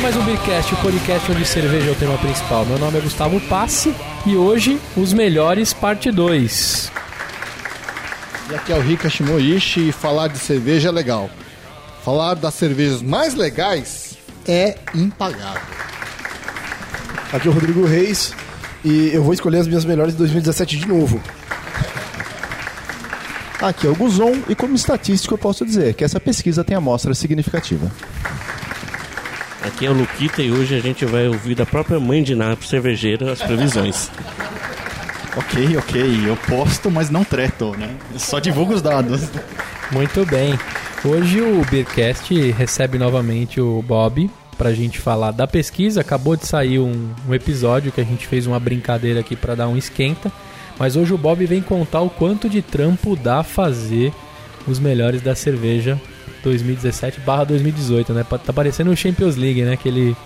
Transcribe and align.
Começa 0.00 0.16
mais 0.16 0.16
um 0.16 0.24
Beercast, 0.24 0.74
o 0.74 0.76
podcast 0.78 1.30
onde 1.30 1.44
cerveja 1.44 1.90
é 1.90 1.92
o 1.92 1.94
tema 1.94 2.16
principal. 2.16 2.64
Meu 2.64 2.78
nome 2.78 2.96
é 2.96 3.00
Gustavo 3.02 3.38
Passe 3.42 3.94
e 4.24 4.34
hoje 4.34 4.80
os 4.96 5.12
melhores 5.12 5.74
parte 5.74 6.10
2. 6.10 6.90
E 8.50 8.54
aqui 8.54 8.72
é 8.72 8.76
o 8.76 8.80
Rika 8.80 9.10
Shimoishi 9.10 9.90
e 9.90 9.92
falar 9.92 10.28
de 10.28 10.38
cerveja 10.38 10.88
é 10.88 10.92
legal. 10.92 11.28
Falar 12.02 12.32
das 12.34 12.54
cervejas 12.54 13.02
mais 13.02 13.34
legais 13.34 14.16
é 14.48 14.78
impagável. 14.94 15.60
Aqui 17.30 17.46
é 17.46 17.50
o 17.50 17.52
Rodrigo 17.52 17.84
Reis 17.84 18.32
e 18.82 19.10
eu 19.12 19.22
vou 19.22 19.34
escolher 19.34 19.58
as 19.58 19.66
minhas 19.66 19.84
melhores 19.84 20.14
de 20.14 20.18
2017 20.18 20.78
de 20.78 20.88
novo. 20.88 21.20
Aqui 23.60 23.86
é 23.86 23.90
o 23.90 23.94
Guzon 23.94 24.38
e 24.48 24.54
como 24.54 24.74
estatístico 24.74 25.34
eu 25.34 25.38
posso 25.38 25.66
dizer 25.66 25.92
que 25.92 26.04
essa 26.04 26.18
pesquisa 26.18 26.64
tem 26.64 26.74
amostra 26.74 27.12
significativa. 27.12 27.92
Aqui 29.62 29.86
é 29.86 29.90
o 29.90 29.92
Luquita 29.92 30.42
e 30.42 30.50
hoje 30.50 30.74
a 30.74 30.80
gente 30.80 31.04
vai 31.04 31.28
ouvir 31.28 31.54
da 31.54 31.66
própria 31.66 32.00
mãe 32.00 32.22
de 32.22 32.34
Napo 32.34 32.64
cervejeira 32.64 33.32
as 33.32 33.42
previsões. 33.42 34.10
Ok, 35.36 35.76
ok, 35.76 36.28
eu 36.28 36.36
posto, 36.36 36.90
mas 36.90 37.08
não 37.08 37.22
treto, 37.22 37.70
né? 37.78 37.94
Eu 38.12 38.18
só 38.18 38.40
divulgo 38.40 38.74
os 38.74 38.82
dados. 38.82 39.28
Muito 39.92 40.26
bem. 40.26 40.58
Hoje 41.04 41.40
o 41.40 41.64
Beercast 41.70 42.34
recebe 42.50 42.98
novamente 42.98 43.60
o 43.60 43.80
Bob 43.80 44.28
pra 44.58 44.72
gente 44.72 44.98
falar 44.98 45.30
da 45.30 45.46
pesquisa. 45.46 46.00
Acabou 46.00 46.34
de 46.34 46.46
sair 46.46 46.80
um, 46.80 47.10
um 47.28 47.32
episódio 47.32 47.92
que 47.92 48.00
a 48.00 48.04
gente 48.04 48.26
fez 48.26 48.44
uma 48.44 48.58
brincadeira 48.58 49.20
aqui 49.20 49.36
para 49.36 49.54
dar 49.54 49.68
um 49.68 49.76
esquenta. 49.76 50.32
Mas 50.76 50.96
hoje 50.96 51.14
o 51.14 51.18
Bob 51.18 51.46
vem 51.46 51.62
contar 51.62 52.00
o 52.00 52.10
quanto 52.10 52.48
de 52.48 52.60
trampo 52.60 53.14
dá 53.14 53.44
fazer 53.44 54.12
os 54.66 54.80
melhores 54.80 55.22
da 55.22 55.36
cerveja 55.36 55.98
2017/2018, 56.44 58.12
né? 58.12 58.24
Tá 58.24 58.52
parecendo 58.52 58.90
o 58.90 58.96
Champions 58.96 59.36
League, 59.36 59.62
né? 59.62 59.76
Que 59.76 59.88
ele 59.88 60.16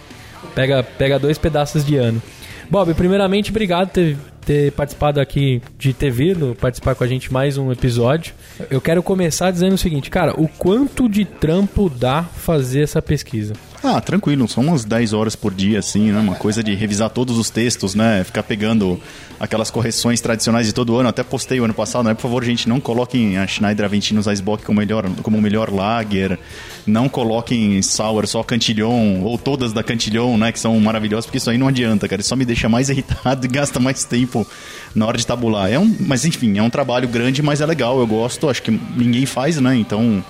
pega, 0.55 0.83
pega 0.83 1.19
dois 1.19 1.39
pedaços 1.39 1.85
de 1.85 1.97
ano. 1.97 2.23
Bob, 2.71 2.95
primeiramente, 2.95 3.51
obrigado 3.51 3.89
por 3.89 3.95
ter, 3.95 4.17
ter 4.45 4.73
participado 4.73 5.21
aqui, 5.21 5.61
de 5.79 5.93
ter 5.93 6.11
vindo 6.11 6.57
participar 6.61 6.95
com 6.95 7.05
a 7.05 7.07
gente 7.07 7.33
mais 7.33 7.59
um 7.59 7.71
episódio. 7.71 8.35
Eu 8.71 8.81
quero 8.81 9.03
começar 9.03 9.51
dizendo 9.51 9.75
o 9.75 9.79
seguinte, 9.79 10.11
cara, 10.11 10.33
o 10.41 10.49
quanto 10.49 11.09
de 11.09 11.25
trampo 11.25 11.91
dá 11.91 12.23
fazer 12.23 12.83
essa 12.83 13.03
pesquisa? 13.03 13.53
Ah, 13.87 14.01
tranquilo, 14.01 14.49
são 14.49 14.65
umas 14.65 14.83
10 14.83 15.13
horas 15.13 15.37
por 15.37 15.53
dia, 15.53 15.79
assim, 15.79 16.11
né? 16.11 16.19
Uma 16.19 16.37
coisa 16.37 16.65
de 16.65 16.75
revisar 16.75 17.11
todos 17.11 17.37
os 17.37 17.51
textos, 17.51 17.95
né? 17.95 18.25
Ficar 18.25 18.43
pegando 18.43 18.99
aquelas 19.39 19.71
correções 19.71 20.23
tradicionais 20.23 20.67
de 20.67 20.73
todo 20.73 20.97
ano. 20.97 21.11
Até 21.11 21.23
postei 21.23 21.61
o 21.61 21.65
ano 21.65 21.75
passado, 21.75 22.07
né? 22.07 22.15
Por 22.15 22.23
favor, 22.23 22.43
gente, 22.43 22.67
não 22.67 22.81
coloquem 22.81 23.37
a 23.37 23.47
Schneider 23.47 23.85
Aventinos 23.85 24.27
Icebox 24.27 24.65
como 24.65 24.79
melhor, 24.79 25.07
como 25.23 25.39
melhor 25.39 25.71
lager. 25.71 26.39
Não 26.87 27.11
coloquem 27.11 27.83
Sour 27.83 28.27
só 28.27 28.43
Cantillon, 28.43 29.21
ou 29.21 29.37
todas 29.37 29.75
da 29.75 29.83
Cantillon, 29.83 30.39
né? 30.39 30.51
Que 30.51 30.59
são 30.59 30.81
maravilhosas, 30.81 31.27
porque 31.27 31.37
isso 31.37 31.51
aí 31.51 31.59
não 31.59 31.69
adianta, 31.69 32.09
cara. 32.09 32.23
Isso 32.23 32.31
só 32.31 32.37
me 32.37 32.47
deixa 32.47 32.71
mais 32.71 32.89
irritado 32.91 33.45
e 33.45 33.49
gasta 33.51 33.79
mais 33.79 34.03
tempo 34.05 34.47
na 34.95 35.07
hora 35.07 35.19
de 35.19 35.27
tabular. 35.27 35.71
É 35.71 35.79
um, 35.79 35.95
mas 36.01 36.25
enfim, 36.25 36.57
é 36.57 36.63
um 36.63 36.71
trabalho 36.71 37.07
grande, 37.07 37.43
mas 37.43 37.61
é 37.61 37.67
legal, 37.67 38.01
eu 38.01 38.07
gosto. 38.07 38.49
Acho 38.49 38.63
que 38.63 38.71
ninguém 38.71 39.27
faz, 39.27 39.61
né? 39.61 39.77
Então 39.77 40.25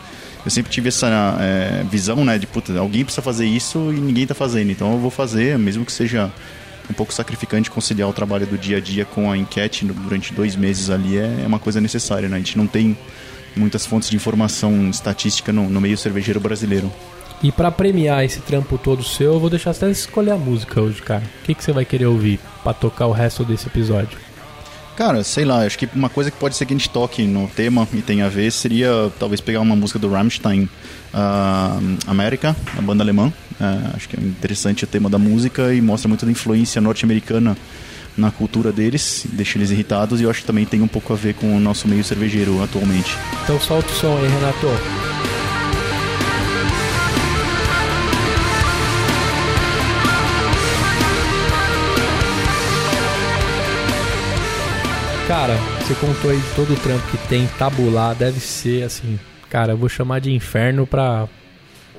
eu 0.45 0.51
sempre 0.51 0.71
tive 0.71 0.89
essa 0.89 1.09
é, 1.41 1.85
visão, 1.91 2.25
né, 2.25 2.39
de 2.39 2.47
puta, 2.47 2.79
alguém 2.79 3.05
precisa 3.05 3.23
fazer 3.23 3.47
isso 3.47 3.93
e 3.93 4.01
ninguém 4.01 4.27
tá 4.27 4.35
fazendo, 4.35 4.71
então 4.71 4.93
eu 4.93 4.99
vou 4.99 5.11
fazer, 5.11 5.59
mesmo 5.59 5.85
que 5.85 5.93
seja 5.93 6.31
um 6.89 6.93
pouco 6.93 7.13
sacrificante 7.13 7.71
conciliar 7.71 8.09
o 8.09 8.13
trabalho 8.13 8.47
do 8.47 8.59
dia 8.59 8.77
a 8.77 8.81
dia 8.81 9.05
com 9.05 9.31
a 9.31 9.37
enquete 9.37 9.85
durante 9.87 10.35
dois 10.35 10.55
meses 10.55 10.91
ali 10.91 11.17
é 11.17 11.45
uma 11.47 11.59
coisa 11.59 11.81
necessária, 11.81 12.29
né? 12.29 12.37
A 12.37 12.39
gente 12.39 12.59
não 12.59 12.67
tem 12.67 12.97
muitas 13.57 13.87
fontes 13.87 14.11
de 14.11 14.17
informação 14.17 14.91
estatística 14.91 15.53
no, 15.53 15.69
no 15.71 15.81
meio 15.81 15.97
cervejeiro 15.97 16.41
brasileiro. 16.41 16.93
E 17.43 17.53
para 17.53 17.71
premiar 17.71 18.25
esse 18.25 18.41
trampo 18.41 18.79
todo 18.79 19.03
seu, 19.03 19.35
eu 19.35 19.41
vou 19.41 19.51
deixar 19.51 19.73
você 19.73 19.91
escolher 19.91 20.33
a 20.33 20.37
música 20.37 20.81
hoje, 20.81 21.03
cara. 21.03 21.23
O 21.43 21.45
que, 21.45 21.55
que 21.55 21.63
você 21.63 21.73
vai 21.73 21.85
querer 21.85 22.07
ouvir 22.07 22.41
para 22.63 22.73
tocar 22.73 23.07
o 23.07 23.13
resto 23.13 23.45
desse 23.45 23.67
episódio? 23.67 24.19
Cara, 24.97 25.25
sei 25.25 25.45
lá, 25.45 25.67
acho 25.67 25.77
que 25.77 25.89
uma 25.95 26.09
coisa 26.09 26.31
que 26.31 26.37
pode 26.37 26.57
ser 26.57 26.67
que 26.67 26.73
a 26.73 26.77
gente 26.77 26.89
toque 26.89 27.23
no 27.25 27.49
tema 27.49 27.87
e 27.93 28.01
tenha 28.01 28.27
a 28.27 28.29
ver 28.29 28.53
seria 28.53 29.11
talvez 29.19 29.41
pegar 29.41 29.61
uma 29.61 29.75
música 29.75 29.99
do 29.99 30.09
Rammstein, 30.09 30.65
uh, 31.13 31.99
América, 32.07 32.55
a 32.79 32.81
banda 32.81 33.03
alemã. 33.03 33.33
Uh, 33.61 33.97
acho 33.97 34.09
que 34.09 34.17
é 34.17 34.21
interessante 34.23 34.85
o 34.85 34.87
tema 34.87 35.11
da 35.11 35.19
música 35.19 35.75
e 35.75 35.81
mostra 35.81 36.09
muito 36.09 36.25
da 36.25 36.31
influência 36.31 36.81
norte-americana 36.81 37.57
na 38.17 38.31
cultura 38.31 38.71
deles, 38.71 39.27
deixa 39.33 39.59
eles 39.59 39.73
irritados 39.73 40.21
e 40.21 40.25
eu 40.25 40.31
acho 40.31 40.41
que 40.43 40.47
também 40.47 40.65
tem 40.65 40.81
um 40.81 40.89
pouco 40.89 41.13
a 41.13 41.17
ver 41.17 41.35
com 41.35 41.57
o 41.57 41.59
nosso 41.59 41.89
meio 41.89 42.05
cervejeiro 42.05 42.63
atualmente. 42.63 43.17
Então 43.43 43.59
solta 43.61 43.91
o 43.91 43.95
som 43.95 44.17
aí, 44.17 44.29
Renato. 44.29 45.04
Cara, 55.27 55.57
você 55.81 55.95
contou 55.95 56.31
aí 56.31 56.41
todo 56.55 56.75
o 56.75 56.77
trampo 56.77 57.07
que 57.11 57.17
tem, 57.29 57.47
tabular, 57.59 58.15
deve 58.15 58.39
ser 58.41 58.83
assim. 58.83 59.19
Cara, 59.49 59.73
eu 59.73 59.77
vou 59.77 59.89
chamar 59.89 60.21
de 60.21 60.31
inferno 60.31 60.87
pra, 60.87 61.27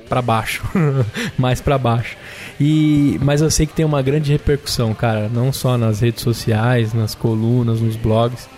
pra 0.08 0.22
baixo. 0.22 0.62
Mais 1.36 1.60
pra 1.60 1.76
baixo. 1.76 2.16
E, 2.60 3.18
mas 3.20 3.42
eu 3.42 3.50
sei 3.50 3.66
que 3.66 3.72
tem 3.72 3.84
uma 3.84 4.00
grande 4.00 4.30
repercussão, 4.30 4.94
cara. 4.94 5.28
Não 5.28 5.52
só 5.52 5.76
nas 5.76 6.00
redes 6.00 6.22
sociais, 6.22 6.94
nas 6.94 7.16
colunas, 7.16 7.80
nos 7.80 7.96
blogs. 7.96 8.48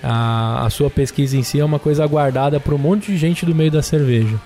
A, 0.00 0.66
a 0.66 0.70
sua 0.70 0.88
pesquisa 0.88 1.36
em 1.36 1.42
si 1.42 1.58
é 1.58 1.64
uma 1.64 1.80
coisa 1.80 2.04
aguardada 2.04 2.60
por 2.60 2.74
um 2.74 2.78
monte 2.78 3.10
de 3.10 3.18
gente 3.18 3.44
do 3.44 3.54
meio 3.54 3.72
da 3.72 3.82
cerveja. 3.82 4.38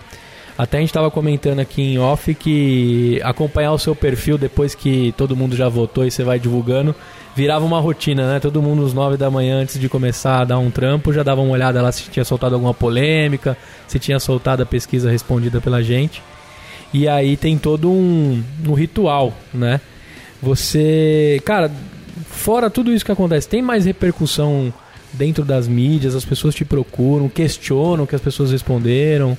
Até 0.59 0.79
a 0.79 0.81
gente 0.81 0.91
estava 0.91 1.11
comentando 1.11 1.61
aqui 1.61 1.83
em 1.83 1.99
off 1.99 2.35
que 2.35 3.21
acompanhar 3.23 3.73
o 3.73 3.79
seu 3.79 3.95
perfil 3.95 4.39
depois 4.39 4.75
que 4.75 5.13
todo 5.17 5.37
mundo 5.37 5.55
já 5.55 5.69
votou 5.69 6.07
e 6.07 6.11
você 6.11 6.25
vai 6.25 6.39
divulgando 6.39 6.95
virava 7.37 7.67
uma 7.67 7.79
rotina, 7.79 8.33
né? 8.33 8.41
Todo 8.41 8.63
mundo 8.63 8.87
às 8.87 8.95
nove 8.95 9.19
da 9.19 9.31
manhã 9.31 9.61
antes 9.61 9.79
de 9.79 9.91
começar 9.91 10.41
a 10.41 10.45
dar 10.45 10.59
um 10.59 10.71
trampo 10.71 11.13
já 11.13 11.23
dava 11.23 11.43
uma 11.43 11.53
olhada 11.53 11.83
lá 11.83 11.93
se 11.93 12.05
tinha 12.05 12.25
soltado 12.25 12.55
alguma 12.55 12.73
polêmica, 12.73 13.55
se 13.87 13.99
tinha 13.99 14.19
soltado 14.19 14.63
a 14.63 14.67
pesquisa 14.67 15.11
respondida 15.11 15.61
pela 15.61 15.83
gente. 15.83 16.23
E 16.95 17.07
aí 17.07 17.37
tem 17.37 17.59
todo 17.59 17.91
um, 17.91 18.43
um 18.67 18.73
ritual, 18.73 19.35
né? 19.53 19.83
Você, 20.43 21.43
cara, 21.45 21.71
fora 22.31 22.71
tudo 22.71 22.91
isso 22.91 23.05
que 23.05 23.13
acontece, 23.13 23.47
tem 23.47 23.61
mais 23.61 23.85
repercussão 23.85 24.73
dentro 25.13 25.45
das 25.45 25.69
mídias, 25.69 26.15
as 26.15 26.25
pessoas 26.25 26.55
te 26.55 26.65
procuram, 26.65 27.29
questionam 27.29 28.05
o 28.05 28.07
que 28.07 28.15
as 28.15 28.21
pessoas 28.21 28.51
responderam. 28.51 29.37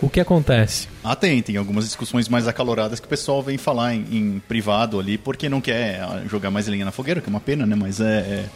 O 0.00 0.10
que 0.10 0.20
acontece? 0.20 0.88
Ah, 1.02 1.16
tem. 1.16 1.40
Tem 1.42 1.56
algumas 1.56 1.84
discussões 1.84 2.28
mais 2.28 2.46
acaloradas 2.46 3.00
que 3.00 3.06
o 3.06 3.08
pessoal 3.08 3.42
vem 3.42 3.56
falar 3.56 3.94
em, 3.94 4.04
em 4.10 4.42
privado 4.46 5.00
ali, 5.00 5.16
porque 5.16 5.48
não 5.48 5.60
quer 5.60 6.00
ah, 6.00 6.22
jogar 6.28 6.50
mais 6.50 6.66
lenha 6.66 6.84
na 6.84 6.92
fogueira, 6.92 7.20
que 7.20 7.28
é 7.28 7.30
uma 7.30 7.40
pena, 7.40 7.64
né? 7.64 7.74
Mas 7.74 8.00
é, 8.00 8.18
é 8.18 8.48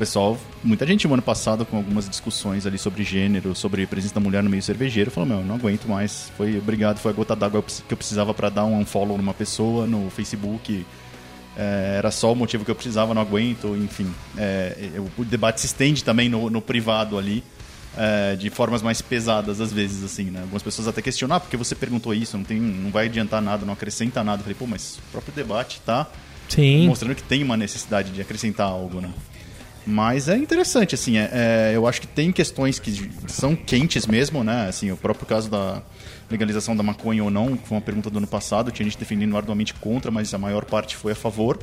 pessoal, 0.00 0.38
muita 0.64 0.86
gente 0.86 1.06
no 1.06 1.12
ano 1.12 1.22
passado 1.22 1.66
com 1.66 1.76
algumas 1.76 2.08
discussões 2.08 2.66
ali 2.66 2.78
sobre 2.78 3.04
gênero, 3.04 3.54
sobre 3.54 3.86
presença 3.86 4.14
da 4.14 4.20
mulher 4.20 4.42
no 4.42 4.48
meio 4.48 4.62
cervejeiro, 4.62 5.10
falou, 5.10 5.28
meu, 5.28 5.44
não 5.44 5.56
aguento 5.56 5.86
mais, 5.86 6.32
foi 6.38 6.56
obrigado, 6.56 6.98
foi 6.98 7.12
a 7.12 7.14
gota 7.14 7.36
d'água 7.36 7.62
que 7.62 7.92
eu 7.92 7.98
precisava 7.98 8.32
para 8.32 8.48
dar 8.48 8.64
um 8.64 8.82
follow 8.86 9.18
numa 9.18 9.34
pessoa 9.34 9.86
no 9.86 10.08
Facebook, 10.08 10.86
é, 11.54 11.96
era 11.98 12.10
só 12.10 12.32
o 12.32 12.34
motivo 12.34 12.64
que 12.64 12.70
eu 12.70 12.74
precisava, 12.74 13.12
não 13.12 13.20
aguento, 13.20 13.76
enfim. 13.76 14.10
É, 14.38 14.74
o 15.18 15.22
debate 15.22 15.60
se 15.60 15.66
estende 15.66 16.02
também 16.02 16.30
no, 16.30 16.48
no 16.48 16.62
privado 16.62 17.18
ali, 17.18 17.44
é, 17.96 18.36
de 18.36 18.50
formas 18.50 18.82
mais 18.82 19.02
pesadas 19.02 19.60
às 19.60 19.72
vezes, 19.72 20.04
assim, 20.04 20.24
né? 20.24 20.40
Algumas 20.40 20.62
pessoas 20.62 20.88
até 20.88 21.02
questionam, 21.02 21.36
ah, 21.36 21.40
porque 21.40 21.56
você 21.56 21.74
perguntou 21.74 22.14
isso, 22.14 22.36
não, 22.36 22.44
tem, 22.44 22.58
não 22.58 22.90
vai 22.90 23.06
adiantar 23.06 23.42
nada, 23.42 23.64
não 23.64 23.72
acrescenta 23.72 24.22
nada. 24.22 24.40
Eu 24.40 24.44
falei, 24.44 24.56
pô, 24.58 24.66
mas 24.66 24.98
o 24.98 25.12
próprio 25.12 25.34
debate 25.34 25.80
tá 25.84 26.06
Sim. 26.48 26.86
mostrando 26.86 27.14
que 27.14 27.22
tem 27.22 27.42
uma 27.42 27.56
necessidade 27.56 28.10
de 28.10 28.20
acrescentar 28.20 28.66
algo, 28.68 29.00
né? 29.00 29.10
Mas 29.86 30.28
é 30.28 30.36
interessante, 30.36 30.94
assim, 30.94 31.16
é, 31.16 31.30
é, 31.32 31.72
eu 31.74 31.86
acho 31.86 32.02
que 32.02 32.06
tem 32.06 32.30
questões 32.30 32.78
que 32.78 33.10
são 33.26 33.56
quentes 33.56 34.06
mesmo, 34.06 34.44
né? 34.44 34.68
Assim, 34.68 34.90
o 34.92 34.96
próprio 34.96 35.26
caso 35.26 35.50
da 35.50 35.82
legalização 36.30 36.76
da 36.76 36.82
maconha 36.82 37.24
ou 37.24 37.30
não, 37.30 37.56
foi 37.56 37.76
uma 37.76 37.80
pergunta 37.80 38.10
do 38.10 38.18
ano 38.18 38.26
passado, 38.26 38.70
tinha 38.70 38.84
gente 38.84 38.98
defendendo 38.98 39.36
arduamente 39.36 39.74
contra, 39.74 40.10
mas 40.10 40.32
a 40.32 40.38
maior 40.38 40.64
parte 40.64 40.96
foi 40.96 41.12
a 41.12 41.16
favor 41.16 41.58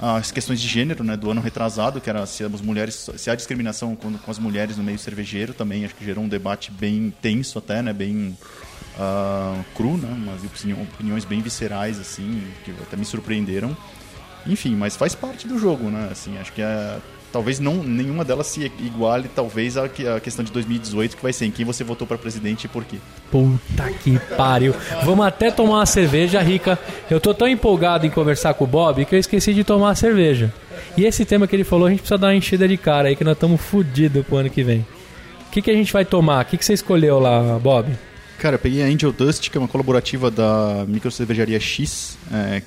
as 0.00 0.32
questões 0.32 0.60
de 0.60 0.66
gênero, 0.66 1.04
né, 1.04 1.16
do 1.16 1.30
ano 1.30 1.40
retrasado, 1.40 2.00
que 2.00 2.08
era 2.08 2.24
se 2.24 2.42
as 2.42 2.60
mulheres, 2.62 3.10
se 3.16 3.30
há 3.30 3.34
discriminação 3.34 3.94
com, 3.94 4.16
com 4.16 4.30
as 4.30 4.38
mulheres 4.38 4.78
no 4.78 4.82
meio 4.82 4.98
cervejeiro, 4.98 5.52
também 5.52 5.84
acho 5.84 5.94
que 5.94 6.04
gerou 6.04 6.24
um 6.24 6.28
debate 6.28 6.70
bem 6.70 7.12
tenso 7.20 7.58
até, 7.58 7.82
né, 7.82 7.92
bem 7.92 8.36
uh, 8.96 9.64
cru, 9.74 9.98
né, 9.98 10.08
umas 10.10 10.42
opiniões 10.42 11.24
bem 11.26 11.42
viscerais 11.42 12.00
assim, 12.00 12.42
que 12.64 12.70
até 12.70 12.96
me 12.96 13.04
surpreenderam. 13.04 13.76
Enfim, 14.46 14.74
mas 14.74 14.96
faz 14.96 15.14
parte 15.14 15.46
do 15.46 15.58
jogo, 15.58 15.90
né? 15.90 16.08
Assim, 16.10 16.38
acho 16.38 16.52
que 16.52 16.62
é 16.62 16.98
talvez 17.32 17.58
não 17.58 17.82
nenhuma 17.82 18.24
delas 18.24 18.46
se 18.46 18.70
iguale 18.80 19.28
talvez 19.34 19.76
a, 19.76 19.84
a 19.84 20.20
questão 20.20 20.44
de 20.44 20.52
2018 20.52 21.16
que 21.16 21.22
vai 21.22 21.32
ser 21.32 21.46
em 21.46 21.50
quem 21.50 21.64
você 21.64 21.84
votou 21.84 22.06
para 22.06 22.18
presidente 22.18 22.64
e 22.64 22.68
por 22.68 22.84
quê. 22.84 22.96
Puta 23.30 23.90
que 24.02 24.18
pariu. 24.36 24.74
Vamos 25.04 25.24
até 25.24 25.50
tomar 25.50 25.78
uma 25.78 25.86
cerveja, 25.86 26.40
Rica. 26.40 26.78
Eu 27.10 27.20
tô 27.20 27.32
tão 27.32 27.48
empolgado 27.48 28.06
em 28.06 28.10
conversar 28.10 28.54
com 28.54 28.64
o 28.64 28.66
Bob 28.66 29.04
que 29.04 29.14
eu 29.14 29.18
esqueci 29.18 29.54
de 29.54 29.64
tomar 29.64 29.90
a 29.90 29.94
cerveja. 29.94 30.52
E 30.96 31.04
esse 31.04 31.24
tema 31.24 31.46
que 31.46 31.54
ele 31.54 31.64
falou, 31.64 31.86
a 31.86 31.90
gente 31.90 32.00
precisa 32.00 32.18
dar 32.18 32.28
uma 32.28 32.34
enchida 32.34 32.66
de 32.66 32.76
cara 32.76 33.08
aí 33.08 33.16
que 33.16 33.24
nós 33.24 33.34
estamos 33.34 33.60
fodidos 33.60 34.24
pro 34.26 34.36
ano 34.36 34.50
que 34.50 34.62
vem. 34.62 34.80
O 35.46 35.50
que, 35.50 35.62
que 35.62 35.70
a 35.70 35.74
gente 35.74 35.92
vai 35.92 36.04
tomar? 36.04 36.44
O 36.44 36.48
que, 36.48 36.56
que 36.56 36.64
você 36.64 36.72
escolheu 36.72 37.18
lá, 37.18 37.58
Bob? 37.58 37.90
Cara, 38.38 38.54
eu 38.54 38.58
peguei 38.58 38.82
a 38.82 38.86
Angel 38.86 39.12
Dust, 39.12 39.50
que 39.50 39.58
é 39.58 39.60
uma 39.60 39.68
colaborativa 39.68 40.30
da 40.30 40.84
Micro 40.88 41.10
Cervejaria 41.10 41.60
X, 41.60 42.16
é, 42.32 42.62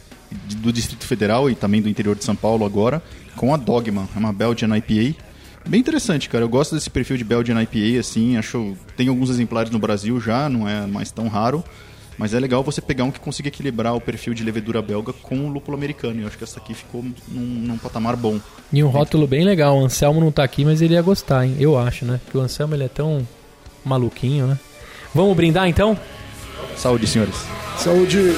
do 0.58 0.72
Distrito 0.72 1.06
Federal 1.06 1.50
e 1.50 1.56
também 1.56 1.82
do 1.82 1.90
interior 1.90 2.16
de 2.16 2.24
São 2.24 2.36
Paulo 2.36 2.66
agora, 2.66 3.02
com 3.36 3.54
a 3.54 3.58
Dogma, 3.58 4.08
é 4.16 4.20
uma 4.20 4.34
Belgian 4.34 4.76
IPA. 4.78 5.18
Bem 5.66 5.80
interessante, 5.80 6.28
cara. 6.28 6.44
Eu 6.44 6.50
gosto 6.50 6.76
desse 6.76 6.90
perfil 6.90 7.18
de 7.18 7.24
Belgian 7.24 7.62
IPA, 7.62 8.00
assim, 8.00 8.38
acho... 8.38 8.76
Tem 8.98 9.08
alguns 9.08 9.30
exemplares 9.30 9.72
no 9.72 9.80
Brasil 9.80 10.20
já, 10.20 10.50
não 10.50 10.68
é 10.68 10.86
mais 10.86 11.12
tão 11.12 11.28
raro. 11.28 11.64
Mas 12.18 12.34
é 12.34 12.40
legal 12.40 12.64
você 12.64 12.80
pegar 12.80 13.06
um 13.06 13.12
que 13.12 13.20
consiga 13.20 13.48
equilibrar 13.48 13.96
o 13.96 14.02
perfil 14.02 14.34
de 14.34 14.44
levedura 14.44 14.82
belga 14.82 15.12
com 15.14 15.48
o 15.48 15.50
lúpulo 15.50 15.76
americano. 15.76 16.20
E 16.20 16.22
eu 16.22 16.28
acho 16.28 16.38
que 16.38 16.44
essa 16.44 16.60
aqui 16.60 16.74
ficou 16.74 17.04
num, 17.28 17.42
num 17.42 17.78
patamar 17.78 18.16
bom. 18.16 18.40
E 18.72 18.84
um 18.84 18.88
rótulo 18.88 19.26
bem 19.26 19.44
legal. 19.44 19.78
O 19.78 19.86
Anselmo 19.86 20.20
não 20.20 20.32
tá 20.32 20.44
aqui, 20.44 20.64
mas 20.64 20.82
ele 20.82 20.94
ia 20.94 21.02
gostar, 21.02 21.46
hein? 21.46 21.56
Eu 21.60 21.78
acho, 21.78 22.06
né? 22.06 22.20
Porque 22.24 22.38
o 22.38 22.42
Anselmo 22.42 22.76
ele 22.76 22.84
é 22.84 22.88
tão 22.88 23.28
maluquinho, 23.84 24.48
né? 24.48 24.60
Vamos 25.14 25.36
brindar 25.36 25.68
então? 25.68 25.98
Saúde, 26.76 27.08
senhores. 27.08 27.36
Saúde. 27.78 28.34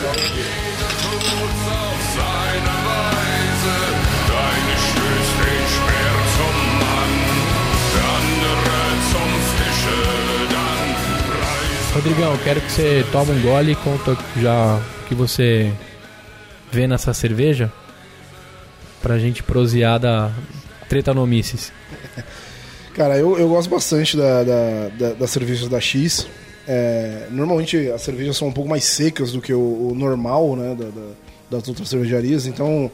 Rodrigão, 12.06 12.38
quero 12.44 12.62
que 12.62 12.72
você 12.72 13.04
tome 13.12 13.32
um 13.32 13.42
gole 13.42 13.72
e 13.72 13.76
conta 13.76 14.16
já 14.40 14.76
o 14.78 15.08
que 15.08 15.16
você 15.16 15.74
vê 16.72 16.86
nessa 16.86 17.12
cerveja 17.16 17.72
pra 19.02 19.18
gente 19.18 19.42
prosear 19.42 20.00
da 20.00 20.32
Tretanomices. 20.88 21.72
Cara, 22.94 23.18
eu, 23.18 23.40
eu 23.40 23.50
gosto 23.50 23.72
bastante 23.72 24.16
da, 24.16 24.44
da, 24.44 24.88
da- 24.90 25.14
das 25.14 25.32
cervejas 25.32 25.68
da 25.68 25.82
X. 25.82 26.28
É, 26.68 27.26
normalmente 27.32 27.90
as 27.90 28.04
cervejas 28.04 28.38
são 28.38 28.50
um 28.50 28.54
pouco 28.54 28.70
mais 28.70 28.84
secas 28.84 29.32
do 29.32 29.42
que 29.42 29.52
o, 29.52 29.90
o 29.92 29.96
normal, 29.96 30.56
né, 30.56 30.76
da- 30.76 30.86
da- 30.86 31.12
das 31.58 31.68
outras 31.68 31.90
cervejarias. 31.90 32.46
Então 32.46 32.92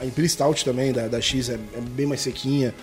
a 0.00 0.06
Imperial 0.06 0.30
Stout 0.30 0.64
também 0.64 0.90
da, 0.90 1.06
da 1.06 1.20
X 1.20 1.50
é, 1.50 1.54
é 1.54 1.80
bem 1.82 2.06
mais 2.06 2.22
sequinha. 2.22 2.74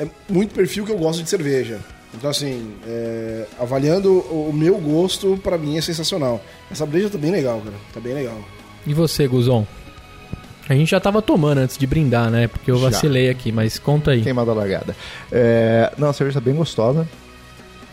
É 0.00 0.06
muito 0.28 0.52
perfil 0.52 0.84
que 0.84 0.90
eu 0.90 0.98
gosto 0.98 1.22
de 1.22 1.30
cerveja. 1.30 1.78
Então 2.14 2.30
assim, 2.30 2.74
é, 2.86 3.46
avaliando 3.58 4.18
o, 4.18 4.52
meu 4.52 4.78
gosto, 4.78 5.38
pra 5.42 5.58
mim 5.58 5.76
é 5.76 5.80
sensacional. 5.80 6.42
Essa 6.70 6.86
breja 6.86 7.10
tá 7.10 7.18
bem 7.18 7.30
legal, 7.30 7.60
cara. 7.60 7.76
Tá 7.92 8.00
bem 8.00 8.14
legal. 8.14 8.38
E 8.86 8.94
você, 8.94 9.26
Guzon? 9.26 9.66
A 10.68 10.74
gente 10.74 10.90
já 10.90 10.98
tava 10.98 11.22
tomando 11.22 11.58
antes 11.58 11.78
de 11.78 11.86
brindar, 11.86 12.30
né? 12.30 12.48
Porque 12.48 12.70
eu 12.70 12.78
Já. 12.78 12.90
vacilei 12.90 13.30
aqui, 13.30 13.52
mas 13.52 13.78
conta 13.78 14.10
aí. 14.10 14.22
Queimada 14.22 14.52
largada. 14.52 14.96
É, 15.30 15.92
não, 15.96 16.08
a 16.08 16.12
cerveja 16.12 16.40
tá 16.40 16.44
bem 16.44 16.54
gostosa. 16.54 17.06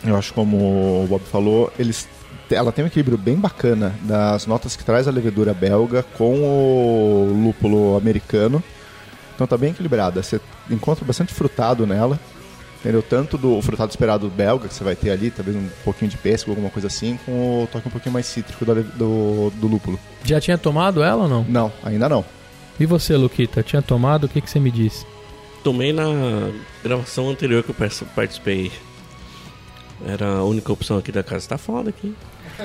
Eu 0.04 0.16
acho 0.16 0.34
como 0.34 0.56
o 1.04 1.06
Bob 1.08 1.22
falou, 1.22 1.72
eles, 1.78 2.08
ela 2.50 2.72
tem 2.72 2.84
um 2.84 2.88
equilíbrio 2.88 3.16
bem 3.16 3.36
bacana 3.36 3.94
das 4.02 4.46
notas 4.46 4.76
que 4.76 4.84
traz 4.84 5.06
a 5.06 5.10
levedura 5.10 5.54
belga 5.54 6.04
com 6.16 6.34
o 6.34 7.32
lúpulo 7.44 7.96
americano. 7.96 8.62
Então 9.34 9.46
tá 9.46 9.56
bem 9.56 9.70
equilibrada. 9.70 10.22
Você 10.22 10.40
encontra 10.68 11.04
bastante 11.04 11.32
frutado 11.32 11.86
nela. 11.86 12.18
Entendeu? 12.84 13.02
Tanto 13.02 13.38
do 13.38 13.62
frutado 13.62 13.88
esperado 13.90 14.28
belga, 14.28 14.68
que 14.68 14.74
você 14.74 14.84
vai 14.84 14.94
ter 14.94 15.08
ali, 15.10 15.30
talvez 15.30 15.56
um 15.56 15.66
pouquinho 15.82 16.10
de 16.10 16.18
pêssego, 16.18 16.50
alguma 16.50 16.68
coisa 16.68 16.86
assim, 16.88 17.18
com 17.24 17.62
o 17.62 17.66
toque 17.66 17.88
um 17.88 17.90
pouquinho 17.90 18.12
mais 18.12 18.26
cítrico 18.26 18.62
le- 18.70 18.82
do, 18.82 19.50
do 19.56 19.66
lúpulo. 19.66 19.98
Já 20.22 20.38
tinha 20.38 20.58
tomado 20.58 21.02
ela 21.02 21.22
ou 21.22 21.28
não? 21.28 21.44
Não, 21.48 21.72
ainda 21.82 22.10
não. 22.10 22.22
E 22.78 22.84
você, 22.84 23.16
Luquita? 23.16 23.62
Tinha 23.62 23.80
tomado? 23.80 24.24
O 24.24 24.28
que, 24.28 24.38
que 24.40 24.50
você 24.50 24.60
me 24.60 24.70
disse? 24.70 25.06
Tomei 25.62 25.94
na 25.94 26.50
gravação 26.84 27.30
anterior 27.30 27.62
que 27.62 27.70
eu 27.70 27.74
par- 27.74 27.88
participei. 28.14 28.70
Era 30.06 30.26
a 30.26 30.44
única 30.44 30.70
opção 30.70 30.98
aqui 30.98 31.10
da 31.10 31.22
casa. 31.22 31.48
Tá 31.48 31.56
foda 31.56 31.88
aqui. 31.88 32.14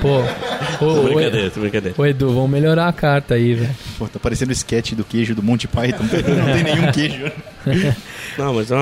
Pô, 0.01 0.21
Tô 0.79 1.03
brincadeira, 1.03 1.49
tô 1.49 1.61
brincadeira. 1.61 1.95
ô, 1.97 2.05
Edu, 2.05 2.33
vamos 2.33 2.49
melhorar 2.49 2.89
a 2.89 2.93
carta 2.93 3.35
aí, 3.35 3.53
velho. 3.53 3.75
Pô, 3.97 4.05
tá 4.07 4.19
parecendo 4.19 4.49
o 4.49 4.53
sketch 4.53 4.91
do 4.93 5.05
queijo 5.05 5.33
do 5.33 5.41
Monty 5.41 5.67
Python. 5.67 6.03
Não 6.03 6.53
tem 6.53 6.63
nenhum 6.63 6.91
queijo. 6.91 7.31
Não, 8.37 8.53
mas 8.55 8.69
é 8.69 8.75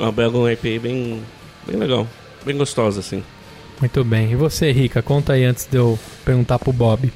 uma, 0.00 0.06
uma 0.06 0.12
Belgian 0.12 0.52
IPA 0.52 0.82
bem, 0.82 1.22
bem 1.66 1.76
legal. 1.76 2.06
Bem 2.44 2.56
gostosa, 2.56 3.00
assim. 3.00 3.22
Muito 3.80 4.04
bem. 4.04 4.32
E 4.32 4.34
você, 4.34 4.72
Rica? 4.72 5.02
Conta 5.02 5.34
aí 5.34 5.44
antes 5.44 5.66
de 5.66 5.76
eu 5.76 5.98
perguntar 6.24 6.58
pro 6.58 6.72
Bob. 6.72 7.12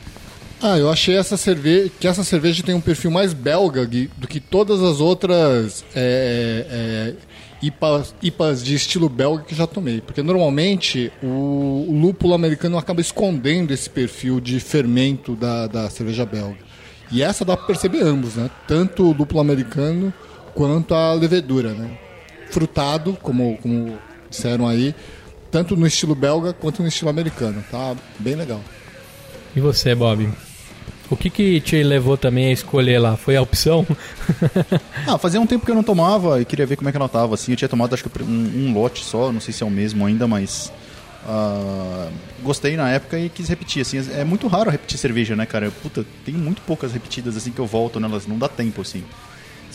Ah, 0.62 0.78
eu 0.78 0.90
achei 0.90 1.16
essa 1.16 1.36
cerveja 1.36 1.90
que 2.00 2.06
essa 2.06 2.25
cerveja 2.25 2.62
tem 2.62 2.75
um 2.75 2.81
perfil 2.81 3.10
mais 3.10 3.34
belga 3.34 3.86
do 3.86 4.26
que 4.26 4.40
todas 4.40 4.82
as 4.82 4.98
outras 4.98 5.84
é, 5.94 6.66
é, 6.70 7.66
IPAs, 7.66 8.14
IPAs 8.22 8.64
de 8.64 8.75
estilo 8.75 9.08
belga 9.08 9.44
que 9.44 9.54
já 9.54 9.66
tomei. 9.66 10.00
Porque 10.00 10.22
normalmente 10.22 11.12
o, 11.22 11.86
o 11.86 11.98
lúpulo 12.00 12.32
americano 12.32 12.78
acaba 12.78 13.02
escondendo 13.02 13.72
esse 13.72 13.90
perfil 13.90 14.40
de 14.40 14.58
fermento 14.58 15.34
da, 15.34 15.66
da 15.66 15.90
cerveja 15.90 16.25
belga. 16.25 16.58
E 17.12 17.22
essa 17.22 17.44
dá 17.44 17.56
para 17.56 17.66
perceber 17.66 18.02
ambos, 18.02 18.36
né? 18.36 18.50
Tanto 18.66 19.04
o 19.04 19.12
lúpulo 19.12 19.40
americano 19.40 20.14
quanto 20.54 20.94
a 20.94 21.12
levedura, 21.12 21.75
né? 21.75 21.98
Frutado, 22.55 23.19
como, 23.21 23.59
como 23.61 23.99
disseram 24.31 24.69
aí, 24.69 24.95
tanto 25.51 25.77
no 25.77 25.89
estilo 25.89 26.15
belga 26.15 26.53
quanto 26.53 26.83
no 26.83 26.89
estilo 26.89 27.11
americano. 27.11 27.65
Tá 27.69 27.97
bem 28.21 28.37
legal. 28.37 28.61
E 29.56 29.61
você, 29.61 29.93
Bob? 29.93 30.33
O 31.11 31.17
que 31.17 31.29
que 31.31 31.61
te 31.61 31.83
levou 31.83 32.17
também 32.17 32.47
a 32.47 32.53
escolher 32.53 33.01
lá? 33.01 33.17
Foi 33.17 33.35
a 33.35 33.43
opção? 33.43 33.85
Ah, 35.05 35.19
fazia 35.19 35.41
um 35.41 35.47
tempo 35.47 35.67
que 35.67 35.71
eu 35.71 35.75
não 35.75 35.83
tomava 35.83 36.41
e 36.41 36.45
queria 36.45 36.65
ver 36.65 36.77
como 36.77 36.89
é 36.89 36.93
que 36.93 36.97
ela 36.97 37.09
tava. 37.09 37.35
Assim, 37.35 37.51
eu 37.51 37.56
tinha 37.56 37.69
tomado 37.69 37.93
acho 37.93 38.05
que 38.05 38.23
um, 38.23 38.69
um 38.69 38.73
lote 38.73 39.05
só, 39.05 39.33
não 39.33 39.41
sei 39.41 39.53
se 39.53 39.65
é 39.65 39.67
o 39.67 39.71
mesmo 39.71 40.06
ainda, 40.06 40.29
mas 40.29 40.73
ah, 41.27 42.09
gostei 42.43 42.77
na 42.77 42.89
época 42.89 43.19
e 43.19 43.29
quis 43.29 43.49
repetir. 43.49 43.83
Assim, 43.83 43.99
é 44.12 44.23
muito 44.23 44.47
raro 44.47 44.71
repetir 44.71 44.97
cerveja, 44.97 45.35
né, 45.35 45.45
cara? 45.45 45.73
Puta, 45.83 46.06
tem 46.25 46.35
muito 46.35 46.62
poucas 46.62 46.93
repetidas 46.93 47.37
assim 47.37 47.51
que 47.51 47.59
eu 47.59 47.67
volto 47.67 47.99
nelas, 47.99 48.27
não 48.27 48.39
dá 48.39 48.49
tempo 48.49 48.81
assim. 48.81 49.03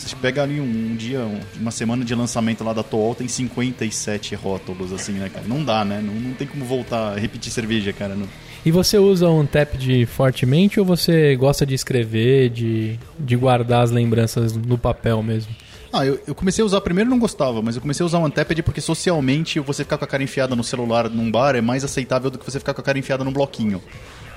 Você 0.08 0.16
pega 0.16 0.42
ali 0.42 0.60
um, 0.60 0.64
um 0.64 0.96
dia, 0.96 1.20
um- 1.20 1.40
uma 1.60 1.70
semana 1.70 2.04
de 2.04 2.14
lançamento 2.14 2.64
lá 2.64 2.72
da 2.72 2.82
Tool, 2.82 3.14
tem 3.14 3.28
57 3.28 4.34
rótulos, 4.34 4.92
assim, 4.92 5.12
né, 5.12 5.28
cara? 5.28 5.44
Não 5.46 5.62
dá, 5.62 5.84
né? 5.84 6.00
Não, 6.02 6.14
não 6.14 6.32
tem 6.34 6.46
como 6.46 6.64
voltar 6.64 7.12
a 7.12 7.18
repetir 7.18 7.52
cerveja, 7.52 7.92
cara. 7.92 8.14
Não- 8.14 8.26
E 8.64 8.70
você 8.70 8.98
usa 8.98 9.28
um 9.28 9.46
de 9.78 10.06
fortemente 10.06 10.80
ou 10.80 10.86
você 10.86 11.36
gosta 11.36 11.64
de 11.66 11.74
escrever, 11.74 12.48
de, 12.50 12.98
de 13.18 13.36
guardar 13.36 13.82
as 13.82 13.90
lembranças 13.90 14.54
no 14.54 14.76
papel 14.78 15.22
mesmo? 15.22 15.54
Ah, 15.92 16.06
eu, 16.06 16.20
eu 16.26 16.34
comecei 16.34 16.62
a 16.62 16.66
usar, 16.66 16.80
primeiro 16.82 17.10
não 17.10 17.18
gostava, 17.18 17.60
mas 17.60 17.74
eu 17.74 17.80
comecei 17.82 18.04
a 18.04 18.06
usar 18.06 18.18
o 18.18 18.24
Untapped 18.24 18.62
porque 18.62 18.80
socialmente 18.80 19.58
você 19.60 19.82
ficar 19.82 19.98
com 19.98 20.04
a 20.04 20.08
cara 20.08 20.22
enfiada 20.22 20.54
no 20.54 20.62
celular 20.62 21.10
num 21.10 21.30
bar 21.30 21.56
é 21.56 21.60
mais 21.60 21.82
aceitável 21.84 22.30
do 22.30 22.38
que 22.38 22.44
você 22.44 22.58
ficar 22.60 22.72
com 22.74 22.80
a 22.80 22.84
cara 22.84 22.98
enfiada 22.98 23.24
num 23.24 23.32
bloquinho. 23.32 23.82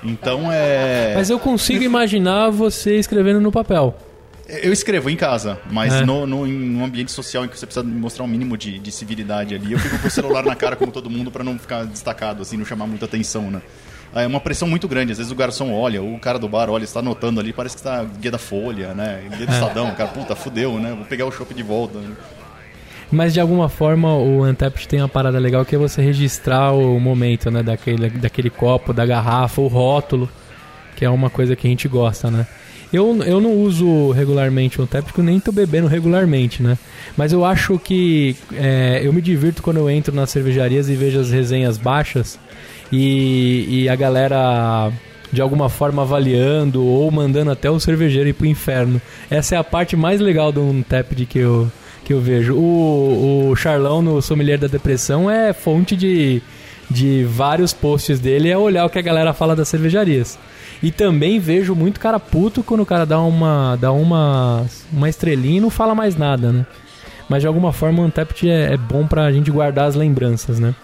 Então 0.02 0.50
é. 0.52 1.12
Mas 1.14 1.30
eu 1.30 1.38
consigo 1.38 1.82
imaginar 1.84 2.50
você 2.50 2.96
escrevendo 2.98 3.40
no 3.40 3.52
papel. 3.52 3.96
Eu 4.46 4.72
escrevo 4.72 5.08
em 5.08 5.16
casa, 5.16 5.58
mas 5.70 5.92
É. 5.94 6.04
no, 6.04 6.26
no, 6.26 6.46
em 6.46 6.76
um 6.76 6.84
ambiente 6.84 7.10
social 7.10 7.44
em 7.44 7.48
que 7.48 7.58
você 7.58 7.64
precisa 7.64 7.84
mostrar 7.86 8.24
um 8.24 8.28
mínimo 8.28 8.56
de, 8.58 8.78
de 8.78 8.92
civilidade 8.92 9.54
ali, 9.54 9.72
eu 9.72 9.78
fico 9.78 9.98
com 9.98 10.06
o 10.06 10.10
celular 10.10 10.44
na 10.44 10.54
cara 10.54 10.76
como 10.76 10.92
todo 10.92 11.08
mundo 11.08 11.30
pra 11.30 11.42
não 11.42 11.58
ficar 11.58 11.84
destacado, 11.86 12.42
assim, 12.42 12.56
não 12.58 12.64
chamar 12.66 12.86
muita 12.86 13.06
atenção, 13.06 13.50
né? 13.50 13.62
É 14.14 14.26
uma 14.26 14.38
pressão 14.38 14.68
muito 14.68 14.86
grande. 14.86 15.12
Às 15.12 15.18
vezes 15.18 15.32
o 15.32 15.34
garçom 15.34 15.72
olha, 15.72 16.02
o 16.02 16.18
cara 16.20 16.38
do 16.38 16.48
bar 16.48 16.68
olha, 16.70 16.84
está 16.84 17.00
anotando 17.00 17.40
ali, 17.40 17.52
parece 17.52 17.74
que 17.74 17.80
está 17.80 18.04
guia 18.04 18.30
da 18.30 18.38
Folha, 18.38 18.94
né? 18.94 19.22
Guia 19.34 19.46
do 19.46 19.52
É. 19.52 19.54
Estadão, 19.54 19.90
cara, 19.92 20.10
puta, 20.10 20.36
fudeu, 20.36 20.78
né? 20.78 20.92
Vou 20.94 21.04
pegar 21.06 21.24
o 21.26 21.32
chopp 21.32 21.52
de 21.54 21.62
volta. 21.62 21.98
né? 21.98 22.14
Mas 23.10 23.32
de 23.32 23.40
alguma 23.40 23.68
forma 23.68 24.14
o 24.14 24.44
Untapped 24.44 24.86
tem 24.88 25.00
uma 25.00 25.08
parada 25.08 25.38
legal 25.38 25.64
que 25.64 25.74
é 25.74 25.78
você 25.78 26.02
registrar 26.02 26.72
o 26.72 26.98
momento, 27.00 27.50
né? 27.50 27.62
Daquele, 27.62 28.10
daquele 28.10 28.50
copo, 28.50 28.92
da 28.92 29.04
garrafa, 29.06 29.60
o 29.60 29.66
rótulo, 29.68 30.28
que 30.96 31.04
é 31.04 31.10
uma 31.10 31.30
coisa 31.30 31.56
que 31.56 31.66
a 31.66 31.70
gente 31.70 31.88
gosta, 31.88 32.30
né? 32.30 32.46
Eu, 32.92 33.22
eu 33.24 33.40
não 33.40 33.52
uso 33.52 34.10
regularmente 34.12 34.80
o 34.80 34.84
Untapped 34.84 35.12
porque 35.12 35.22
nem 35.22 35.40
tô 35.40 35.50
bebendo 35.50 35.88
regularmente, 35.88 36.62
né? 36.62 36.78
Mas 37.16 37.32
eu 37.32 37.44
acho 37.44 37.78
que 37.78 38.36
é, 38.52 39.00
eu 39.02 39.12
me 39.12 39.20
divirto 39.20 39.62
quando 39.62 39.78
eu 39.78 39.90
entro 39.90 40.14
nas 40.14 40.30
cervejarias 40.30 40.88
e 40.88 40.94
vejo 40.94 41.18
as 41.18 41.30
resenhas 41.30 41.76
baixas 41.76 42.38
e, 42.92 43.66
e 43.68 43.88
a 43.88 43.96
galera 43.96 44.92
de 45.32 45.42
alguma 45.42 45.68
forma 45.68 46.02
avaliando 46.02 46.84
ou 46.84 47.10
mandando 47.10 47.50
até 47.50 47.68
o 47.68 47.80
cervejeiro 47.80 48.28
ir 48.28 48.32
pro 48.32 48.46
inferno. 48.46 49.02
Essa 49.28 49.56
é 49.56 49.58
a 49.58 49.64
parte 49.64 49.96
mais 49.96 50.20
legal 50.20 50.52
do 50.52 50.62
Untapped 50.62 51.26
que 51.26 51.40
eu, 51.40 51.70
que 52.04 52.12
eu 52.12 52.20
vejo. 52.20 52.54
O, 52.54 53.50
o 53.50 53.56
Charlão 53.56 54.00
no 54.00 54.22
Sommelier 54.22 54.58
da 54.58 54.68
Depressão 54.68 55.28
é 55.28 55.52
fonte 55.52 55.96
de, 55.96 56.40
de 56.88 57.24
vários 57.24 57.72
posts 57.72 58.20
dele, 58.20 58.48
é 58.48 58.56
olhar 58.56 58.84
o 58.84 58.90
que 58.90 58.98
a 58.98 59.02
galera 59.02 59.32
fala 59.32 59.56
das 59.56 59.68
cervejarias. 59.68 60.38
E 60.84 60.90
também 60.90 61.40
vejo 61.40 61.74
muito 61.74 61.98
cara 61.98 62.20
puto 62.20 62.62
quando 62.62 62.80
o 62.82 62.86
cara 62.86 63.06
dá 63.06 63.18
uma, 63.18 63.74
dá 63.76 63.90
uma, 63.90 64.66
uma 64.92 65.08
estrelinha 65.08 65.56
e 65.56 65.60
não 65.60 65.70
fala 65.70 65.94
mais 65.94 66.14
nada, 66.14 66.52
né? 66.52 66.66
Mas 67.26 67.40
de 67.40 67.46
alguma 67.46 67.72
forma 67.72 68.02
o 68.02 68.04
Untapped 68.04 68.50
é, 68.50 68.74
é 68.74 68.76
bom 68.76 69.06
pra 69.06 69.32
gente 69.32 69.50
guardar 69.50 69.86
as 69.86 69.94
lembranças, 69.94 70.60
né? 70.60 70.74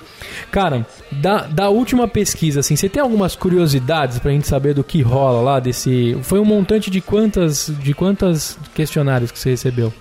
Cara, 0.50 0.86
da, 1.12 1.42
da 1.42 1.68
última 1.68 2.08
pesquisa, 2.08 2.60
assim, 2.60 2.76
você 2.76 2.88
tem 2.88 3.02
algumas 3.02 3.36
curiosidades 3.36 4.18
pra 4.18 4.30
gente 4.30 4.48
saber 4.48 4.72
do 4.72 4.82
que 4.82 5.02
rola 5.02 5.42
lá 5.42 5.60
desse. 5.60 6.18
Foi 6.22 6.40
um 6.40 6.46
montante 6.46 6.90
de 6.90 7.02
quantas, 7.02 7.70
de 7.82 7.92
quantas 7.92 8.58
questionários 8.74 9.30
que 9.30 9.38
você 9.38 9.50
recebeu? 9.50 9.92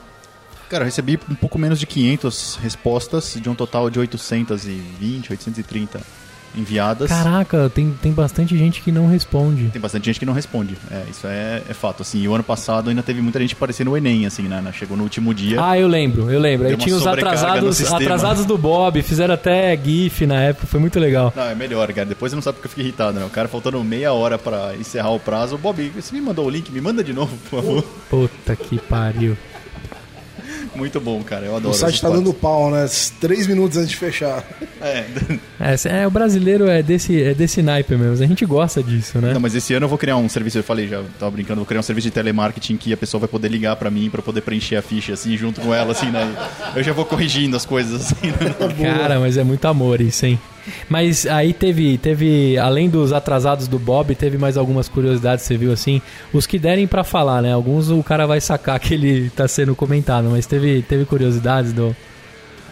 Cara, 0.70 0.84
eu 0.84 0.86
recebi 0.86 1.20
um 1.30 1.36
pouco 1.36 1.60
menos 1.60 1.78
de 1.78 1.86
500 1.86 2.58
respostas, 2.64 3.38
de 3.42 3.50
um 3.50 3.56
total 3.56 3.90
de 3.90 4.00
820, 4.00 5.32
830. 5.32 6.00
Enviadas. 6.56 7.10
Caraca, 7.10 7.70
tem, 7.74 7.92
tem 8.02 8.12
bastante 8.12 8.58
gente 8.58 8.82
que 8.82 8.92
não 8.92 9.08
responde. 9.08 9.70
Tem 9.70 9.82
bastante 9.82 10.06
gente 10.06 10.20
que 10.20 10.26
não 10.26 10.34
responde. 10.34 10.76
É, 10.92 11.04
isso 11.10 11.28
é, 11.28 11.62
é 11.68 11.74
fato. 11.74 12.02
Assim, 12.02 12.22
e 12.22 12.28
o 12.28 12.34
ano 12.34 12.44
passado 12.44 12.90
ainda 12.90 13.04
teve 13.04 13.22
muita 13.22 13.40
gente 13.40 13.56
parecendo 13.56 13.92
o 13.92 13.98
Enem, 13.98 14.26
assim, 14.26 14.44
né? 14.44 14.64
Chegou 14.74 14.98
no 14.98 15.04
último 15.04 15.34
dia. 15.34 15.58
Ah, 15.64 15.78
eu 15.78 15.88
lembro, 15.88 16.30
eu 16.30 16.40
lembro. 16.40 16.68
Aí 16.68 16.78
tinha 16.78 16.96
os 16.96 17.04
no 17.04 17.12
atrasados, 17.12 17.92
atrasados 17.92 18.46
do 18.46 18.58
Bob, 18.58 19.02
fizeram 19.02 19.34
até 19.34 19.78
GIF 19.78 20.26
na 20.26 20.42
época, 20.42 20.68
foi 20.68 20.80
muito 20.80 21.00
legal. 21.00 21.34
Não, 21.36 21.44
é 21.44 21.56
melhor, 21.56 21.92
cara. 21.94 22.06
Depois 22.06 22.32
você 22.32 22.36
não 22.36 22.42
sabe 22.42 22.56
porque 22.56 22.68
eu 22.68 22.70
fiquei 22.70 22.86
irritado, 22.86 23.20
né? 23.20 23.26
O 23.26 23.30
cara 23.30 23.48
faltando 23.48 23.84
meia 23.84 24.14
hora 24.14 24.38
pra 24.38 24.76
encerrar 24.80 25.12
o 25.12 25.20
prazo. 25.20 25.58
Bob, 25.58 25.92
você 25.96 26.14
me 26.14 26.22
mandou 26.22 26.46
o 26.46 26.50
link? 26.50 26.72
Me 26.72 26.82
manda 26.82 27.04
de 27.04 27.14
novo, 27.14 27.36
por 27.50 27.62
favor. 27.62 27.84
Puta 28.10 28.56
que 28.56 28.78
pariu. 28.78 29.38
Muito 30.76 31.00
bom, 31.00 31.24
cara. 31.24 31.46
Eu 31.46 31.56
adoro 31.56 31.74
O 31.74 31.78
site 31.78 32.02
tá 32.02 32.08
partes. 32.08 32.24
dando 32.26 32.34
pau, 32.34 32.72
né? 32.72 32.88
Três 33.20 33.48
minutos 33.48 33.78
antes 33.78 33.90
de 33.90 33.98
fechar. 33.98 34.44
É. 34.82 35.06
É, 35.62 36.04
é, 36.04 36.08
o 36.08 36.10
brasileiro 36.10 36.70
é 36.70 36.82
desse, 36.82 37.22
é 37.22 37.34
desse 37.34 37.62
naipe 37.62 37.94
mesmo, 37.94 38.24
a 38.24 38.28
gente 38.28 38.46
gosta 38.46 38.82
disso, 38.82 39.20
né? 39.20 39.34
Não, 39.34 39.42
mas 39.42 39.54
esse 39.54 39.74
ano 39.74 39.84
eu 39.84 39.90
vou 39.90 39.98
criar 39.98 40.16
um 40.16 40.30
serviço, 40.30 40.58
eu 40.58 40.64
falei 40.64 40.88
já, 40.88 41.04
tava 41.20 41.32
brincando, 41.32 41.58
vou 41.58 41.66
criar 41.66 41.82
um 41.82 41.84
serviço 41.84 42.08
de 42.08 42.12
telemarketing 42.14 42.78
que 42.78 42.94
a 42.94 42.98
pessoa 42.98 43.20
vai 43.20 43.28
poder 43.28 43.50
ligar 43.50 43.76
pra 43.76 43.92
mim 43.92 44.10
pra 44.10 44.22
poder 44.22 44.40
preencher 44.40 44.78
a 44.78 44.82
ficha, 44.82 45.12
assim, 45.12 45.36
junto 45.36 45.60
com 45.60 45.74
ela, 45.74 45.92
assim, 45.92 46.10
né? 46.10 46.34
Eu 46.74 46.82
já 46.82 46.94
vou 46.94 47.04
corrigindo 47.04 47.58
as 47.58 47.66
coisas, 47.66 48.02
assim, 48.14 48.28
né? 48.28 48.56
Cara, 48.82 49.20
mas 49.20 49.36
é 49.36 49.44
muito 49.44 49.66
amor 49.66 50.00
isso, 50.00 50.26
hein? 50.26 50.40
Mas 50.90 51.26
aí 51.26 51.54
teve, 51.54 51.98
teve, 51.98 52.58
além 52.58 52.90
dos 52.90 53.12
atrasados 53.14 53.68
do 53.68 53.80
Bob, 53.80 54.14
teve 54.16 54.38
mais 54.38 54.58
algumas 54.58 54.88
curiosidades, 54.88 55.46
você 55.46 55.58
viu 55.58 55.72
assim? 55.72 56.02
Os 56.34 56.46
que 56.46 56.60
derem 56.60 56.88
pra 56.88 57.04
falar, 57.04 57.42
né? 57.42 57.54
Alguns 57.54 57.90
o 57.90 58.04
cara 58.04 58.26
vai 58.28 58.40
sacar 58.42 58.80
que 58.80 58.94
ele 58.94 59.30
tá 59.32 59.48
sendo 59.48 59.76
comentado, 59.76 60.30
mas 60.30 60.46
teve, 60.46 60.82
teve 60.84 61.06
curiosidades 61.06 61.74
do. 61.74 61.96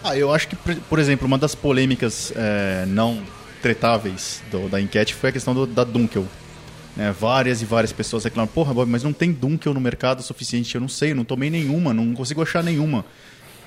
Ah, 0.03 0.15
eu 0.15 0.32
acho 0.34 0.48
que, 0.48 0.56
por- 0.56 1.00
exemplo, 1.00 1.27
uma 1.27 1.38
das 1.38 1.53
polêmicas 1.56 2.32
é, 2.36 2.86
não 2.88 3.20
tretáveis 3.62 4.41
do- 4.51 4.70
da 4.70 4.79
enquete 4.79 5.13
foi 5.13 5.29
a 5.29 5.34
questão 5.34 5.53
do- 5.53 5.65
da 5.67 5.84
Dunkel. 5.84 6.25
né? 6.96 7.13
várias 7.20 7.62
e 7.62 7.65
várias 7.65 7.91
pessoas 7.94 8.24
reclamam, 8.24 8.48
porra, 8.48 8.74
Bob, 8.74 8.89
mas 8.89 9.03
não 9.03 9.13
tem 9.13 9.32
Dunkel 9.32 9.72
no 9.74 9.79
mercado 9.79 10.24
suficiente, 10.24 10.74
eu 10.74 10.82
não 10.82 10.88
sei, 10.88 11.12
eu 11.12 11.15
não 11.15 11.24
tomei 11.24 11.48
nenhuma, 11.50 11.94
não 11.94 12.12
consigo 12.13 12.41
achar 12.41 12.63
nenhuma. 12.63 13.06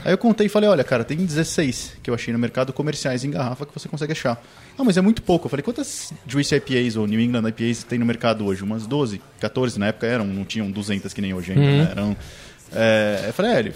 Aí 0.05 0.13
eu 0.13 0.19
contei 0.19 0.47
e 0.47 0.49
falei, 0.49 0.69
olha, 0.69 0.83
cara, 0.83 1.05
tem 1.05 1.17
16 1.19 1.99
que 2.03 2.09
eu 2.11 2.15
achei 2.15 2.33
no 2.33 2.39
mercado 2.39 2.73
comerciais 2.73 3.23
em 3.23 3.31
garrafa 3.31 3.67
que 3.67 3.73
você 3.73 3.89
consegue 3.89 4.13
achar. 4.13 4.43
Ah, 4.79 4.85
mas 4.85 4.97
é 4.97 5.01
muito 5.01 5.23
pouco. 5.23 5.47
Eu 5.47 5.51
falei, 5.51 5.63
quantas 5.63 6.13
Juice 6.27 6.55
IPAs 6.55 6.97
ou 6.97 7.07
New 7.07 7.21
England 7.21 7.49
IPAs 7.49 7.85
tem 7.85 7.99
no 7.99 8.07
mercado 8.07 8.47
hoje? 8.47 8.65
Umas 8.65 8.87
12, 8.87 9.21
14 9.41 9.79
na 9.79 9.89
época 9.89 10.07
eram, 10.07 10.25
não 10.25 10.45
tinham 10.45 10.71
200 10.71 11.13
que 11.13 11.21
nem 11.21 11.35
hoje 11.35 11.53
ainda, 11.53 11.67
né? 11.67 11.89
Eram... 11.91 12.17
É, 12.73 13.25
eu 13.29 13.33
falei, 13.33 13.53
é, 13.53 13.59
ele 13.59 13.75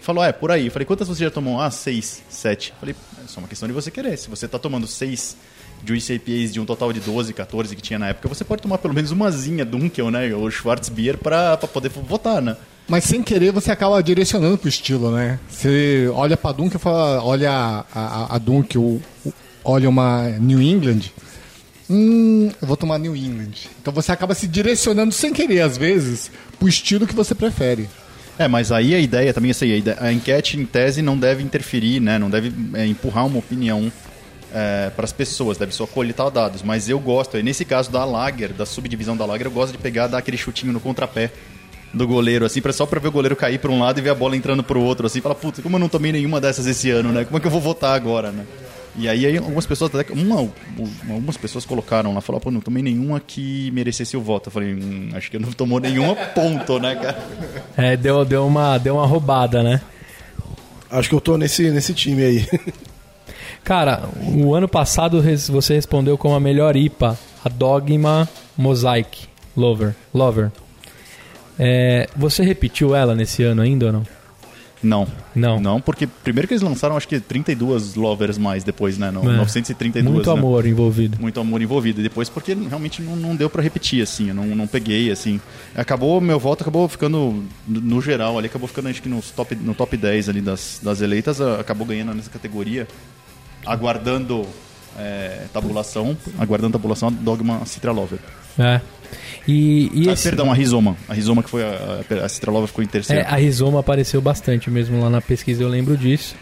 falou, 0.00 0.24
é, 0.24 0.32
por 0.32 0.50
aí. 0.50 0.66
Eu 0.66 0.72
falei, 0.72 0.86
quantas 0.86 1.06
você 1.06 1.24
já 1.24 1.30
tomou? 1.30 1.60
Ah, 1.60 1.70
seis, 1.70 2.22
sete. 2.28 2.70
Eu 2.70 2.76
falei, 2.80 2.96
é 3.24 3.28
só 3.28 3.40
uma 3.40 3.48
questão 3.48 3.68
de 3.68 3.72
você 3.72 3.90
querer. 3.90 4.16
Se 4.16 4.28
você 4.28 4.48
tá 4.48 4.58
tomando 4.58 4.86
seis 4.88 5.36
Juice 5.84 6.12
IPAs 6.14 6.52
de 6.52 6.60
um 6.60 6.64
total 6.64 6.92
de 6.92 7.00
12, 7.00 7.32
14 7.32 7.76
que 7.76 7.82
tinha 7.82 7.98
na 7.98 8.08
época, 8.08 8.28
você 8.28 8.44
pode 8.44 8.62
tomar 8.62 8.78
pelo 8.78 8.94
menos 8.94 9.10
umazinha 9.10 9.64
Dunkel, 9.64 10.10
né? 10.10 10.34
Ou 10.34 10.50
Schwarzbier 10.50 11.18
pra 11.18 11.56
poder 11.56 11.88
votar, 11.88 12.40
né? 12.42 12.56
Mas 12.88 13.04
sem 13.04 13.22
querer 13.22 13.52
você 13.52 13.70
acaba 13.70 14.02
direcionando 14.02 14.58
pro 14.58 14.68
estilo, 14.68 15.10
né? 15.10 15.38
Você 15.48 16.10
olha 16.12 16.36
pra 16.36 16.52
Dunk 16.52 16.76
e 16.76 16.78
fala, 16.78 17.22
olha 17.24 17.50
a, 17.50 17.84
a, 17.94 18.34
a 18.36 18.38
Dunk, 18.38 18.76
ou 18.76 19.00
olha 19.64 19.88
uma 19.88 20.28
New 20.40 20.60
England. 20.60 21.00
Hum, 21.88 22.50
eu 22.60 22.66
vou 22.68 22.76
tomar 22.76 22.98
New 22.98 23.14
England. 23.16 23.52
Então 23.80 23.92
você 23.92 24.12
acaba 24.12 24.34
se 24.34 24.46
direcionando 24.46 25.12
sem 25.12 25.32
querer, 25.32 25.60
às 25.62 25.76
vezes, 25.76 26.30
pro 26.58 26.68
estilo 26.68 27.06
que 27.06 27.14
você 27.14 27.34
prefere. 27.34 27.88
É, 28.38 28.48
mas 28.48 28.72
aí 28.72 28.94
a 28.94 28.98
ideia 28.98 29.32
também, 29.32 29.50
assim, 29.50 29.70
a, 29.70 29.76
ide- 29.76 29.96
a 29.98 30.12
enquete 30.12 30.58
em 30.58 30.64
tese 30.64 31.02
não 31.02 31.16
deve 31.18 31.42
interferir, 31.42 32.00
né? 32.00 32.18
Não 32.18 32.30
deve 32.30 32.52
é, 32.74 32.86
empurrar 32.86 33.26
uma 33.26 33.38
opinião 33.38 33.90
para 34.94 35.04
as 35.04 35.12
pessoas, 35.12 35.56
deve 35.56 35.72
só 35.72 35.86
coletar 35.86 36.28
dados. 36.28 36.62
Mas 36.62 36.86
eu 36.86 36.98
gosto, 37.00 37.38
e 37.38 37.42
nesse 37.42 37.64
caso 37.64 37.90
da 37.90 38.04
Lager, 38.04 38.52
da 38.52 38.66
subdivisão 38.66 39.16
da 39.16 39.24
Lager, 39.24 39.46
eu 39.46 39.50
gosto 39.50 39.72
de 39.72 39.78
pegar, 39.78 40.08
dar 40.08 40.18
aquele 40.18 40.36
chutinho 40.36 40.74
no 40.74 40.80
contrapé 40.80 41.30
do 41.92 42.06
goleiro, 42.06 42.44
assim, 42.44 42.60
pra, 42.60 42.72
só 42.72 42.86
pra 42.86 42.98
ver 42.98 43.08
o 43.08 43.12
goleiro 43.12 43.36
cair 43.36 43.58
pra 43.58 43.70
um 43.70 43.80
lado 43.80 43.98
e 43.98 44.02
ver 44.02 44.10
a 44.10 44.14
bola 44.14 44.36
entrando 44.36 44.62
pro 44.62 44.80
outro, 44.80 45.06
assim, 45.06 45.20
fala, 45.20 45.34
putz, 45.34 45.60
como 45.60 45.76
eu 45.76 45.80
não 45.80 45.88
tomei 45.88 46.12
nenhuma 46.12 46.40
dessas 46.40 46.66
esse 46.66 46.90
ano, 46.90 47.12
né? 47.12 47.24
Como 47.24 47.36
é 47.36 47.40
que 47.40 47.46
eu 47.46 47.50
vou 47.50 47.60
votar 47.60 47.94
agora, 47.94 48.30
né? 48.30 48.44
E 48.94 49.08
aí, 49.08 49.24
aí 49.24 49.38
algumas 49.38 49.64
pessoas, 49.64 49.94
até, 49.94 50.12
uma, 50.12 50.48
algumas 51.08 51.36
pessoas 51.36 51.64
colocaram 51.64 52.12
lá, 52.12 52.20
falaram, 52.20 52.42
pô, 52.42 52.50
não 52.50 52.60
tomei 52.60 52.82
nenhuma 52.82 53.20
que 53.20 53.70
merecesse 53.70 54.16
o 54.16 54.20
voto. 54.20 54.48
Eu 54.48 54.52
falei, 54.52 54.74
hum, 54.74 55.08
acho 55.14 55.30
que 55.30 55.36
eu 55.36 55.40
não 55.40 55.50
tomou 55.52 55.80
nenhuma 55.80 56.14
ponto, 56.14 56.78
né, 56.78 56.94
cara? 56.96 57.18
É, 57.76 57.96
deu, 57.96 58.22
deu, 58.24 58.46
uma, 58.46 58.76
deu 58.76 58.96
uma 58.96 59.06
roubada, 59.06 59.62
né? 59.62 59.80
Acho 60.90 61.08
que 61.08 61.14
eu 61.14 61.20
tô 61.22 61.38
nesse, 61.38 61.70
nesse 61.70 61.94
time 61.94 62.22
aí. 62.22 62.46
Cara, 63.64 64.08
o 64.20 64.54
ano 64.54 64.68
passado 64.68 65.22
você 65.48 65.74
respondeu 65.74 66.18
com 66.18 66.34
a 66.34 66.40
melhor 66.40 66.76
IPA, 66.76 67.18
a 67.42 67.48
Dogma 67.48 68.28
Mosaic 68.58 69.26
Lover. 69.56 69.94
Lover. 70.12 70.50
É, 71.64 72.08
você 72.16 72.42
repetiu 72.42 72.94
ela 72.94 73.14
nesse 73.14 73.44
ano 73.44 73.62
ainda 73.62 73.86
ou 73.86 73.92
não? 73.92 74.06
Não. 74.82 75.06
Não. 75.34 75.60
Não, 75.60 75.80
porque 75.80 76.06
primeiro 76.06 76.48
que 76.48 76.54
eles 76.54 76.62
lançaram, 76.62 76.96
acho 76.96 77.06
que 77.06 77.20
32 77.20 77.94
lovers 77.94 78.36
mais 78.36 78.64
depois, 78.64 78.98
né? 78.98 79.12
No, 79.12 79.20
É. 79.30 79.36
932. 79.36 80.12
Muito 80.12 80.32
né? 80.32 80.38
amor 80.38 80.66
envolvido. 80.66 81.18
Muito 81.20 81.38
amor 81.38 81.62
envolvido. 81.62 82.00
E 82.00 82.02
depois 82.02 82.28
porque 82.28 82.52
realmente 82.52 83.00
não, 83.00 83.14
não 83.14 83.36
deu 83.36 83.48
pra 83.48 83.62
repetir, 83.62 84.02
assim. 84.02 84.28
Eu 84.30 84.34
não, 84.34 84.44
não 84.46 84.66
peguei, 84.66 85.10
assim. 85.10 85.40
Acabou, 85.74 86.20
meu 86.20 86.38
voto 86.38 86.62
acabou 86.62 86.88
ficando, 86.88 87.44
no, 87.66 88.02
geral, 88.02 88.36
ali, 88.36 88.48
acabou 88.48 88.66
ficando, 88.66 88.88
acho 88.88 89.00
que 89.00 89.08
nos 89.08 89.30
top, 89.30 89.54
no 89.54 89.72
top 89.72 89.96
10 89.96 90.28
ali 90.28 90.40
das, 90.40 90.80
das 90.82 91.00
eleitas. 91.00 91.40
Acabou 91.40 91.86
ganhando 91.86 92.12
nessa 92.12 92.30
categoria. 92.30 92.88
Aguardando 93.64 94.44
é, 94.98 95.44
tabulação. 95.52 96.16
Aguardando 96.38 96.72
tabulação, 96.72 97.12
Dogma 97.12 97.64
Citra 97.66 97.92
Lover. 97.92 98.18
É. 98.58 98.80
E, 99.46 99.90
e 99.94 100.08
Ah, 100.08 100.12
esse- 100.12 100.22
perdão, 100.24 100.50
a 100.50 100.54
Rizoma. 100.54 100.96
A 101.08 101.14
Rizoma 101.14 101.42
que 101.42 101.50
foi 101.50 101.62
a, 101.62 102.00
a, 102.20 102.24
a 102.24 102.28
Citra 102.28 102.50
Lover 102.50 102.68
ficou 102.68 102.82
em 102.84 102.86
terceiro. 102.86 103.22
É, 103.22 103.26
a 103.26 103.36
Rizoma 103.36 103.80
apareceu 103.80 104.20
bastante 104.20 104.70
mesmo 104.70 105.00
lá 105.00 105.10
na 105.10 105.20
pesquisa, 105.20 105.62
eu 105.62 105.68
lembro 105.68 105.96
disso. 105.96 106.34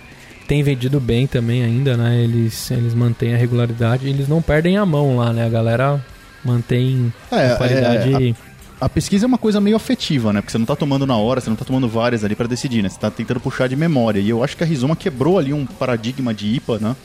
Tem 0.46 0.62
vendido 0.62 0.98
bem 0.98 1.26
também 1.28 1.62
ainda, 1.62 1.96
né? 1.96 2.22
Eles, 2.24 2.70
eles 2.72 2.92
mantêm 2.92 3.34
a 3.34 3.36
regularidade, 3.36 4.08
eles 4.08 4.26
não 4.28 4.42
perdem 4.42 4.76
a 4.76 4.84
mão 4.84 5.16
lá, 5.16 5.32
né? 5.32 5.46
A 5.46 5.48
galera 5.48 6.04
mantém 6.44 7.12
É, 7.30 7.52
a 7.52 7.56
qualidade. 7.56 8.34
A 8.80 8.88
pesquisa 8.88 9.26
é 9.26 9.28
uma 9.28 9.36
coisa 9.38 9.60
meio 9.60 9.76
afetiva, 9.76 10.32
né? 10.32 10.40
Porque 10.40 10.50
você 10.52 10.58
não 10.58 10.64
tá 10.64 10.74
tomando 10.74 11.06
na 11.06 11.14
hora, 11.16 11.38
você 11.40 11.50
não 11.50 11.56
tá 11.56 11.66
tomando 11.66 11.86
várias 11.86 12.24
ali 12.24 12.34
pra 12.34 12.46
decidir, 12.46 12.82
né? 12.82 12.88
Você 12.88 12.98
tá 12.98 13.10
tentando 13.10 13.38
puxar 13.38 13.68
de 13.68 13.76
memória. 13.76 14.18
E 14.20 14.30
eu 14.30 14.42
acho 14.42 14.56
que 14.56 14.64
a 14.64 14.66
Rizoma 14.66 14.96
quebrou 14.96 15.38
ali 15.38 15.52
um 15.52 15.66
paradigma 15.66 16.32
de 16.32 16.46
IPA, 16.54 16.78
né? 16.78 16.96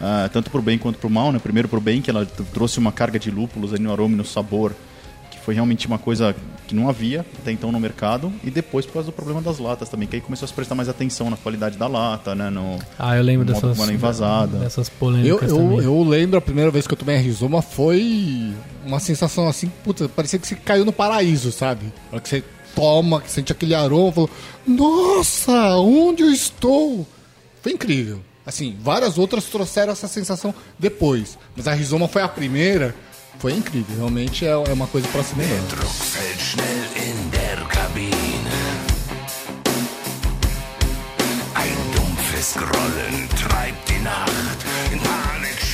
Ah, 0.00 0.28
tanto 0.32 0.50
pro 0.50 0.60
bem 0.60 0.76
quanto 0.78 0.98
pro 0.98 1.08
mal, 1.08 1.30
né? 1.30 1.38
Primeiro 1.38 1.68
pro 1.68 1.80
bem, 1.80 2.02
que 2.02 2.10
ela 2.10 2.26
trouxe 2.52 2.78
uma 2.80 2.90
carga 2.90 3.20
de 3.20 3.30
lúpulos 3.30 3.72
ali 3.72 3.82
no 3.84 3.92
aroma 3.92 4.14
e 4.14 4.16
no 4.18 4.24
sabor, 4.24 4.72
foi 5.44 5.54
realmente 5.54 5.86
uma 5.86 5.98
coisa 5.98 6.34
que 6.68 6.74
não 6.74 6.88
havia 6.88 7.26
até 7.40 7.50
então 7.52 7.70
no 7.72 7.78
mercado. 7.80 8.32
E 8.44 8.50
depois 8.50 8.86
por 8.86 8.94
causa 8.94 9.06
do 9.06 9.12
problema 9.12 9.42
das 9.42 9.58
latas 9.58 9.88
também, 9.88 10.06
que 10.08 10.16
aí 10.16 10.22
começou 10.22 10.44
a 10.46 10.48
se 10.48 10.54
prestar 10.54 10.74
mais 10.74 10.88
atenção 10.88 11.28
na 11.28 11.36
qualidade 11.36 11.76
da 11.76 11.86
lata, 11.86 12.34
né? 12.34 12.48
No, 12.50 12.78
Ah, 12.98 13.16
eu 13.16 13.22
lembro 13.22 13.44
dessas, 13.46 13.78
ela 13.78 13.92
envasada. 13.92 14.58
dessas 14.58 14.88
Eu, 14.88 14.94
polêmicas 14.98 15.50
eu, 15.50 15.56
também. 15.56 15.78
eu 15.82 16.02
lembro 16.02 16.38
a 16.38 16.40
primeira 16.40 16.70
vez 16.70 16.86
que 16.86 16.94
eu 16.94 16.98
tomei 16.98 17.16
a 17.16 17.20
Rizoma 17.20 17.60
foi 17.60 18.52
uma 18.84 19.00
sensação 19.00 19.48
assim, 19.48 19.70
puta, 19.84 20.08
parecia 20.08 20.38
que 20.38 20.46
você 20.46 20.54
caiu 20.54 20.84
no 20.84 20.92
paraíso, 20.92 21.50
sabe? 21.52 21.86
Na 22.10 22.12
hora 22.16 22.20
que 22.20 22.28
você 22.28 22.44
toma, 22.74 23.20
que 23.20 23.30
sente 23.30 23.52
aquele 23.52 23.74
aroma, 23.74 24.10
falou, 24.12 24.30
nossa, 24.66 25.76
onde 25.76 26.22
eu 26.22 26.30
estou? 26.30 27.06
Foi 27.60 27.72
incrível. 27.72 28.20
Assim, 28.44 28.76
várias 28.80 29.18
outras 29.18 29.44
trouxeram 29.44 29.92
essa 29.92 30.08
sensação 30.08 30.54
depois. 30.78 31.38
Mas 31.56 31.68
a 31.68 31.74
Rizoma 31.74 32.08
foi 32.08 32.22
a 32.22 32.28
primeira, 32.28 32.94
foi 33.38 33.54
incrível. 33.54 33.96
Realmente 33.96 34.46
é, 34.46 34.50
é 34.50 34.72
uma 34.72 34.86
coisa 34.86 35.08
pra 35.08 35.22
se 35.22 35.34
lembrar. 35.34 35.86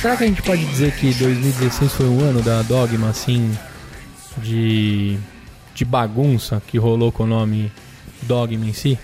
Será 0.01 0.15
que 0.15 0.23
a 0.23 0.27
gente 0.27 0.41
pode 0.41 0.65
dizer 0.65 0.95
que 0.95 1.13
2016 1.13 1.91
foi 1.91 2.05
um 2.05 2.21
ano 2.21 2.41
da 2.41 2.61
Dogma, 2.61 3.09
assim, 3.09 3.51
de, 4.37 5.17
de 5.75 5.83
bagunça 5.83 6.61
que 6.65 6.77
rolou 6.77 7.11
com 7.11 7.23
o 7.23 7.27
nome 7.27 7.71
Dogma 8.21 8.65
em 8.65 8.73
si? 8.73 8.97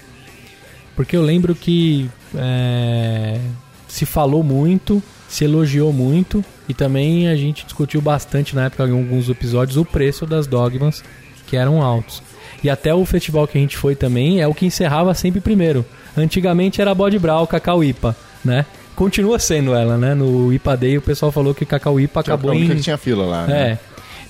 Porque 0.96 1.18
eu 1.18 1.22
lembro 1.22 1.54
que 1.54 2.10
é, 2.34 3.42
se 3.88 4.06
falou 4.06 4.42
muito, 4.42 5.04
se 5.28 5.44
elogiou 5.44 5.92
muito 5.92 6.44
e 6.70 6.74
também 6.74 7.28
a 7.28 7.36
gente 7.36 7.64
discutiu 7.66 8.02
bastante 8.02 8.56
na 8.56 8.66
época 8.66 8.88
em 8.88 8.92
alguns 8.92 9.30
episódios 9.30 9.78
o 9.78 9.86
preço 9.86 10.26
das 10.26 10.48
Dogmas 10.48 11.04
que 11.48 11.56
eram 11.58 11.82
altos. 11.82 12.22
E 12.64 12.70
até 12.70 12.94
o 12.94 13.06
festival 13.06 13.48
que 13.48 13.58
a 13.58 13.62
gente 13.62 13.78
foi 13.78 13.96
também 13.96 14.42
é 14.42 14.48
o 14.48 14.54
que 14.54 14.66
encerrava 14.66 15.14
sempre 15.14 15.40
primeiro. 15.42 15.86
Antigamente 16.18 16.82
era 16.82 16.96
Bode 16.96 17.20
Brau, 17.20 17.46
Cacau 17.46 17.84
IPA, 17.84 18.16
né? 18.44 18.66
Continua 18.96 19.38
sendo 19.40 19.76
ela, 19.76 19.98
né? 19.98 20.16
No 20.16 20.52
IPA 20.54 20.78
Day 20.78 20.98
o 20.98 21.02
pessoal 21.02 21.32
falou 21.32 21.54
que 21.54 21.66
Cacau 21.66 22.00
IPA 22.00 22.22
acabou 22.22 22.52
Acabou 22.52 22.64
em... 22.72 22.76
que 22.76 22.82
tinha 22.82 22.98
fila 22.98 23.26
lá. 23.26 23.46
né? 23.46 23.72
É. 23.72 23.80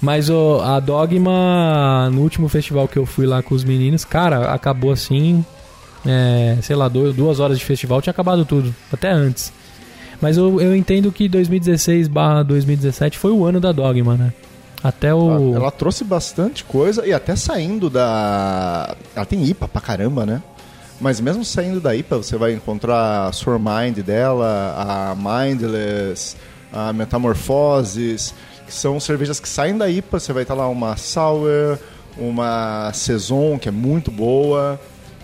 Mas 0.01 0.29
o, 0.29 0.59
a 0.61 0.79
Dogma, 0.79 2.09
no 2.11 2.21
último 2.21 2.49
festival 2.49 2.87
que 2.87 2.97
eu 2.97 3.05
fui 3.05 3.25
lá 3.25 3.41
com 3.41 3.55
os 3.55 3.63
meninos, 3.63 4.03
cara, 4.03 4.51
acabou 4.53 4.91
assim. 4.91 5.45
é, 6.05 6.57
sei 6.61 6.75
lá, 6.75 6.87
du- 6.87 7.13
duas 7.13 7.39
horas 7.39 7.57
de 7.57 7.63
festival 7.65 8.01
tinha 8.01 8.11
acabado 8.11 8.43
tudo. 8.45 8.73
Até 8.91 9.09
antes. 9.11 9.53
Mas 10.21 10.37
eu, 10.37 10.61
eu 10.61 10.75
entendo 10.75 11.11
que 11.11 11.27
2016 11.27 12.07
barra 12.07 12.43
2017 12.43 13.17
foi 13.17 13.31
o 13.31 13.45
ano 13.45 13.59
da 13.59 13.71
Dogma, 13.71 14.15
né? 14.15 14.33
Até 14.83 15.13
o. 15.13 15.31
Ela, 15.31 15.55
ela 15.57 15.71
trouxe 15.71 16.03
bastante 16.03 16.63
coisa 16.63 17.05
e 17.05 17.13
até 17.13 17.35
saindo 17.35 17.89
da. 17.89 18.95
Ela 19.15 19.25
tem 19.25 19.43
IPA 19.43 19.67
pra 19.67 19.81
caramba, 19.81 20.25
né? 20.25 20.41
Mas 20.99 21.19
mesmo 21.19 21.43
saindo 21.43 21.81
da 21.81 21.95
IPA, 21.95 22.17
você 22.17 22.37
vai 22.37 22.53
encontrar 22.53 23.27
a 23.27 23.31
Sour 23.31 23.59
Mind 23.59 23.97
dela, 23.99 24.75
a 24.77 25.15
Mindless, 25.15 26.37
a 26.71 26.93
Metamorphoses, 26.93 28.33
que 28.65 28.73
são 28.73 28.99
cervejas 28.99 29.39
que 29.39 29.49
saem 29.49 29.77
da 29.77 29.89
IPA. 29.89 30.19
Você 30.19 30.31
vai 30.31 30.43
estar 30.43 30.53
lá 30.53 30.69
uma 30.69 30.95
Sour, 30.95 31.79
uma 32.17 32.91
Saison, 32.93 33.57
que 33.57 33.67
é 33.67 33.71
muito 33.71 34.09
boa. 34.09 34.79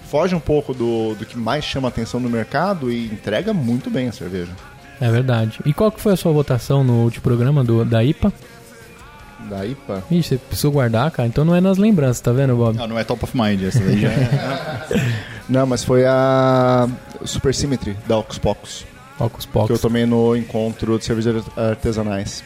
Foge 0.10 0.36
um 0.36 0.40
pouco 0.42 0.74
do, 0.74 1.16
do 1.16 1.26
que 1.26 1.38
mais 1.38 1.64
chama 1.64 1.88
atenção 1.88 2.20
no 2.20 2.30
mercado 2.30 2.92
e 2.92 3.06
entrega 3.06 3.54
muito 3.54 3.90
bem 3.90 4.10
a 4.10 4.12
cerveja. 4.12 4.52
É 5.02 5.10
verdade. 5.12 5.60
E 5.66 5.74
qual 5.74 5.92
que 5.92 6.00
foi 6.00 6.14
a 6.14 6.16
sua 6.16 6.32
votação 6.32 6.84
no 6.84 7.04
último 7.04 7.24
programa 7.24 7.64
do, 7.64 7.84
da 7.84 8.04
IPA? 8.04 8.32
Da 9.50 9.66
IPA. 9.66 10.04
Ih, 10.12 10.22
você 10.22 10.38
precisou 10.38 10.72
guardar, 10.72 11.10
cara? 11.12 11.28
Então 11.28 11.44
não 11.44 11.56
é 11.56 11.60
nas 11.60 11.78
lembranças, 11.80 12.22
tá 12.22 12.32
vendo, 12.32 12.56
Bob? 12.56 12.78
Não, 12.78 12.88
não 12.88 13.00
é 13.00 13.04
top 13.04 13.24
of 13.26 13.36
mind, 13.36 13.64
essa 13.64 13.80
daí 13.80 14.00
já 14.00 14.10
é. 14.10 15.12
Não, 15.50 15.66
mas 15.66 15.84
foi 15.84 16.06
a 16.06 16.88
Super 17.26 17.54
Symmetry 17.54 17.98
da 18.08 18.18
Ocus 18.18 18.38
Pocus, 18.38 18.86
Ocus 19.20 19.46
que 19.68 19.74
eu 19.74 19.80
tomei 19.80 20.06
no 20.06 20.36
encontro 20.38 20.98
de 20.98 21.04
cervejas 21.04 21.44
artesanais. 21.58 22.42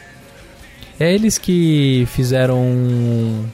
É 0.98 1.14
eles 1.14 1.38
que 1.38 2.08
fizeram 2.10 2.58
um, 2.58 3.44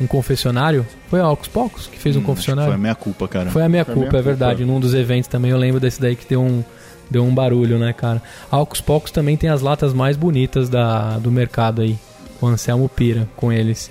um 0.00 0.06
confessionário? 0.06 0.86
Foi 1.10 1.20
a 1.20 1.28
Ocus 1.28 1.48
Pocus 1.48 1.86
que 1.88 1.98
fez 1.98 2.14
um 2.16 2.20
Hum, 2.20 2.22
Foi 2.22 2.26
confessionário? 2.34 2.72
a 2.72 2.78
minha 2.78 2.94
culpa, 2.94 3.26
cara. 3.28 3.50
Foi 3.50 3.62
a 3.62 3.68
minha 3.68 3.84
Foi 3.84 3.92
a 3.92 3.94
culpa, 3.96 4.10
minha 4.12 4.20
é 4.20 4.22
verdade. 4.22 4.58
culpa. 4.60 4.72
Num 4.72 4.80
dos 4.80 4.94
eventos 4.94 5.28
também 5.28 5.50
eu 5.50 5.58
lembro 5.58 5.80
desse 5.80 6.00
daí 6.00 6.16
que 6.16 6.26
deu 6.26 6.40
um, 6.40 6.64
deu 7.10 7.24
um 7.24 7.34
barulho, 7.34 7.78
né, 7.78 7.92
cara? 7.92 8.22
A 8.50 8.60
Ocus 8.60 8.80
Pocus 8.80 9.10
também 9.10 9.36
tem 9.36 9.50
as 9.50 9.62
latas 9.62 9.92
mais 9.92 10.16
bonitas 10.16 10.68
da, 10.68 11.18
do 11.18 11.30
mercado 11.30 11.82
aí. 11.82 11.96
O 12.40 12.46
Anselmo 12.46 12.88
pira 12.88 13.28
com 13.36 13.52
eles. 13.52 13.90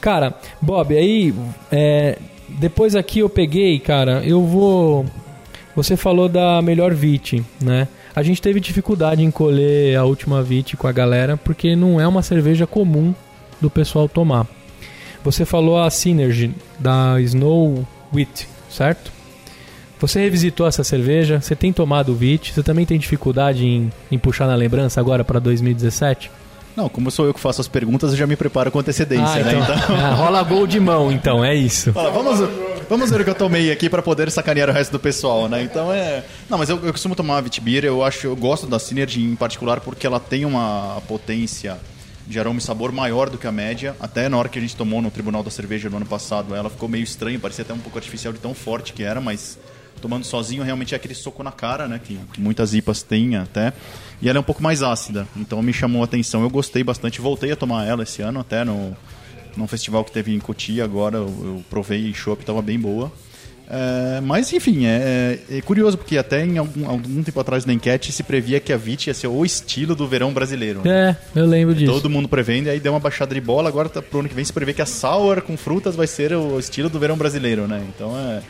Cara, 0.00 0.34
Bob, 0.60 0.96
aí 0.96 1.34
é, 1.70 2.18
depois 2.48 2.94
aqui 2.94 3.20
eu 3.20 3.28
peguei, 3.28 3.78
cara, 3.78 4.22
eu 4.24 4.42
vou. 4.44 5.06
Você 5.74 5.96
falou 5.96 6.28
da 6.28 6.62
melhor 6.62 6.94
VIT, 6.94 7.44
né? 7.60 7.86
A 8.14 8.22
gente 8.22 8.40
teve 8.40 8.60
dificuldade 8.60 9.22
em 9.22 9.30
colher 9.30 9.96
a 9.96 10.04
última 10.04 10.42
VIT 10.42 10.76
com 10.76 10.86
a 10.86 10.92
galera 10.92 11.36
porque 11.36 11.76
não 11.76 12.00
é 12.00 12.08
uma 12.08 12.22
cerveja 12.22 12.66
comum 12.66 13.14
do 13.60 13.68
pessoal 13.68 14.08
tomar. 14.08 14.46
Você 15.22 15.44
falou 15.44 15.78
a 15.78 15.90
Synergy 15.90 16.54
da 16.78 17.20
Snow 17.20 17.86
Wheat, 18.14 18.48
certo? 18.70 19.12
Você 19.98 20.20
revisitou 20.20 20.66
essa 20.66 20.84
cerveja, 20.84 21.40
você 21.40 21.56
tem 21.56 21.72
tomado 21.72 22.12
o 22.12 22.14
VIT, 22.14 22.52
você 22.52 22.62
também 22.62 22.84
tem 22.84 22.98
dificuldade 22.98 23.64
em, 23.64 23.90
em 24.10 24.18
puxar 24.18 24.46
na 24.46 24.54
lembrança 24.54 25.00
agora 25.00 25.24
para 25.24 25.38
2017? 25.38 26.30
Não, 26.76 26.90
como 26.90 27.10
sou 27.10 27.24
eu 27.24 27.32
que 27.32 27.40
faço 27.40 27.62
as 27.62 27.68
perguntas, 27.68 28.10
eu 28.10 28.18
já 28.18 28.26
me 28.26 28.36
preparo 28.36 28.70
com 28.70 28.78
antecedência, 28.78 29.42
né? 29.42 29.52
Então. 29.54 29.76
Ah, 29.96 30.12
rola 30.14 30.42
gol 30.42 30.66
de 30.66 30.78
mão, 30.78 31.10
então, 31.10 31.42
é 31.42 31.54
isso. 31.54 31.90
Fala, 31.92 32.10
vamos, 32.10 32.38
vamos 32.88 33.10
ver 33.10 33.22
o 33.22 33.24
que 33.24 33.30
eu 33.30 33.34
tomei 33.34 33.72
aqui 33.72 33.88
pra 33.88 34.02
poder 34.02 34.30
sacanear 34.30 34.68
o 34.68 34.72
resto 34.72 34.92
do 34.92 35.00
pessoal, 35.00 35.48
né? 35.48 35.62
Então 35.62 35.90
é. 35.90 36.22
Não, 36.50 36.58
mas 36.58 36.68
eu, 36.68 36.78
eu 36.84 36.92
costumo 36.92 37.14
tomar 37.14 37.38
a 37.38 37.40
Vitibir, 37.40 37.82
eu 37.84 38.04
acho, 38.04 38.26
eu 38.26 38.36
gosto 38.36 38.66
da 38.66 38.78
Synergy 38.78 39.22
em 39.22 39.34
particular 39.34 39.80
porque 39.80 40.06
ela 40.06 40.20
tem 40.20 40.44
uma 40.44 41.00
potência 41.08 41.78
de 42.26 42.38
aroma 42.38 42.58
e 42.58 42.62
sabor 42.62 42.92
maior 42.92 43.30
do 43.30 43.38
que 43.38 43.46
a 43.46 43.52
média. 43.52 43.96
Até 43.98 44.28
na 44.28 44.36
hora 44.36 44.48
que 44.48 44.58
a 44.58 44.62
gente 44.62 44.76
tomou 44.76 45.00
no 45.00 45.10
Tribunal 45.10 45.42
da 45.42 45.50
Cerveja 45.50 45.88
no 45.88 45.96
ano 45.96 46.06
passado, 46.06 46.54
ela 46.54 46.68
ficou 46.68 46.88
meio 46.88 47.04
estranha, 47.04 47.38
parecia 47.38 47.62
até 47.62 47.72
um 47.72 47.78
pouco 47.78 47.96
artificial 47.96 48.34
de 48.34 48.38
tão 48.38 48.52
forte 48.52 48.92
que 48.92 49.02
era, 49.02 49.20
mas 49.20 49.58
tomando 50.00 50.24
sozinho 50.24 50.62
realmente 50.62 50.94
é 50.94 50.96
aquele 50.96 51.14
soco 51.14 51.42
na 51.42 51.52
cara, 51.52 51.86
né? 51.88 52.00
Que, 52.02 52.18
que 52.32 52.40
muitas 52.40 52.74
IPAs 52.74 53.02
têm 53.02 53.36
até. 53.36 53.72
E 54.20 54.28
ela 54.28 54.38
é 54.38 54.40
um 54.40 54.44
pouco 54.44 54.62
mais 54.62 54.82
ácida, 54.82 55.26
então 55.36 55.62
me 55.62 55.72
chamou 55.72 56.02
a 56.02 56.04
atenção. 56.04 56.42
Eu 56.42 56.50
gostei 56.50 56.82
bastante, 56.82 57.20
voltei 57.20 57.52
a 57.52 57.56
tomar 57.56 57.86
ela 57.86 58.02
esse 58.02 58.22
ano 58.22 58.40
até 58.40 58.64
no 58.64 58.96
num 59.56 59.66
festival 59.66 60.04
que 60.04 60.12
teve 60.12 60.34
em 60.34 60.38
Cotia 60.38 60.84
agora, 60.84 61.16
eu, 61.16 61.26
eu 61.26 61.64
provei 61.70 62.08
em 62.08 62.14
chopp, 62.14 62.42
estava 62.42 62.60
bem 62.60 62.78
boa. 62.78 63.10
É, 63.68 64.20
mas 64.20 64.52
enfim, 64.52 64.86
é, 64.86 65.40
é 65.50 65.60
curioso 65.60 65.98
porque 65.98 66.16
até 66.16 66.44
em 66.44 66.56
algum, 66.56 66.88
algum 66.88 67.22
tempo 67.22 67.40
atrás 67.40 67.66
na 67.66 67.72
enquete 67.72 68.12
se 68.12 68.22
previa 68.22 68.60
que 68.60 68.72
a 68.72 68.76
VIT 68.76 69.08
ia 69.08 69.14
ser 69.14 69.26
o 69.26 69.44
estilo 69.44 69.96
do 69.96 70.06
verão 70.06 70.32
brasileiro. 70.32 70.82
né? 70.84 71.16
É, 71.34 71.40
eu 71.40 71.46
lembro 71.46 71.74
disso. 71.74 71.92
Todo 71.92 72.08
mundo 72.08 72.28
prevendo, 72.28 72.66
e 72.66 72.70
aí 72.70 72.78
deu 72.78 72.92
uma 72.92 73.00
baixada 73.00 73.34
de 73.34 73.40
bola. 73.40 73.68
Agora, 73.68 73.88
tá, 73.88 74.00
pro 74.00 74.20
ano 74.20 74.28
que 74.28 74.34
vem, 74.34 74.44
se 74.44 74.52
prevê 74.52 74.72
que 74.72 74.82
a 74.82 74.86
Sour 74.86 75.42
com 75.42 75.56
frutas 75.56 75.96
vai 75.96 76.06
ser 76.06 76.32
o 76.34 76.58
estilo 76.60 76.88
do 76.88 77.00
verão 77.00 77.16
brasileiro, 77.16 77.66
né? 77.66 77.82
Então 77.88 78.16
é. 78.16 78.42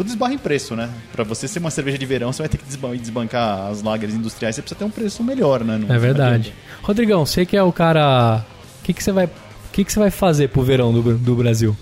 Tudo 0.00 0.08
esbarra 0.08 0.32
em 0.32 0.38
preço, 0.38 0.74
né? 0.74 0.88
Pra 1.12 1.24
você 1.24 1.46
ser 1.46 1.58
uma 1.58 1.70
cerveja 1.70 1.98
de 1.98 2.06
verão, 2.06 2.32
você 2.32 2.40
vai 2.40 2.48
ter 2.48 2.56
que 2.56 2.64
desban- 2.64 2.96
desbancar 2.96 3.66
as 3.66 3.82
lagers 3.82 4.14
industriais, 4.14 4.56
você 4.56 4.62
precisa 4.62 4.78
ter 4.78 4.84
um 4.86 4.90
preço 4.90 5.22
melhor, 5.22 5.62
né? 5.62 5.76
Não- 5.76 5.94
É 5.94 5.98
verdade. 5.98 6.54
Rodrigão, 6.80 7.26
você 7.26 7.44
que 7.44 7.54
é 7.54 7.62
o 7.62 7.70
cara. 7.70 8.42
O 8.80 8.82
que, 8.82 8.94
que 8.94 9.04
você 9.04 9.12
vai. 9.12 9.26
O 9.26 9.30
que, 9.70 9.84
que 9.84 9.92
você 9.92 9.98
vai 9.98 10.10
fazer 10.10 10.48
pro 10.48 10.62
verão 10.62 10.90
do, 10.90 11.18
do 11.18 11.34
Brasil? 11.36 11.76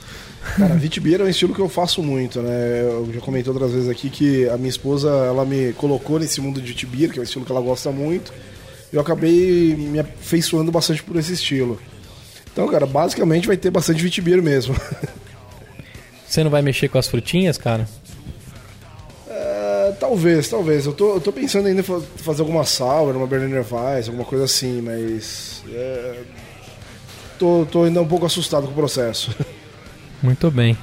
Cara, 0.57 0.75
Vitibir 0.75 1.21
é 1.21 1.23
um 1.25 1.29
estilo 1.29 1.55
que 1.55 1.61
eu 1.61 1.69
faço 1.69 2.03
muito, 2.03 2.43
né? 2.43 2.81
Eu 2.83 3.09
já 3.15 3.21
comentei 3.21 3.53
outras 3.53 3.71
vezes 3.71 3.89
aqui 3.89 4.11
que 4.11 4.49
a 4.49 4.57
minha 4.57 4.69
esposa, 4.69 5.09
ela 5.11 5.45
me 5.45 5.73
colocou 5.75 6.19
nesse 6.19 6.41
mundo 6.41 6.61
de 6.61 6.67
Vitibir, 6.67 7.13
que 7.13 7.19
é 7.19 7.21
um 7.21 7.25
estilo 7.25 7.45
que 7.45 7.53
ela 7.53 7.61
gosta 7.61 7.93
muito. 7.93 8.33
E 8.93 8.97
eu 8.97 9.01
acabei 9.01 9.77
me 9.77 10.01
afeiçoando 10.01 10.73
bastante 10.73 11.05
por 11.05 11.15
esse 11.15 11.35
estilo. 11.35 11.81
Então, 12.53 12.67
cara, 12.67 12.85
basicamente 12.85 13.47
vai 13.47 13.57
ter 13.57 13.71
bastante 13.71 14.03
Vitibir 14.03 14.43
mesmo. 14.43 14.75
Você 16.27 16.43
não 16.43 16.51
vai 16.51 16.63
mexer 16.63 16.89
com 16.89 16.99
as 16.99 17.07
frutinhas, 17.07 17.57
cara? 17.57 17.89
Talvez, 20.01 20.49
talvez. 20.49 20.87
Eu 20.87 20.93
tô, 20.93 21.15
eu 21.15 21.21
tô 21.21 21.33
pensando 21.33 21.67
ainda 21.67 21.81
em 21.81 21.85
fa- 21.85 22.01
fazer 22.17 22.43
alguma 22.43 22.65
sour, 22.65 23.17
uma 23.17 23.27
Berliner 23.27 23.65
Weiss, 23.71 24.09
alguma 24.09 24.25
coisa 24.25 24.45
assim, 24.45 24.81
mas... 24.81 25.63
é, 25.73 26.21
tô, 27.39 27.67
tô 27.71 27.85
ainda 27.85 28.01
um 28.01 28.07
pouco 28.07 28.27
assustado 28.27 28.65
com 28.67 28.73
o 28.73 28.75
processo. 28.75 29.35
Muito 30.23 30.51
bem. 30.51 30.77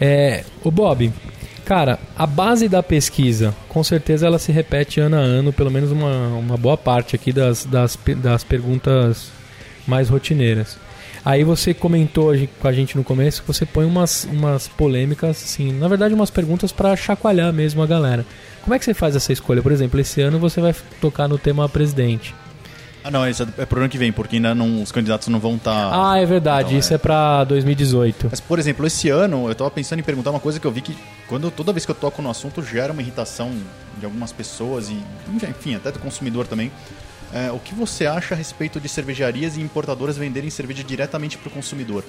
É, 0.00 0.44
o 0.64 0.70
Bob, 0.70 1.12
cara, 1.64 1.98
a 2.16 2.26
base 2.26 2.68
da 2.68 2.82
pesquisa, 2.82 3.54
com 3.68 3.82
certeza 3.84 4.26
ela 4.26 4.38
se 4.38 4.50
repete 4.52 5.00
ano 5.00 5.16
a 5.16 5.20
ano, 5.20 5.52
pelo 5.52 5.70
menos 5.70 5.90
uma, 5.92 6.28
uma 6.28 6.56
boa 6.56 6.76
parte 6.76 7.14
aqui 7.14 7.32
das, 7.32 7.64
das, 7.64 7.98
das 8.16 8.42
perguntas 8.44 9.30
mais 9.86 10.08
rotineiras. 10.08 10.76
Aí 11.24 11.44
você 11.44 11.72
comentou 11.72 12.32
com 12.60 12.68
a 12.68 12.72
gente 12.72 12.96
no 12.96 13.04
começo 13.04 13.42
que 13.42 13.46
você 13.46 13.64
põe 13.64 13.84
umas, 13.84 14.24
umas 14.24 14.66
polêmicas, 14.66 15.42
assim, 15.42 15.72
na 15.72 15.86
verdade 15.86 16.14
umas 16.14 16.30
perguntas 16.30 16.72
pra 16.72 16.96
chacoalhar 16.96 17.52
mesmo 17.52 17.82
a 17.82 17.86
galera. 17.86 18.26
Como 18.62 18.74
é 18.74 18.78
que 18.78 18.84
você 18.84 18.94
faz 18.94 19.14
essa 19.14 19.32
escolha? 19.32 19.62
Por 19.62 19.72
exemplo, 19.72 20.00
esse 20.00 20.20
ano 20.20 20.38
você 20.38 20.60
vai 20.60 20.74
tocar 21.00 21.28
no 21.28 21.38
tema 21.38 21.68
presidente. 21.68 22.34
Ah, 23.04 23.10
não, 23.10 23.28
isso 23.28 23.46
é 23.58 23.66
pro 23.66 23.80
ano 23.80 23.88
que 23.88 23.98
vem, 23.98 24.12
porque 24.12 24.36
ainda 24.36 24.54
não, 24.54 24.82
os 24.82 24.92
candidatos 24.92 25.26
não 25.28 25.40
vão 25.40 25.56
estar. 25.56 25.90
Ah, 25.92 26.18
é 26.18 26.26
verdade, 26.26 26.68
Então, 26.68 26.78
isso 26.78 26.94
é 26.94 26.98
pra 26.98 27.42
2018. 27.44 28.28
Mas, 28.30 28.40
por 28.40 28.58
exemplo, 28.58 28.86
esse 28.86 29.08
ano 29.08 29.48
eu 29.48 29.54
tava 29.54 29.70
pensando 29.70 29.98
em 29.98 30.04
perguntar 30.04 30.30
uma 30.30 30.38
coisa 30.38 30.60
que 30.60 30.66
eu 30.66 30.70
vi 30.70 30.80
que 30.80 30.96
quando 31.26 31.50
toda 31.50 31.72
vez 31.72 31.84
que 31.84 31.90
eu 31.90 31.96
toco 31.96 32.22
no 32.22 32.30
assunto 32.30 32.62
gera 32.62 32.92
uma 32.92 33.02
irritação 33.02 33.50
de 33.98 34.04
algumas 34.04 34.30
pessoas 34.30 34.88
e, 34.88 34.96
enfim, 35.48 35.74
até 35.74 35.90
do 35.90 35.98
consumidor 35.98 36.46
também. 36.46 36.70
É, 37.32 37.50
o 37.50 37.58
que 37.58 37.74
você 37.74 38.06
acha 38.06 38.34
a 38.34 38.36
respeito 38.36 38.78
de 38.80 38.88
cervejarias 38.88 39.56
e 39.56 39.60
importadoras 39.60 40.16
venderem 40.16 40.50
cerveja 40.50 40.84
diretamente 40.84 41.38
para 41.38 41.48
o 41.48 41.52
consumidor? 41.52 42.04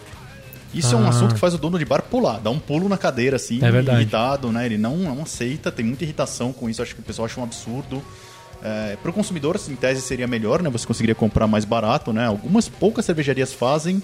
Isso 0.74 0.96
é 0.96 0.98
um 0.98 1.06
Ah. 1.06 1.10
assunto 1.10 1.34
que 1.36 1.40
faz 1.40 1.54
o 1.54 1.58
dono 1.58 1.78
de 1.78 1.86
bar 1.86 2.02
pular, 2.02 2.40
dar 2.40 2.50
um 2.50 2.60
pulo 2.60 2.90
na 2.90 2.98
cadeira, 2.98 3.36
assim, 3.36 3.60
É 3.64 3.70
irritado, 4.02 4.52
né? 4.52 4.66
Ele 4.66 4.78
não, 4.78 4.98
não 4.98 5.22
aceita, 5.22 5.72
tem 5.72 5.86
muita 5.86 6.04
irritação 6.04 6.52
com 6.52 6.68
isso, 6.70 6.82
acho 6.82 6.96
que 6.96 7.02
o 7.02 7.04
pessoal 7.04 7.26
acha 7.28 7.40
um 7.40 7.44
absurdo. 7.44 8.04
É, 8.62 8.98
para 9.02 9.12
o 9.12 9.14
consumidor, 9.14 9.60
em 9.70 9.76
tese, 9.76 10.02
seria 10.02 10.26
melhor, 10.28 10.62
né? 10.62 10.70
Você 10.70 10.88
conseguiria 10.88 11.14
comprar 11.16 11.48
mais 11.48 11.64
barato, 11.66 12.12
né? 12.12 12.26
Algumas 12.26 12.68
poucas 12.68 13.06
cervejarias 13.06 13.54
fazem, 13.54 14.02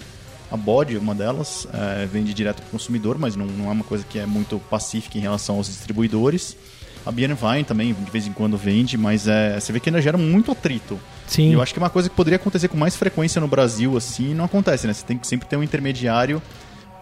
a 0.50 0.56
Bode, 0.56 0.96
uma 0.96 1.14
delas, 1.14 1.66
é, 1.72 2.06
vende 2.06 2.32
direto 2.34 2.56
para 2.62 2.68
o 2.68 2.70
consumidor, 2.70 3.18
mas 3.18 3.34
não, 3.36 3.46
não 3.46 3.68
é 3.68 3.72
uma 3.72 3.84
coisa 3.84 4.04
que 4.08 4.18
é 4.18 4.26
muito 4.26 4.58
pacífica 4.70 5.18
em 5.18 5.20
relação 5.20 5.56
aos 5.56 5.66
distribuidores. 5.66 6.56
A 7.04 7.10
Bienwein 7.10 7.64
também, 7.64 7.94
de 7.94 8.10
vez 8.10 8.26
em 8.26 8.32
quando, 8.32 8.56
vende, 8.56 8.98
mas 8.98 9.26
é, 9.26 9.58
você 9.58 9.72
vê 9.72 9.80
que 9.80 9.88
ainda 9.88 10.02
gera 10.02 10.18
muito 10.18 10.52
atrito. 10.52 10.98
Sim. 11.26 11.50
E 11.50 11.52
eu 11.54 11.62
acho 11.62 11.72
que 11.72 11.78
é 11.78 11.82
uma 11.82 11.90
coisa 11.90 12.08
que 12.08 12.14
poderia 12.14 12.36
acontecer 12.36 12.68
com 12.68 12.76
mais 12.76 12.96
frequência 12.96 13.40
no 13.40 13.48
Brasil, 13.48 13.96
assim, 13.96 14.34
não 14.34 14.44
acontece, 14.44 14.86
né? 14.86 14.92
Você 14.92 15.04
tem 15.04 15.16
que 15.16 15.26
sempre 15.26 15.48
ter 15.48 15.56
um 15.56 15.62
intermediário 15.62 16.42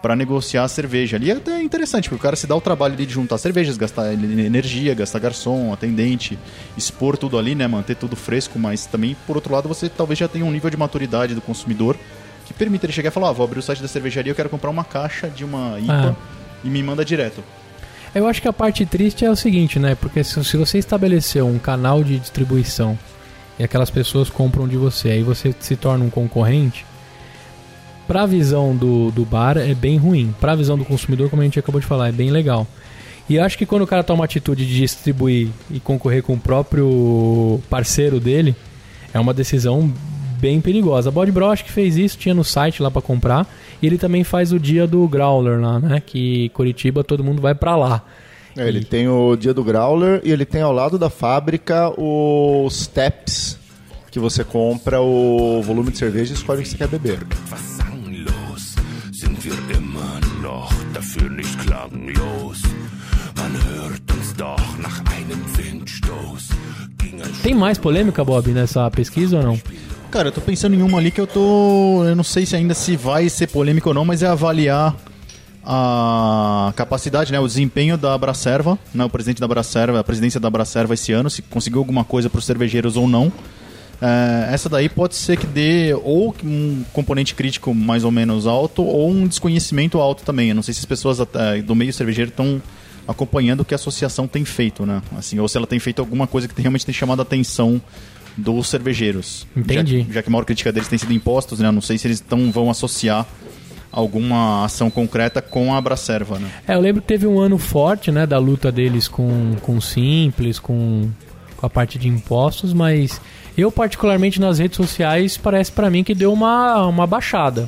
para 0.01 0.15
negociar 0.15 0.63
a 0.63 0.67
cerveja. 0.67 1.17
Ali 1.17 1.29
é 1.29 1.33
até 1.33 1.61
interessante, 1.61 2.07
porque 2.07 2.19
o 2.19 2.23
cara 2.23 2.35
se 2.35 2.47
dá 2.47 2.55
o 2.55 2.61
trabalho 2.61 2.93
ali 2.93 3.05
de 3.05 3.13
juntar 3.13 3.37
cervejas, 3.37 3.75
gastar 3.75 4.13
energia, 4.13 4.93
gastar 4.93 5.19
garçom, 5.19 5.73
atendente, 5.73 6.39
expor 6.77 7.17
tudo 7.17 7.37
ali, 7.37 7.53
né? 7.53 7.67
Manter 7.67 7.95
tudo 7.95 8.15
fresco, 8.15 8.57
mas 8.57 8.85
também, 8.85 9.15
por 9.27 9.35
outro 9.35 9.53
lado, 9.53 9.67
você 9.67 9.89
talvez 9.89 10.17
já 10.17 10.27
tenha 10.27 10.45
um 10.45 10.51
nível 10.51 10.69
de 10.69 10.77
maturidade 10.77 11.35
do 11.35 11.41
consumidor 11.41 11.97
que 12.45 12.53
permite 12.53 12.85
ele 12.85 12.93
chegar 12.93 13.09
e 13.09 13.11
falar, 13.11 13.29
ah, 13.29 13.31
vou 13.33 13.43
abrir 13.43 13.59
o 13.59 13.61
site 13.61 13.81
da 13.81 13.87
cervejaria, 13.87 14.31
eu 14.31 14.35
quero 14.35 14.49
comprar 14.49 14.69
uma 14.69 14.83
caixa 14.83 15.27
de 15.27 15.43
uma 15.43 15.77
IPA 15.79 16.15
e 16.63 16.69
me 16.69 16.81
manda 16.81 17.03
direto. 17.05 17.43
Eu 18.13 18.27
acho 18.27 18.41
que 18.41 18.47
a 18.47 18.53
parte 18.53 18.85
triste 18.85 19.23
é 19.23 19.29
o 19.29 19.35
seguinte, 19.35 19.77
né? 19.79 19.95
Porque 19.95 20.23
se, 20.23 20.43
se 20.43 20.57
você 20.57 20.77
estabeleceu 20.77 21.47
um 21.47 21.59
canal 21.59 22.03
de 22.03 22.17
distribuição 22.17 22.97
e 23.57 23.63
aquelas 23.63 23.89
pessoas 23.89 24.29
compram 24.29 24.67
de 24.67 24.77
você, 24.77 25.09
aí 25.09 25.23
você 25.23 25.53
se 25.59 25.75
torna 25.75 26.03
um 26.03 26.09
concorrente, 26.09 26.85
pra 28.07 28.25
visão 28.25 28.75
do, 28.75 29.11
do 29.11 29.23
bar 29.23 29.57
é 29.57 29.75
bem 29.75 29.97
ruim. 29.97 30.33
Pra 30.39 30.55
visão 30.55 30.77
do 30.77 30.83
consumidor, 30.83 31.29
como 31.29 31.43
a 31.43 31.45
gente 31.45 31.59
acabou 31.59 31.79
de 31.79 31.85
falar, 31.85 32.09
é 32.09 32.11
bem 32.11 32.31
legal. 32.31 32.65
E 33.29 33.37
acho 33.37 33.55
que 33.55 33.65
quando 33.65 33.83
o 33.83 33.87
cara 33.87 34.03
toma 34.03 34.23
a 34.23 34.25
atitude 34.25 34.65
de 34.65 34.75
distribuir 34.75 35.49
e 35.69 35.79
concorrer 35.79 36.23
com 36.23 36.33
o 36.33 36.39
próprio 36.39 37.61
parceiro 37.69 38.19
dele, 38.19 38.55
é 39.13 39.19
uma 39.19 39.35
decisão 39.35 39.93
bem 40.39 40.59
perigosa. 40.59 41.09
A 41.09 41.11
Body 41.11 41.31
Bro 41.31 41.51
acho 41.51 41.63
que 41.63 41.71
fez 41.71 41.95
isso, 41.95 42.17
tinha 42.17 42.33
no 42.33 42.43
site 42.43 42.81
lá 42.81 42.89
pra 42.89 43.03
comprar. 43.03 43.47
E 43.81 43.87
ele 43.87 43.97
também 43.97 44.23
faz 44.23 44.51
o 44.51 44.59
dia 44.59 44.85
do 44.85 45.07
Growler 45.07 45.59
lá, 45.59 45.79
né? 45.79 46.01
Que 46.05 46.49
Curitiba 46.49 47.03
todo 47.03 47.23
mundo 47.23 47.41
vai 47.41 47.55
pra 47.55 47.75
lá. 47.75 48.03
É, 48.57 48.67
ele 48.67 48.83
tem 48.83 49.07
o 49.07 49.35
dia 49.35 49.53
do 49.53 49.63
Growler 49.63 50.21
e 50.23 50.31
ele 50.31 50.45
tem 50.45 50.61
ao 50.61 50.73
lado 50.73 50.97
da 50.97 51.09
fábrica 51.09 51.89
os 51.97 52.83
Steps, 52.83 53.57
que 54.11 54.19
você 54.19 54.43
compra 54.43 54.99
o 54.99 55.61
volume 55.61 55.91
de 55.91 55.97
cerveja 55.97 56.33
e 56.33 56.35
escolhe 56.35 56.59
o 56.59 56.63
que 56.63 56.69
você 56.69 56.77
quer 56.77 56.87
beber. 56.87 57.19
Tem 67.41 67.53
mais 67.53 67.77
polêmica, 67.77 68.23
Bob, 68.23 68.51
nessa 68.51 68.89
pesquisa 68.91 69.37
ou 69.37 69.43
não? 69.43 69.61
Cara, 70.11 70.29
eu 70.29 70.31
tô 70.31 70.41
pensando 70.41 70.75
em 70.75 70.81
uma 70.81 70.97
ali 70.97 71.11
que 71.11 71.21
eu 71.21 71.27
tô. 71.27 72.03
Eu 72.03 72.15
não 72.15 72.23
sei 72.23 72.43
se 72.43 72.55
ainda 72.55 72.73
se 72.73 72.95
vai 72.95 73.29
ser 73.29 73.47
polêmico 73.47 73.89
ou 73.89 73.95
não, 73.95 74.03
mas 74.03 74.23
é 74.23 74.27
avaliar 74.27 74.95
a 75.63 76.73
capacidade, 76.75 77.31
né, 77.31 77.39
o 77.39 77.45
desempenho 77.45 77.95
da 77.95 78.15
Abracerva, 78.15 78.79
né, 78.91 79.05
o 79.05 79.09
presidente 79.09 79.39
da 79.39 79.45
Abracerva, 79.45 79.99
a 79.99 80.03
presidência 80.03 80.39
da 80.39 80.47
Abracerva 80.47 80.95
esse 80.95 81.11
ano, 81.11 81.29
se 81.29 81.43
conseguiu 81.43 81.77
alguma 81.79 82.03
coisa 82.03 82.27
para 82.27 82.39
os 82.39 82.45
cervejeiros 82.45 82.97
ou 82.97 83.07
não. 83.07 83.31
É, 84.01 84.51
essa 84.51 84.67
daí 84.67 84.89
pode 84.89 85.15
ser 85.15 85.37
que 85.37 85.45
dê 85.45 85.93
ou 85.93 86.33
um 86.43 86.83
componente 86.91 87.35
crítico 87.35 87.71
mais 87.75 88.03
ou 88.03 88.09
menos 88.09 88.47
alto 88.47 88.81
ou 88.81 89.11
um 89.11 89.27
desconhecimento 89.27 89.99
alto 89.99 90.23
também. 90.23 90.49
Eu 90.49 90.55
não 90.55 90.63
sei 90.63 90.73
se 90.73 90.79
as 90.79 90.85
pessoas 90.85 91.19
do 91.63 91.75
meio 91.75 91.93
cervejeiro 91.93 92.31
estão 92.31 92.59
acompanhando 93.07 93.61
o 93.61 93.65
que 93.65 93.73
a 93.73 93.77
associação 93.77 94.27
tem 94.27 94.43
feito, 94.43 94.87
né? 94.87 95.03
Assim, 95.17 95.37
ou 95.37 95.47
se 95.47 95.57
ela 95.57 95.67
tem 95.67 95.77
feito 95.77 95.99
alguma 95.99 96.25
coisa 96.25 96.47
que 96.47 96.59
realmente 96.59 96.85
tem 96.85 96.93
chamado 96.93 97.19
a 97.19 97.23
atenção 97.23 97.79
dos 98.37 98.67
cervejeiros. 98.67 99.45
Entendi. 99.55 100.05
Já, 100.07 100.13
já 100.15 100.23
que 100.23 100.29
a 100.29 100.31
maior 100.31 100.45
crítica 100.45 100.71
deles 100.71 100.87
tem 100.87 100.97
sido 100.97 101.13
impostos, 101.13 101.59
né? 101.59 101.71
Não 101.71 101.81
sei 101.81 101.97
se 101.97 102.07
eles 102.07 102.19
tão, 102.19 102.51
vão 102.51 102.69
associar 102.69 103.27
alguma 103.91 104.63
ação 104.63 104.89
concreta 104.89 105.41
com 105.41 105.73
a 105.73 105.77
Abracerva, 105.77 106.37
né? 106.37 106.49
É, 106.67 106.75
eu 106.75 106.79
lembro 106.79 107.01
que 107.01 107.07
teve 107.07 107.25
um 107.25 107.39
ano 107.39 107.57
forte, 107.57 108.11
né, 108.11 108.25
da 108.25 108.37
luta 108.37 108.71
deles 108.71 109.07
com, 109.07 109.55
com 109.61 109.77
o 109.77 109.81
Simples, 109.81 110.59
com, 110.59 111.09
com 111.57 111.65
a 111.65 111.69
parte 111.69 111.97
de 111.97 112.07
impostos, 112.07 112.71
mas 112.71 113.19
eu 113.57 113.71
particularmente 113.71 114.39
nas 114.39 114.59
redes 114.59 114.77
sociais 114.77 115.37
parece 115.37 115.71
pra 115.71 115.89
mim 115.89 116.03
que 116.03 116.13
deu 116.13 116.31
uma, 116.31 116.85
uma 116.85 117.07
baixada. 117.07 117.67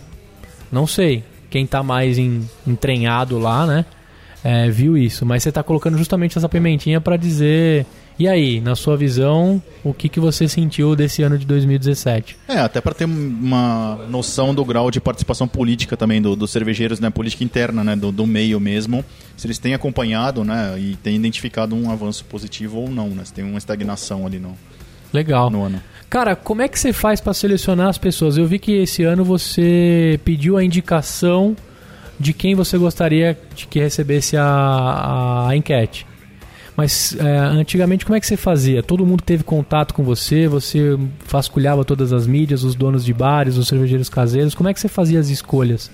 Não 0.72 0.86
sei, 0.86 1.24
quem 1.50 1.66
tá 1.66 1.82
mais 1.82 2.20
em, 2.20 2.48
entrenhado 2.68 3.40
lá, 3.40 3.66
né, 3.66 3.84
é, 4.44 4.70
viu 4.70 4.96
isso, 4.96 5.26
mas 5.26 5.42
você 5.42 5.52
tá 5.52 5.64
colocando 5.64 5.98
justamente 5.98 6.38
essa 6.38 6.48
pimentinha 6.48 7.02
pra 7.02 7.18
dizer... 7.18 7.86
E 8.22 8.28
aí, 8.28 8.62
na 8.62 8.76
sua 8.76 8.96
visão, 8.96 9.60
o 9.84 9.96
que, 9.96 10.08
que 10.08 10.20
você 10.20 10.48
sentiu 10.48 10.96
desse 10.96 11.24
ano 11.24 11.40
de 11.40 11.46
2017? 11.48 12.38
É, 12.48 12.60
até 12.60 12.80
para 12.80 12.94
ter 12.94 13.06
uma 13.06 13.96
noção 14.12 14.54
do 14.54 14.64
grau 14.64 14.92
de 14.92 15.02
participação 15.02 15.48
política 15.48 15.98
também 15.98 16.22
do- 16.22 16.36
dos 16.36 16.52
cervejeiros, 16.52 17.00
né? 17.00 17.10
Política 17.10 17.44
interna, 17.44 17.84
né? 17.84 17.96
Do, 17.96 18.12
do 18.12 18.28
meio 18.28 18.60
mesmo. 18.60 19.04
Se 19.36 19.48
eles 19.48 19.58
têm 19.58 19.74
acompanhado, 19.74 20.44
né? 20.44 20.76
E 20.78 20.96
têm 20.98 21.16
identificado 21.16 21.76
um 21.76 21.90
avanço 21.90 22.24
positivo 22.26 22.78
ou 22.82 22.92
não, 22.92 23.10
né? 23.10 23.26
Se 23.26 23.34
tem 23.34 23.44
uma 23.44 23.58
estagnação 23.58 24.24
ali 24.28 24.38
no, 24.38 24.56
Legal. 25.12 25.50
no 25.50 25.64
ano. 25.64 25.82
Cara, 26.08 26.36
como 26.36 26.62
é 26.62 26.68
que 26.68 26.78
você 26.80 26.94
faz 26.94 27.20
pra 27.20 27.34
selecionar 27.34 27.88
as 27.88 27.98
pessoas? 27.98 28.38
Eu 28.38 28.46
vi 28.46 28.60
que 28.60 28.74
esse 28.84 29.02
ano 29.02 29.26
você 29.26 30.20
pediu 30.24 30.58
a 30.58 30.64
indicação 30.64 31.56
de 32.20 32.34
quem 32.34 32.54
você 32.54 32.78
gostaria 32.78 33.36
de 33.56 33.66
que 33.66 33.80
recebesse 33.80 34.38
a, 34.38 35.48
a 35.50 35.56
enquete. 35.56 36.06
Mas 36.76 37.16
é, 37.20 37.38
antigamente 37.38 38.06
como 38.06 38.16
é 38.16 38.20
que 38.20 38.26
você 38.26 38.38
fazia? 38.38 38.82
Todo 38.82 39.06
mundo 39.06 39.22
teve 39.24 39.44
contato 39.44 39.94
com 39.94 40.04
você, 40.04 40.48
você 40.48 40.98
vasculhava 41.28 41.84
todas 41.84 42.14
as 42.14 42.26
mídias, 42.26 42.64
os 42.64 42.76
donos 42.76 43.04
de 43.04 43.14
bares, 43.14 43.58
os 43.58 43.68
cervejeiros 43.68 44.10
caseiros. 44.10 44.56
Como 44.56 44.70
é 44.70 44.74
que 44.74 44.80
você 44.80 44.88
fazia 44.88 45.20
as 45.20 45.30
escolhas? 45.30 45.92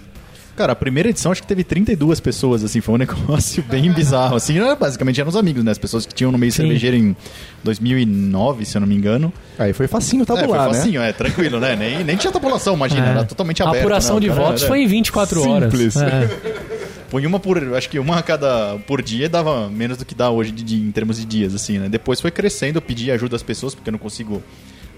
Cara, 0.58 0.74
a 0.74 0.76
primeira 0.76 1.10
edição 1.10 1.32
acho 1.32 1.42
que 1.42 1.48
teve 1.48 1.64
32 1.64 2.20
pessoas, 2.20 2.64
assim, 2.64 2.82
foi 2.82 2.96
um 2.96 2.98
negócio 2.98 3.64
bem 3.70 3.92
bizarro. 3.94 4.36
Assim, 4.36 4.58
era- 4.58 4.76
basicamente 4.76 5.22
eram 5.22 5.30
os 5.30 5.36
amigos, 5.36 5.64
né? 5.64 5.72
As 5.72 5.78
pessoas 5.78 6.06
que 6.06 6.14
tinham 6.16 6.32
no 6.32 6.38
meio 6.38 6.52
Sim. 6.52 6.64
cervejeiro 6.64 6.98
em 6.98 7.16
2009, 7.64 8.66
se 8.66 8.76
eu 8.76 8.82
não 8.82 8.88
me 8.88 8.96
engano. 8.96 9.32
Aí 9.60 9.72
foi 9.74 9.88
facinho 9.88 10.24
é, 10.24 10.26
foi 10.26 10.36
tabular, 10.38 10.68
né? 10.68 10.74
facinho, 10.74 11.02
é, 11.02 11.14
tranquilo, 11.14 11.60
né? 11.60 11.76
Nem, 11.76 12.04
nem 12.04 12.16
tinha 12.18 12.32
tabulação, 12.34 12.74
imagina, 12.74 13.06
É. 13.06 13.10
era 13.12 13.24
totalmente 13.24 13.62
a 13.62 13.68
aberto. 13.68 13.82
apuração 13.84 14.16
né? 14.16 14.22
de 14.22 14.28
cara 14.30 14.42
votos 14.42 14.62
era- 14.64 14.68
foi 14.70 14.82
em 14.82 14.88
24 14.88 15.48
horas. 15.50 15.72
Simples. 15.72 15.96
É. 15.98 16.28
Põe 17.10 17.26
uma 17.26 17.40
por. 17.40 17.58
Acho 17.76 17.88
que 17.90 18.00
uma 18.00 18.18
a 18.18 18.22
cada. 18.22 18.78
por 18.86 19.02
dia 19.02 19.30
dava 19.30 19.70
menos 19.70 19.98
do 19.98 20.04
que 20.04 20.14
dá 20.14 20.30
hoje 20.30 20.52
de, 20.52 20.62
dia- 20.64 20.78
em 20.86 20.92
termos 20.92 21.18
de 21.18 21.26
dias, 21.26 21.56
assim, 21.56 21.78
né? 21.78 21.88
Depois 21.88 22.20
foi 22.20 22.32
crescendo, 22.32 22.78
eu 22.78 22.82
pedi 22.82 23.10
ajuda 23.12 23.36
às 23.36 23.44
pessoas, 23.44 23.74
porque 23.74 23.90
eu 23.90 23.94
não 23.94 24.00
consigo 24.00 24.44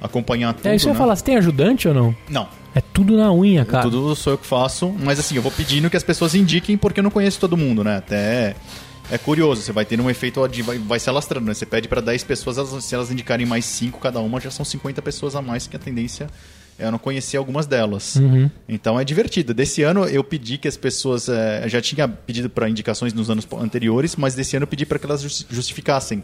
acompanhar 0.01 0.53
tudo. 0.53 0.65
É 0.67 0.75
isso 0.75 0.87
eu 0.87 0.93
né? 0.93 0.97
falar, 0.97 1.15
você 1.15 1.23
tem 1.23 1.35
ajudante 1.37 1.87
ou 1.87 1.93
não? 1.93 2.15
Não. 2.29 2.47
É 2.75 2.81
tudo 2.81 3.17
na 3.17 3.31
unha, 3.33 3.65
cara. 3.65 3.83
Tudo 3.83 4.15
sou 4.15 4.33
eu 4.33 4.37
que 4.37 4.45
faço, 4.45 4.89
mas 4.89 5.19
assim, 5.19 5.35
eu 5.35 5.41
vou 5.41 5.51
pedindo 5.51 5.89
que 5.89 5.97
as 5.97 6.03
pessoas 6.03 6.35
indiquem 6.35 6.77
porque 6.77 6.99
eu 6.99 7.03
não 7.03 7.11
conheço 7.11 7.39
todo 7.39 7.57
mundo, 7.57 7.83
né? 7.83 7.97
Até 7.97 8.55
é 9.11 9.17
curioso, 9.17 9.61
você 9.63 9.71
vai 9.71 9.85
ter 9.85 9.99
um 9.99 10.09
efeito 10.09 10.39
vai, 10.63 10.77
vai 10.77 10.99
se 10.99 11.09
alastrando, 11.09 11.47
né? 11.47 11.53
Você 11.53 11.65
pede 11.65 11.87
para 11.87 11.99
10 12.01 12.23
pessoas, 12.23 12.57
elas- 12.57 12.83
se 12.83 12.93
elas 12.93 13.09
indicarem 13.11 13.45
mais 13.45 13.65
5 13.65 13.99
cada 13.99 14.19
uma, 14.19 14.39
já 14.39 14.51
são 14.51 14.63
50 14.63 15.01
pessoas 15.01 15.35
a 15.35 15.41
mais 15.41 15.65
que 15.65 15.75
a 15.75 15.79
tendência 15.79 16.27
é 16.77 16.85
eu 16.85 16.91
não 16.91 16.99
conhecer 16.99 17.37
algumas 17.37 17.65
delas. 17.65 18.15
Uhum. 18.17 18.49
Então 18.69 18.99
é 18.99 19.03
divertido. 19.03 19.53
Desse 19.53 19.81
ano 19.81 20.05
eu 20.05 20.23
pedi 20.23 20.57
que 20.59 20.67
as 20.67 20.77
pessoas. 20.77 21.27
eu 21.27 21.67
já 21.67 21.81
tinha 21.81 22.07
pedido 22.07 22.49
para 22.51 22.69
indicações 22.69 23.13
nos 23.13 23.29
anos 23.31 23.47
anteriores, 23.59 24.15
mas 24.15 24.35
desse 24.35 24.55
ano 24.55 24.63
eu 24.63 24.67
pedi 24.67 24.85
para 24.85 24.99
que 24.99 25.05
elas 25.05 25.21
jus- 25.23 25.45
justificassem 25.49 26.23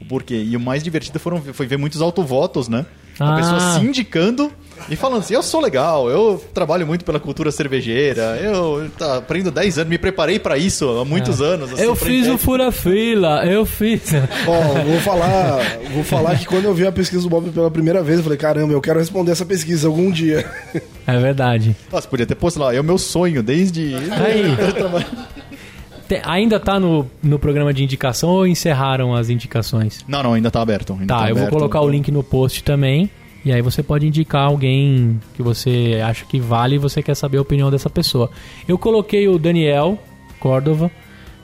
o 0.00 0.04
porquê. 0.04 0.36
E 0.36 0.56
o 0.56 0.60
mais 0.60 0.82
divertido 0.82 1.18
foram, 1.18 1.40
foi 1.40 1.66
ver 1.66 1.76
muitos 1.78 2.00
autovotos, 2.00 2.68
né? 2.68 2.86
A 3.20 3.32
Ah. 3.32 3.36
pessoa 3.36 3.58
se 3.72 3.80
indicando 3.84 4.48
e 4.88 4.94
falando 4.94 5.18
assim: 5.18 5.34
eu 5.34 5.42
sou 5.42 5.60
legal, 5.60 6.08
eu 6.08 6.40
trabalho 6.54 6.86
muito 6.86 7.04
pela 7.04 7.18
cultura 7.18 7.50
cervejeira, 7.50 8.38
eu 8.40 8.88
tá, 8.96 9.16
aprendo 9.16 9.50
10 9.50 9.76
anos, 9.78 9.90
me 9.90 9.98
preparei 9.98 10.38
para 10.38 10.56
isso 10.56 10.88
há 11.00 11.04
muitos 11.04 11.42
anos. 11.42 11.72
assim, 11.72 11.82
eu 11.82 11.96
fiz 11.96 12.26
o 12.26 12.30
enquete." 12.34 12.44
fura-fila, 12.44 13.44
eu 13.44 13.66
fiz. 13.66 14.02
Ó, 14.46 14.84
vou 14.84 15.00
falar, 15.00 15.58
vou 15.92 16.04
falar 16.04 16.38
que 16.38 16.46
quando 16.46 16.66
eu 16.66 16.74
vi 16.74 16.86
a 16.86 16.92
pesquisa 16.92 17.22
do 17.24 17.28
Bob 17.28 17.50
pela 17.50 17.68
primeira 17.72 18.04
vez, 18.04 18.18
eu 18.18 18.22
falei, 18.22 18.38
caramba, 18.38 18.72
eu 18.72 18.80
quero 18.80 19.00
responder 19.00 19.32
essa 19.32 19.44
pesquisa 19.44 19.88
algum 19.88 20.12
dia. 20.12 20.48
É 21.04 21.18
verdade. 21.18 21.74
Nossa, 21.90 22.06
podia 22.06 22.24
ter 22.24 22.36
posto 22.36 22.60
lá, 22.60 22.72
é 22.72 22.80
o 22.80 22.84
meu 22.84 22.98
sonho 22.98 23.42
desde. 23.42 23.94
Aí. 23.96 24.44
Te- 26.08 26.20
ainda 26.24 26.58
tá 26.58 26.80
no, 26.80 27.06
no 27.22 27.38
programa 27.38 27.72
de 27.74 27.84
indicação 27.84 28.30
ou 28.30 28.46
encerraram 28.46 29.14
as 29.14 29.28
indicações? 29.28 30.04
Não, 30.08 30.22
não, 30.22 30.32
ainda 30.34 30.50
tá 30.50 30.62
aberto. 30.62 30.94
ainda 30.94 31.06
Tá, 31.06 31.28
eu 31.28 31.34
vou 31.34 31.42
aberto. 31.44 31.52
colocar 31.52 31.80
o 31.82 31.88
link 31.88 32.10
no 32.10 32.22
post 32.22 32.64
também. 32.64 33.10
E 33.44 33.52
aí 33.52 33.62
você 33.62 33.82
pode 33.82 34.06
indicar 34.06 34.42
alguém 34.42 35.20
que 35.34 35.42
você 35.42 36.00
acha 36.04 36.24
que 36.24 36.40
vale 36.40 36.74
e 36.74 36.78
você 36.78 37.02
quer 37.02 37.14
saber 37.14 37.38
a 37.38 37.42
opinião 37.42 37.70
dessa 37.70 37.88
pessoa. 37.88 38.30
Eu 38.66 38.76
coloquei 38.76 39.28
o 39.28 39.38
Daniel 39.38 39.98
Córdova, 40.40 40.90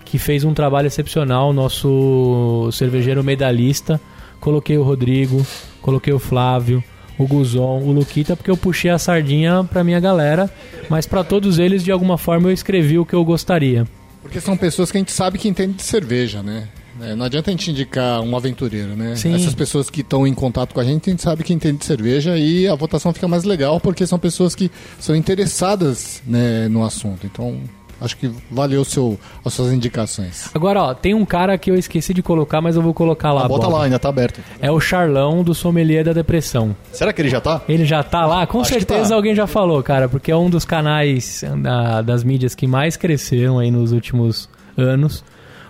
que 0.05 0.19
fez 0.19 0.45
um 0.45 0.53
trabalho 0.53 0.87
excepcional, 0.87 1.53
nosso 1.53 2.69
cervejeiro 2.73 3.23
medalhista. 3.23 4.01
Coloquei 4.41 4.77
o 4.77 4.83
Rodrigo, 4.83 5.47
coloquei 5.81 6.13
o 6.13 6.19
Flávio, 6.19 6.83
o 7.17 7.27
Guzon, 7.27 7.81
o 7.83 7.93
Luquita, 7.93 8.37
porque 8.37 8.51
eu 8.51 8.57
puxei 8.57 8.91
a 8.91 8.99
sardinha 8.99 9.65
pra 9.65 9.85
minha 9.85 10.01
galera. 10.01 10.51
Mas 10.91 11.07
pra 11.07 11.23
todos 11.25 11.59
eles, 11.59 11.83
de 11.85 11.93
alguma 11.93 12.19
forma, 12.19 12.49
eu 12.49 12.53
escrevi 12.53 12.99
o 12.99 13.07
que 13.07 13.15
eu 13.15 13.25
gostaria. 13.25 13.87
Porque 14.25 14.41
são 14.41 14.57
pessoas 14.57 14.91
que 14.91 14.97
a 14.97 15.01
gente 15.01 15.13
sabe 15.13 15.39
que 15.39 15.47
entendem 15.47 15.77
de 15.77 15.83
cerveja, 15.83 16.43
né? 16.43 16.67
É, 16.99 17.15
não 17.15 17.27
adianta 17.27 17.51
a 17.51 17.53
gente 17.53 17.71
indicar 17.71 18.23
um 18.23 18.35
aventureiro, 18.35 18.97
né? 18.97 19.15
Sim. 19.17 19.35
Essas 19.35 19.55
pessoas 19.55 19.91
que 19.91 20.01
estão 20.01 20.27
em 20.27 20.33
contato 20.33 20.73
com 20.73 20.81
a 20.81 20.85
gente, 20.85 21.11
a 21.11 21.13
gente 21.13 21.23
sabe 21.23 21.45
que 21.45 21.53
entende 21.53 21.79
de 21.79 21.85
cerveja 21.85 22.39
e 22.39 22.67
a 22.67 22.75
votação 22.75 23.13
fica 23.13 23.29
mais 23.29 23.45
legal 23.45 23.79
porque 23.79 24.07
são 24.07 24.19
pessoas 24.19 24.55
que 24.55 24.71
são 24.99 25.15
interessadas 25.15 26.23
né, 26.27 26.69
no 26.69 26.83
assunto. 26.83 27.27
Então, 27.27 27.61
acho 28.01 28.17
que 28.17 28.31
valeu 28.51 28.85
seu, 28.85 29.19
as 29.45 29.53
suas 29.55 29.73
indicações. 29.73 30.49
Agora, 30.55 30.83
ó, 30.83 30.95
tem 30.95 31.15
um 31.15 31.25
cara 31.25 31.57
que 31.59 31.71
eu 31.71 31.75
esqueci 31.75 32.13
de 32.15 32.23
colocar, 32.23 32.61
mas 32.61 32.77
eu 32.77 32.83
vou 32.83 32.93
colocar 32.95 33.33
lá. 33.33 33.45
Ah, 33.45 33.49
bota 33.49 33.67
Bob. 33.67 33.75
lá, 33.79 33.85
ainda 33.85 33.99
tá 33.99 34.09
aberto. 34.09 34.41
É 34.61 34.71
o 34.71 34.79
Charlão 34.81 35.43
do 35.43 35.55
Sommelier 35.55 36.05
da 36.05 36.13
Depressão. 36.13 36.77
Será 36.93 37.13
que 37.13 37.23
ele 37.23 37.29
já 37.29 37.41
tá? 37.41 37.63
Ele 37.69 37.85
já 37.85 38.03
tá 38.03 38.27
lá? 38.27 38.47
Com 38.47 38.61
Acho 38.61 38.71
certeza 38.71 39.11
tá. 39.11 39.15
alguém 39.15 39.35
já 39.35 39.47
falou, 39.47 39.83
cara, 39.83 40.09
porque 40.09 40.31
é 40.31 40.37
um 40.37 40.51
dos 40.51 40.65
canais 40.65 41.43
da- 41.63 42.03
das 42.03 42.23
mídias 42.25 42.55
que 42.55 42.67
mais 42.67 42.97
cresceram 42.97 43.59
aí 43.59 43.71
nos 43.71 43.93
últimos 43.93 44.49
anos. 44.77 45.25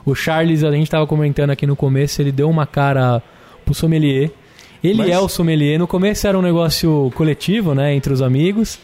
O 0.06 0.14
Charles, 0.14 0.62
a 0.64 0.70
gente 0.70 0.90
tava 0.90 1.06
comentando 1.06 1.50
aqui 1.50 1.66
no 1.66 1.74
começo, 1.76 2.20
ele 2.20 2.30
deu 2.32 2.48
uma 2.50 2.66
cara 2.66 3.22
pro 3.64 3.74
sommelier. 3.74 4.30
Ele 4.82 4.98
Mas- 4.98 5.10
é 5.10 5.18
o 5.18 5.28
sommelier. 5.28 5.78
No 5.78 5.86
começo 5.86 6.26
era 6.26 6.38
um 6.38 6.42
negócio 6.42 7.10
coletivo, 7.14 7.74
né, 7.74 7.94
entre 7.94 8.12
os 8.12 8.20
amigos. 8.20 8.78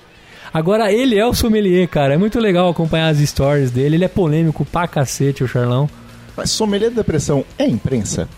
Agora 0.53 0.93
ele 0.93 1.17
é 1.17 1.25
o 1.25 1.33
sommelier, 1.33 1.89
cara. 1.89 2.15
É 2.15 2.17
muito 2.17 2.39
legal 2.41 2.69
acompanhar 2.69 3.09
as 3.09 3.19
stories 3.19 3.71
dele. 3.71 3.97
Ele 3.97 4.05
é 4.05 4.09
polêmico 4.09 4.65
pra 4.65 4.89
cacete, 4.89 5.45
o 5.45 5.49
Charlão. 5.49 5.89
Mas 6.37 6.51
sommelier 6.51 6.91
de 6.91 6.97
depressão 6.97 7.45
é 7.59 7.67
imprensa? 7.67 8.29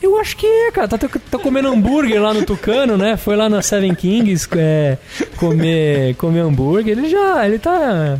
Eu 0.00 0.18
acho 0.18 0.36
que 0.36 0.46
é, 0.46 0.70
cara. 0.72 0.88
Tá, 0.88 0.98
tá- 0.98 1.38
comendo 1.38 1.68
hambúrguer 1.68 2.20
lá 2.20 2.34
no 2.34 2.44
Tucano, 2.44 2.96
né? 2.96 3.16
Foi 3.16 3.36
lá 3.36 3.48
na 3.48 3.62
Seven 3.62 3.94
Kings 3.94 4.48
é, 4.56 4.98
comer, 5.36 6.16
comer 6.16 6.40
hambúrguer. 6.40 6.98
Ele 6.98 7.08
já. 7.08 7.46
Ele 7.46 7.58
tá. 7.58 8.18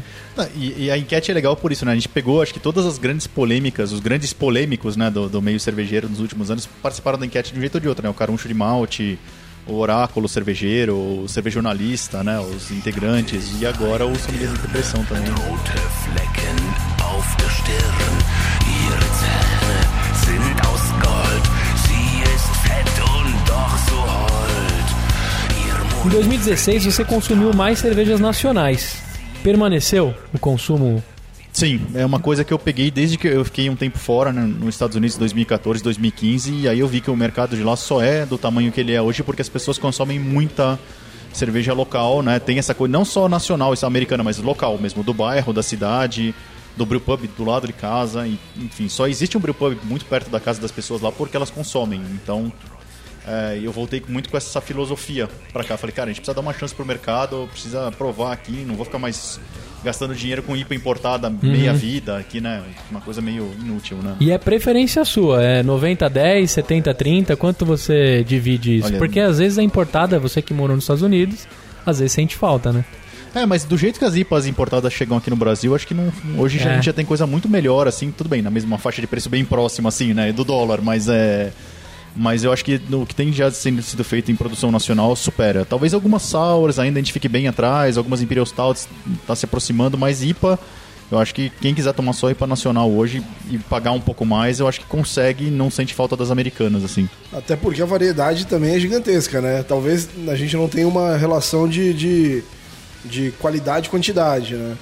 E, 0.54 0.84
e 0.84 0.90
a 0.90 0.96
enquete 0.96 1.30
é 1.30 1.34
legal 1.34 1.56
por 1.56 1.72
isso, 1.72 1.84
né? 1.84 1.92
A 1.92 1.94
gente 1.94 2.08
pegou, 2.08 2.40
acho 2.40 2.54
que 2.54 2.60
todas 2.60 2.86
as 2.86 2.98
grandes 2.98 3.26
polêmicas, 3.26 3.92
os 3.92 4.00
grandes 4.00 4.32
polêmicos 4.32 4.96
né, 4.96 5.10
do, 5.10 5.28
do 5.28 5.42
meio 5.42 5.60
cervejeiro 5.60 6.08
nos 6.08 6.20
últimos 6.20 6.50
anos 6.50 6.66
participaram 6.80 7.18
da 7.18 7.26
enquete 7.26 7.52
de 7.52 7.58
um 7.58 7.60
jeito 7.60 7.74
ou 7.74 7.80
de 7.80 7.88
outro, 7.88 8.02
né? 8.02 8.08
O 8.08 8.14
Caruncho 8.14 8.48
de 8.48 8.54
Malte, 8.54 9.18
o 9.66 9.74
Oráculo 9.74 10.28
Cervejeiro, 10.28 10.96
o 10.96 11.28
Cervejornalista, 11.28 12.22
né? 12.22 12.38
Os 12.40 12.70
integrantes 12.70 13.60
e 13.60 13.66
agora 13.66 14.06
o 14.06 14.16
Sommelier 14.16 14.50
de 14.52 14.58
Depressão 14.58 15.04
também. 15.04 15.24
Em 26.04 26.08
2016 26.08 26.84
você 26.86 27.04
consumiu 27.04 27.54
mais 27.54 27.78
cervejas 27.78 28.18
nacionais. 28.18 29.00
Permaneceu 29.42 30.14
o 30.34 30.38
consumo? 30.38 31.02
Sim, 31.52 31.86
é 31.94 32.04
uma 32.04 32.18
coisa 32.18 32.44
que 32.44 32.52
eu 32.52 32.58
peguei 32.58 32.90
desde 32.90 33.18
que 33.18 33.28
eu 33.28 33.44
fiquei 33.44 33.68
um 33.68 33.76
tempo 33.76 33.98
fora, 33.98 34.32
né, 34.32 34.40
nos 34.40 34.74
Estados 34.74 34.96
Unidos, 34.96 35.18
2014, 35.18 35.82
2015, 35.82 36.52
e 36.52 36.68
aí 36.68 36.78
eu 36.78 36.88
vi 36.88 37.02
que 37.02 37.10
o 37.10 37.16
mercado 37.16 37.54
de 37.54 37.62
lá 37.62 37.76
só 37.76 38.02
é 38.02 38.24
do 38.24 38.38
tamanho 38.38 38.72
que 38.72 38.80
ele 38.80 38.92
é 38.92 39.02
hoje 39.02 39.22
porque 39.22 39.42
as 39.42 39.50
pessoas 39.50 39.76
consomem 39.76 40.18
muita 40.18 40.78
cerveja 41.30 41.74
local, 41.74 42.22
né? 42.22 42.38
Tem 42.38 42.58
essa 42.58 42.74
coisa, 42.74 42.90
não 42.90 43.04
só 43.04 43.28
nacional, 43.28 43.74
isso 43.74 43.84
é 43.84 43.86
americana, 43.86 44.24
mas 44.24 44.38
local 44.38 44.78
mesmo, 44.78 45.02
do 45.02 45.12
bairro, 45.12 45.52
da 45.52 45.62
cidade, 45.62 46.34
do 46.74 46.86
brewpub 46.86 47.28
do 47.36 47.44
lado 47.44 47.66
de 47.66 47.72
casa, 47.74 48.26
e, 48.26 48.38
enfim, 48.56 48.88
só 48.88 49.06
existe 49.06 49.36
um 49.36 49.40
brewpub 49.40 49.76
muito 49.84 50.06
perto 50.06 50.30
da 50.30 50.40
casa 50.40 50.60
das 50.60 50.70
pessoas 50.70 51.02
lá 51.02 51.12
porque 51.12 51.36
elas 51.36 51.50
consomem. 51.50 52.00
Então, 52.12 52.50
é, 53.26 53.60
eu 53.62 53.72
voltei 53.72 54.02
muito 54.08 54.30
com 54.30 54.36
essa 54.36 54.60
filosofia 54.60 55.28
pra 55.52 55.62
cá. 55.62 55.76
Falei, 55.76 55.94
cara, 55.94 56.10
a 56.10 56.12
gente 56.12 56.20
precisa 56.20 56.34
dar 56.34 56.40
uma 56.40 56.54
chance 56.54 56.74
pro 56.74 56.84
mercado, 56.84 57.48
precisa 57.50 57.92
provar 57.92 58.32
aqui, 58.32 58.64
não 58.66 58.74
vou 58.74 58.84
ficar 58.84 58.98
mais 58.98 59.38
gastando 59.84 60.14
dinheiro 60.14 60.42
com 60.42 60.56
IPA 60.56 60.74
importada 60.74 61.28
meia 61.30 61.72
vida 61.72 62.16
aqui, 62.18 62.40
né? 62.40 62.62
Uma 62.90 63.00
coisa 63.00 63.20
meio 63.20 63.50
inútil, 63.60 63.96
né? 63.98 64.16
E 64.20 64.30
é 64.30 64.38
preferência 64.38 65.04
sua? 65.04 65.42
É 65.42 65.62
90-10, 65.62 66.44
70-30? 66.44 67.36
Quanto 67.36 67.64
você 67.66 68.24
divide 68.24 68.78
isso? 68.78 68.88
Olha, 68.88 68.98
Porque 68.98 69.20
às 69.20 69.38
vezes 69.38 69.58
a 69.58 69.62
importada, 69.62 70.18
você 70.18 70.40
que 70.42 70.54
morou 70.54 70.76
nos 70.76 70.84
Estados 70.84 71.02
Unidos, 71.02 71.46
às 71.84 71.98
vezes 71.98 72.12
sente 72.12 72.36
falta, 72.36 72.72
né? 72.72 72.84
É, 73.34 73.46
mas 73.46 73.64
do 73.64 73.78
jeito 73.78 73.98
que 73.98 74.04
as 74.04 74.14
IPAs 74.14 74.44
importadas 74.46 74.92
chegam 74.92 75.16
aqui 75.16 75.30
no 75.30 75.36
Brasil, 75.36 75.74
acho 75.74 75.86
que 75.86 75.94
não, 75.94 76.12
hoje 76.36 76.58
já- 76.58 76.68
É. 76.68 76.72
a 76.72 76.74
gente 76.76 76.84
já 76.84 76.92
tem 76.92 77.04
coisa 77.04 77.26
muito 77.26 77.48
melhor, 77.48 77.88
assim, 77.88 78.10
tudo 78.10 78.28
bem, 78.28 78.42
na 78.42 78.50
mesma 78.50 78.76
faixa 78.76 79.00
de 79.00 79.06
preço 79.06 79.30
bem 79.30 79.42
próxima, 79.42 79.88
assim, 79.88 80.12
né, 80.12 80.32
do 80.32 80.44
dólar, 80.44 80.82
mas 80.82 81.08
é... 81.08 81.50
Mas 82.14 82.44
eu 82.44 82.52
acho 82.52 82.64
que 82.64 82.80
no 82.88 83.06
que 83.06 83.14
tem 83.14 83.32
já 83.32 83.50
sendo 83.50 83.82
sido 83.82 84.04
feito 84.04 84.30
em 84.30 84.36
produção 84.36 84.70
nacional 84.70 85.16
supera. 85.16 85.64
Talvez 85.64 85.94
algumas 85.94 86.22
sours 86.22 86.78
ainda 86.78 86.98
a 86.98 87.02
gente 87.02 87.12
fique 87.12 87.28
bem 87.28 87.48
atrás, 87.48 87.96
algumas 87.96 88.20
Imperial 88.20 88.44
Stouts 88.44 88.88
tá 89.26 89.34
se 89.34 89.46
aproximando, 89.46 89.96
mas 89.96 90.22
IPA, 90.22 90.58
eu 91.10 91.18
acho 91.18 91.34
que 91.34 91.50
quem 91.60 91.74
quiser 91.74 91.92
tomar 91.92 92.12
só 92.12 92.30
IPA 92.30 92.46
nacional 92.46 92.90
hoje 92.90 93.22
e 93.50 93.58
pagar 93.58 93.92
um 93.92 94.00
pouco 94.00 94.24
mais, 94.24 94.60
eu 94.60 94.68
acho 94.68 94.80
que 94.80 94.86
consegue 94.86 95.46
e 95.46 95.50
não 95.50 95.70
sente 95.70 95.94
falta 95.94 96.16
das 96.16 96.30
americanas, 96.30 96.84
assim. 96.84 97.08
Até 97.32 97.56
porque 97.56 97.82
a 97.82 97.86
variedade 97.86 98.46
também 98.46 98.74
é 98.74 98.80
gigantesca, 98.80 99.40
né? 99.40 99.62
Talvez 99.62 100.08
a 100.28 100.34
gente 100.34 100.56
não 100.56 100.68
tenha 100.68 100.88
uma 100.88 101.16
relação 101.16 101.66
de, 101.66 101.94
de, 101.94 102.44
de 103.04 103.30
qualidade 103.40 103.88
e 103.88 103.90
quantidade, 103.90 104.54
né? 104.54 104.76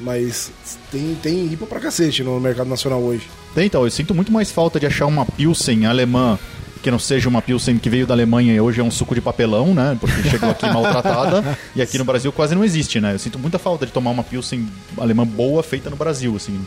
Mas 0.00 0.50
tem, 0.90 1.16
tem 1.22 1.52
IPA 1.52 1.66
pra 1.66 1.80
cacete 1.80 2.22
no 2.22 2.38
mercado 2.40 2.68
nacional 2.68 3.00
hoje. 3.00 3.28
Tem, 3.54 3.66
então, 3.66 3.84
eu 3.84 3.90
sinto 3.90 4.14
muito 4.14 4.32
mais 4.32 4.50
falta 4.50 4.80
de 4.80 4.86
achar 4.86 5.06
uma 5.06 5.24
Pilsen 5.24 5.86
alemã 5.86 6.38
que 6.84 6.90
não 6.90 6.98
seja 6.98 7.30
uma 7.30 7.40
Pilsen 7.40 7.78
que 7.78 7.88
veio 7.88 8.06
da 8.06 8.12
Alemanha 8.12 8.52
e 8.54 8.60
hoje 8.60 8.78
é 8.78 8.84
um 8.84 8.90
suco 8.90 9.14
de 9.14 9.20
papelão, 9.22 9.72
né? 9.74 9.96
Porque 9.98 10.28
chegou 10.28 10.50
aqui 10.50 10.66
maltratada. 10.66 11.42
E 11.74 11.80
aqui 11.80 11.96
no 11.96 12.04
Brasil 12.04 12.30
quase 12.30 12.54
não 12.54 12.62
existe, 12.62 13.00
né? 13.00 13.14
Eu 13.14 13.18
sinto 13.18 13.38
muita 13.38 13.58
falta 13.58 13.86
de 13.86 13.90
tomar 13.92 14.10
uma 14.10 14.22
Pilsen 14.22 14.68
alemã 14.98 15.26
boa 15.26 15.62
feita 15.62 15.88
no 15.88 15.96
Brasil, 15.96 16.36
assim. 16.36 16.60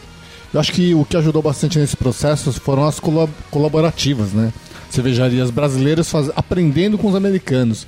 Eu 0.51 0.59
acho 0.59 0.71
que 0.73 0.93
o 0.95 1.05
que 1.05 1.15
ajudou 1.15 1.41
bastante 1.43 1.77
nesse 1.77 1.95
processo 1.95 2.51
foram 2.53 2.83
as 2.85 2.99
colab- 2.99 3.29
colaborativas, 3.51 4.31
né? 4.33 4.51
Cervejarias 4.89 5.51
brasileiras 5.51 6.09
faz- 6.09 6.31
aprendendo 6.35 6.97
com 6.97 7.07
os 7.07 7.15
americanos. 7.15 7.85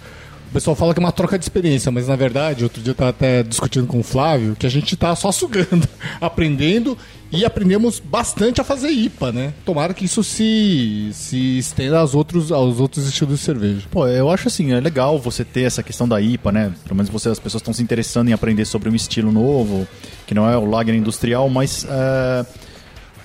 O 0.50 0.52
pessoal 0.52 0.76
fala 0.76 0.94
que 0.96 1.00
é 1.00 1.04
uma 1.04 1.12
troca 1.12 1.38
de 1.38 1.46
experiência, 1.46 1.92
mas 1.92 2.08
na 2.08 2.16
verdade, 2.16 2.64
outro 2.64 2.82
dia 2.82 2.90
eu 2.90 2.94
estava 2.94 3.12
até 3.12 3.44
discutindo 3.44 3.86
com 3.86 4.00
o 4.00 4.04
Flávio 4.04 4.56
que 4.58 4.66
a 4.66 4.70
gente 4.70 4.98
tá 4.98 5.16
só 5.16 5.32
sugando, 5.32 5.88
aprendendo 6.20 6.98
e 7.32 7.46
aprendemos 7.46 8.00
bastante 8.00 8.60
a 8.60 8.64
fazer 8.64 8.90
IPA, 8.90 9.32
né? 9.32 9.54
Tomara 9.64 9.94
que 9.94 10.06
isso 10.06 10.24
se, 10.24 11.12
se 11.14 11.60
estenda 11.60 12.00
aos 12.00 12.16
outros, 12.16 12.52
aos 12.52 12.80
outros 12.80 13.08
estilos 13.08 13.40
de 13.40 13.46
cerveja. 13.46 13.88
Pô, 13.92 14.08
eu 14.08 14.32
acho 14.32 14.48
assim, 14.48 14.72
é 14.72 14.80
legal 14.80 15.20
você 15.20 15.46
ter 15.46 15.62
essa 15.62 15.84
questão 15.84 16.08
da 16.08 16.20
IPA, 16.20 16.52
né? 16.52 16.74
Pelo 16.84 16.96
menos 16.96 17.12
você, 17.12 17.30
as 17.30 17.38
pessoas 17.38 17.62
estão 17.62 17.74
se 17.74 17.84
interessando 17.84 18.30
em 18.30 18.34
aprender 18.34 18.66
sobre 18.66 18.90
um 18.90 18.96
estilo 18.96 19.32
novo, 19.32 19.88
que 20.26 20.34
não 20.34 20.50
é 20.50 20.58
o 20.58 20.66
lager 20.66 20.96
industrial, 20.96 21.48
mas 21.48 21.86
é, 21.88 22.46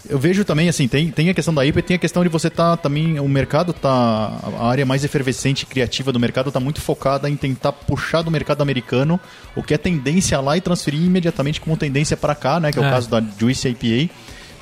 eu 0.08 0.18
vejo 0.18 0.44
também, 0.44 0.68
assim, 0.68 0.86
tem, 0.86 1.10
tem 1.10 1.28
a 1.30 1.34
questão 1.34 1.54
da 1.54 1.64
IPA 1.64 1.78
e 1.78 1.82
tem 1.82 1.96
a 1.96 1.98
questão 1.98 2.22
de 2.22 2.28
você 2.28 2.50
tá 2.50 2.76
também, 2.76 3.18
o 3.18 3.28
mercado 3.28 3.72
tá, 3.72 4.38
a 4.58 4.68
área 4.68 4.84
mais 4.84 5.04
efervescente 5.04 5.62
e 5.62 5.66
criativa 5.66 6.12
do 6.12 6.20
mercado 6.20 6.50
tá 6.52 6.60
muito 6.60 6.80
focada 6.80 7.28
em 7.28 7.36
tentar 7.36 7.72
puxar 7.72 8.22
do 8.22 8.30
mercado 8.30 8.62
americano 8.62 9.18
o 9.56 9.62
que 9.62 9.74
é 9.74 9.78
tendência 9.78 10.38
lá 10.40 10.56
e 10.56 10.60
transferir 10.60 11.00
imediatamente 11.00 11.60
como 11.60 11.76
tendência 11.76 12.16
para 12.16 12.34
cá, 12.34 12.58
né? 12.60 12.70
Que 12.72 12.78
é 12.78 12.82
o 12.82 12.84
É. 12.84 12.90
caso 12.90 13.08
da 13.08 13.22
Juice 13.38 13.68
IPA. 13.68 14.12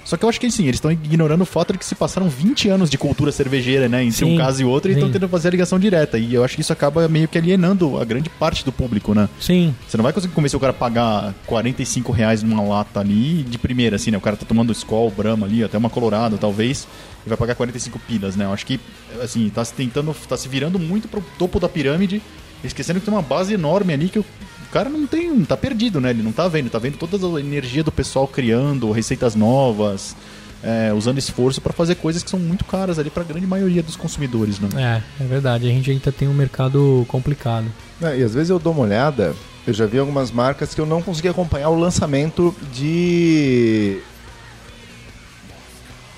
Só 0.05 0.17
que 0.17 0.25
eu 0.25 0.29
acho 0.29 0.41
que 0.41 0.51
sim, 0.51 0.65
eles 0.65 0.77
estão 0.77 0.91
ignorando 0.91 1.43
o 1.43 1.47
fato 1.47 1.73
de 1.73 1.79
que 1.79 1.85
se 1.85 1.95
passaram 1.95 2.29
20 2.29 2.69
anos 2.69 2.91
de 2.91 2.99
cultura 2.99 3.31
cervejeira, 3.31 3.89
né? 3.89 4.03
Entre 4.03 4.19
Sim, 4.19 4.35
um 4.35 4.39
caso 4.39 4.63
e 4.63 4.65
outro, 4.65 4.91
e 4.91 4.95
estão 4.95 5.11
tentando 5.11 5.31
fazer 5.31 5.49
a 5.49 5.51
ligação 5.51 5.79
direta. 5.79 6.19
E 6.19 6.35
eu 6.35 6.45
acho 6.45 6.55
que 6.55 6.61
isso 6.61 6.73
acaba 6.73 7.09
meio 7.09 7.29
que 7.29 7.39
alienando 7.39 7.99
a 8.01 8.05
grande 8.05 8.29
parte 8.29 8.65
do 8.65 8.73
público, 8.73 9.15
né? 9.15 9.29
Sim. 9.41 9.75
Você 9.87 9.97
não 9.97 10.03
vai 10.03 10.13
conseguir 10.13 10.35
convencer 10.35 10.57
o 10.57 10.61
cara 10.61 10.73
a 10.73 10.75
pagar 10.75 11.35
45 11.47 12.13
reais 12.13 12.43
numa 12.43 12.63
lata 12.63 13.01
ali 13.01 13.43
de 13.43 13.59
primeira, 13.59 13.97
assim, 13.97 14.11
né? 14.11 14.19
O 14.19 14.21
cara 14.21 14.37
tá 14.37 14.45
tomando 14.47 14.73
Skol, 14.73 15.11
Brahma 15.11 15.47
ali, 15.47 15.63
até 15.63 15.79
uma 15.79 15.91
Colorado, 15.91 16.39
talvez, 16.39 16.87
e 17.25 17.29
vai 17.29 17.39
pagar 17.39 17.55
45 17.55 17.99
pilas, 18.01 18.37
né? 18.37 18.45
Eu 18.45 18.53
acho 18.53 18.67
que, 18.67 18.81
assim, 19.23 19.49
tá 19.51 19.65
se 19.65 19.73
tentando, 19.73 20.15
tá 20.29 20.37
se 20.37 20.49
virando 20.49 20.79
muito 20.79 21.09
pro 21.09 21.23
topo 21.39 21.61
da 21.61 21.69
pirâmide, 21.69 22.21
esquecendo 22.65 23.01
que 23.01 23.07
tem 23.07 23.15
uma 23.15 23.23
base 23.23 23.55
enorme 23.55 23.93
ali 23.93 24.09
que 24.09 24.19
o 24.19 24.25
cara 24.73 24.89
não 24.89 25.07
tem, 25.07 25.45
tá 25.45 25.57
perdido, 25.57 26.01
né? 26.01 26.11
Ele 26.11 26.23
não 26.23 26.33
tá 26.33 26.49
vendo, 26.49 26.71
tá 26.71 26.79
vendo 26.79 26.97
toda 26.97 27.17
a 27.37 27.41
energia 27.41 27.85
do 27.85 27.93
pessoal 27.93 28.27
criando 28.27 28.91
receitas 28.91 29.35
novas, 29.35 30.17
é, 30.63 30.93
usando 30.93 31.19
esforço 31.19 31.61
pra 31.61 31.73
fazer 31.73 31.97
coisas 31.97 32.23
que 32.23 32.31
são 32.31 32.41
muito 32.41 32.65
caras 32.65 32.99
ali 32.99 33.11
pra 33.11 33.23
grande 33.23 33.47
maioria 33.47 33.83
dos 33.83 33.97
consumidores, 33.97 34.59
né? 34.59 35.03
É, 35.21 35.25
é 35.25 35.27
verdade. 35.27 35.67
A 35.67 35.71
gente 35.71 35.91
ainda 35.91 36.11
tem 36.11 36.27
um 36.27 36.35
mercado 36.35 37.05
complicado. 37.09 37.67
É, 38.01 38.19
e 38.19 38.23
às 38.23 38.33
vezes 38.35 38.51
eu 38.51 38.59
dou 38.59 38.73
uma 38.73 38.83
olhada, 38.83 39.35
eu 39.67 39.75
já 39.75 39.87
vi 39.87 39.99
algumas 39.99 40.31
marcas 40.31 40.75
que 40.75 40.81
eu 40.81 40.87
não 40.87 41.03
consegui 41.03 41.29
acompanhar 41.29 41.69
o 41.69 41.79
lançamento 41.79 42.55
de 42.73 43.99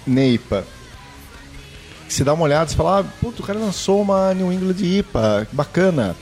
Neipa. 0.07 0.65
Se 2.09 2.23
dá 2.23 2.35
uma 2.35 2.45
olhada, 2.45 2.71
você 2.71 2.77
fala, 2.77 3.01
ah, 3.01 3.05
puta, 3.21 3.43
o 3.43 3.45
cara 3.45 3.59
lançou 3.59 4.01
uma 4.01 4.33
New 4.35 4.53
England 4.53 4.77
IPA, 4.81 5.49
que 5.51 5.57
bacana. 5.57 6.15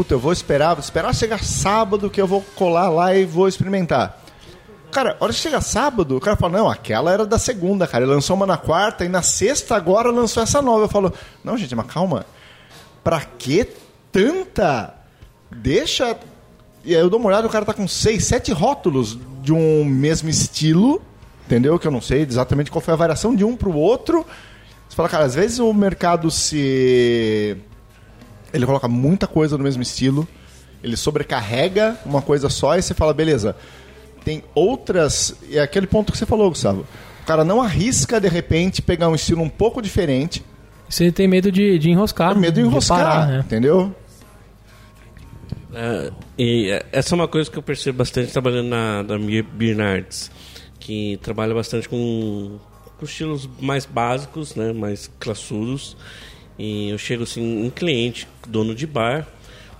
Puta, 0.00 0.14
eu 0.14 0.18
vou 0.18 0.32
esperar, 0.32 0.72
vou 0.72 0.82
esperar 0.82 1.14
chegar 1.14 1.44
sábado 1.44 2.08
que 2.08 2.18
eu 2.18 2.26
vou 2.26 2.40
colar 2.56 2.88
lá 2.88 3.14
e 3.14 3.26
vou 3.26 3.46
experimentar. 3.46 4.18
Cara, 4.90 5.14
a 5.20 5.22
hora 5.22 5.30
que 5.30 5.38
chega 5.38 5.60
sábado, 5.60 6.16
o 6.16 6.20
cara 6.20 6.38
fala, 6.38 6.56
não, 6.56 6.70
aquela 6.70 7.12
era 7.12 7.26
da 7.26 7.38
segunda, 7.38 7.86
cara. 7.86 8.02
Ele 8.02 8.14
lançou 8.14 8.34
uma 8.34 8.46
na 8.46 8.56
quarta 8.56 9.04
e 9.04 9.10
na 9.10 9.20
sexta 9.20 9.76
agora 9.76 10.10
lançou 10.10 10.42
essa 10.42 10.62
nova. 10.62 10.84
Eu 10.84 10.88
falo, 10.88 11.12
não, 11.44 11.54
gente, 11.54 11.76
mas 11.76 11.84
calma. 11.84 12.24
Pra 13.04 13.20
que 13.20 13.68
tanta? 14.10 14.94
Deixa. 15.50 16.16
E 16.82 16.96
aí 16.96 17.02
eu 17.02 17.10
dou 17.10 17.20
uma 17.20 17.28
olhada, 17.28 17.46
o 17.46 17.50
cara 17.50 17.66
tá 17.66 17.74
com 17.74 17.86
seis, 17.86 18.24
sete 18.24 18.52
rótulos 18.52 19.18
de 19.42 19.52
um 19.52 19.84
mesmo 19.84 20.30
estilo, 20.30 21.02
entendeu? 21.44 21.78
Que 21.78 21.86
eu 21.86 21.92
não 21.92 22.00
sei 22.00 22.22
exatamente 22.22 22.70
qual 22.70 22.80
foi 22.80 22.94
a 22.94 22.96
variação 22.96 23.36
de 23.36 23.44
um 23.44 23.54
pro 23.54 23.76
outro. 23.76 24.24
Você 24.88 24.96
fala, 24.96 25.10
cara, 25.10 25.24
às 25.24 25.34
vezes 25.34 25.58
o 25.58 25.74
mercado 25.74 26.30
se. 26.30 27.58
Ele 28.52 28.66
coloca 28.66 28.88
muita 28.88 29.26
coisa 29.26 29.56
no 29.56 29.64
mesmo 29.64 29.82
estilo, 29.82 30.26
ele 30.82 30.96
sobrecarrega 30.96 31.96
uma 32.04 32.22
coisa 32.22 32.48
só 32.48 32.76
e 32.76 32.82
você 32.82 32.94
fala, 32.94 33.12
beleza. 33.14 33.56
Tem 34.24 34.42
outras. 34.54 35.34
E 35.48 35.56
é 35.56 35.62
aquele 35.62 35.86
ponto 35.86 36.12
que 36.12 36.18
você 36.18 36.26
falou, 36.26 36.48
Gustavo. 36.50 36.86
O 37.22 37.26
cara 37.26 37.44
não 37.44 37.62
arrisca, 37.62 38.20
de 38.20 38.28
repente, 38.28 38.82
pegar 38.82 39.08
um 39.08 39.14
estilo 39.14 39.42
um 39.42 39.48
pouco 39.48 39.80
diferente, 39.80 40.44
Você 40.88 41.12
tem 41.12 41.28
medo 41.28 41.52
de, 41.52 41.78
de 41.78 41.90
enroscar. 41.90 42.34
com 42.34 42.40
medo 42.40 42.54
de 42.54 42.66
enroscar, 42.66 42.98
parar, 42.98 43.26
né? 43.28 43.40
entendeu? 43.46 43.94
É, 45.72 46.10
e 46.36 46.70
é, 46.70 46.86
essa 46.90 47.14
é 47.14 47.16
uma 47.16 47.28
coisa 47.28 47.50
que 47.50 47.56
eu 47.56 47.62
percebo 47.62 47.98
bastante 47.98 48.32
trabalhando 48.32 48.68
na, 48.68 49.02
na 49.04 49.16
Nerds, 49.18 50.30
que 50.80 51.18
trabalha 51.22 51.54
bastante 51.54 51.88
com, 51.88 52.58
com 52.98 53.04
estilos 53.04 53.48
mais 53.60 53.86
básicos, 53.86 54.54
né, 54.56 54.72
mais 54.72 55.08
classudos. 55.20 55.96
E 56.62 56.90
eu 56.90 56.98
chego 56.98 57.22
assim 57.22 57.64
em 57.64 57.70
cliente, 57.70 58.28
dono 58.46 58.74
de 58.74 58.86
bar, 58.86 59.26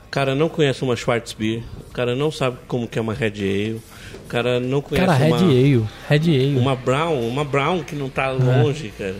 o 0.06 0.10
cara 0.10 0.34
não 0.34 0.48
conhece 0.48 0.82
uma 0.82 0.96
Schwarzbier, 0.96 1.62
o 1.90 1.92
cara 1.92 2.16
não 2.16 2.32
sabe 2.32 2.56
como 2.66 2.88
que 2.88 2.98
é 2.98 3.02
uma 3.02 3.12
Red 3.12 3.26
Ale, 3.38 3.80
o 4.24 4.28
cara 4.28 4.58
não 4.58 4.80
conhece 4.80 5.06
Cara, 5.06 5.18
Red 5.18 5.28
uma, 5.28 5.36
Ale. 5.36 5.84
Red 6.08 6.16
Ale. 6.16 6.56
uma 6.58 6.74
Brown, 6.74 7.20
uma 7.28 7.44
Brown 7.44 7.82
que 7.82 7.94
não 7.94 8.08
tá 8.08 8.30
longe, 8.30 8.92
cara. 8.96 9.14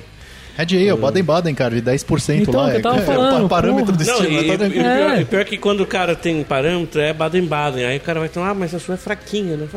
Red 0.57 0.77
Ale, 0.91 0.99
Baden-Baden, 1.01 1.55
cara, 1.55 1.75
de 1.75 1.83
10% 1.83 2.43
Então, 2.43 2.61
lá. 2.61 2.71
que 2.71 2.77
eu 2.79 2.83
tava 2.83 2.99
é, 2.99 3.03
falando, 3.03 3.45
o 3.45 3.49
parâmetro 3.49 3.93
do 3.93 4.05
porra. 4.05 4.17
Não, 4.19 4.25
estilo. 4.25 4.43
e, 4.43 4.47
lá 4.49 4.59
tá 4.59 4.65
e- 4.65 4.69
e 4.69 4.73
pior, 4.73 4.85
É. 4.85 5.21
e 5.21 5.25
pior 5.25 5.45
que 5.45 5.59
quando 5.59 5.81
o 5.83 5.87
cara 5.87 6.15
tem 6.15 6.43
parâmetro 6.43 7.01
é 7.01 7.13
Baden-Baden. 7.13 7.85
Aí 7.85 7.97
o 7.99 8.01
cara 8.01 8.21
vai 8.21 8.29
falar, 8.29 8.51
ah, 8.51 8.55
mas 8.55 8.75
a 8.75 8.79
sua 8.79 8.95
é 8.95 8.99
fraquinha, 8.99 9.57
né? 9.57 9.69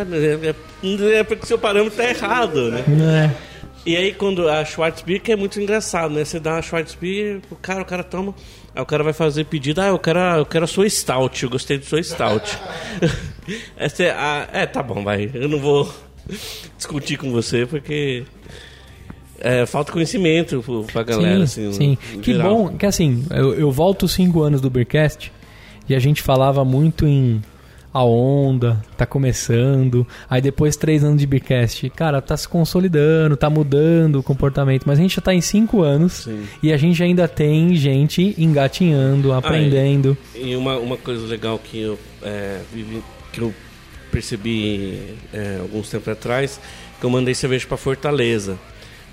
É, 0.42 0.48
é, 0.48 1.20
é 1.20 1.24
porque 1.24 1.44
o 1.44 1.48
seu 1.48 1.58
parâmetro 1.60 1.96
tá 1.98 2.10
errado, 2.10 2.72
né? 2.72 2.84
É. 3.30 3.53
E 3.86 3.98
aí 3.98 4.14
quando 4.14 4.48
a 4.48 4.64
Schwarzbier, 4.64 5.22
que 5.22 5.32
é 5.32 5.36
muito 5.36 5.60
engraçado, 5.60 6.14
né? 6.14 6.24
Você 6.24 6.40
dá 6.40 6.54
uma 6.54 6.62
Schwarzbier, 6.62 7.42
o 7.52 7.56
cara, 7.56 7.82
o 7.82 7.86
cara 7.86 8.04
toma, 8.04 8.34
aí 8.74 8.82
o 8.82 8.86
cara 8.86 9.04
vai 9.04 9.12
fazer 9.14 9.44
pedido, 9.46 9.82
ah, 9.82 9.88
eu 9.88 10.00
quero, 10.00 10.20
a- 10.20 10.38
eu 10.38 10.46
quero 10.46 10.64
a 10.64 10.68
sua 10.68 10.90
Stout, 10.90 11.44
eu 11.44 11.50
gostei 11.50 11.78
do 11.78 11.86
sua 11.86 12.02
Stout. 12.02 12.58
Essa 13.76 14.04
é, 14.04 14.12
a, 14.12 14.48
é, 14.54 14.66
tá 14.66 14.82
bom, 14.82 15.04
vai, 15.04 15.30
eu 15.34 15.50
não 15.50 15.60
vou 15.60 15.94
discutir 16.78 17.18
com 17.18 17.30
você, 17.32 17.66
porque 17.66 18.24
é, 19.40 19.66
falta 19.66 19.92
conhecimento 19.92 20.62
pro- 20.64 20.84
pra 20.86 21.04
galera, 21.04 21.46
sim, 21.46 21.68
assim, 21.70 21.98
sim. 22.14 22.20
Que 22.22 22.34
bom, 22.36 22.78
que 22.78 22.86
assim, 22.86 23.26
eu, 23.32 23.54
eu 23.54 23.70
volto 23.70 24.08
cinco 24.08 24.42
anos 24.42 24.62
do 24.62 24.70
Beercast 24.70 25.30
e 25.90 25.94
a 25.94 26.00
gente 26.00 26.22
falava 26.22 26.64
muito 26.64 27.06
em 27.06 27.42
a 27.94 28.04
onda, 28.04 28.84
tá 28.98 29.06
começando, 29.06 30.06
aí 30.30 30.42
depois 30.42 30.76
três 30.76 31.04
anos 31.04 31.20
de 31.20 31.28
Beercast, 31.28 31.90
cara, 31.92 32.22
tá 32.22 32.36
se 32.36 32.48
consolidando, 32.48 33.38
tá 33.38 33.50
mudando 33.50 34.20
o 34.20 34.24
comportamento, 34.24 34.84
mas 34.86 34.98
a 34.98 35.02
gente 35.02 35.16
já 35.16 35.22
tá 35.22 35.34
em 35.34 35.42
cinco 35.42 35.84
anos 35.84 36.24
Sim. 36.24 36.44
e 36.62 36.74
a 36.74 36.78
gente 36.78 37.02
ainda 37.04 37.28
tem 37.28 37.76
gente 37.76 38.34
engatinhando, 38.38 39.32
aprendendo. 39.32 40.18
E 40.34 40.56
uma, 40.56 40.78
uma 40.78 40.98
coisa 40.98 41.28
legal 41.28 41.60
que 41.60 41.80
eu, 41.80 42.00
é, 42.24 42.62
que 43.32 43.40
eu 43.40 43.54
percebi 44.12 45.16
é, 45.32 45.58
alguns 45.60 45.90
tempos 45.90 46.08
atrás, 46.08 46.60
que 47.00 47.06
eu 47.06 47.10
mandei 47.10 47.36
cerveja 47.36 47.68
para 47.68 47.78
Fortaleza. 47.78 48.58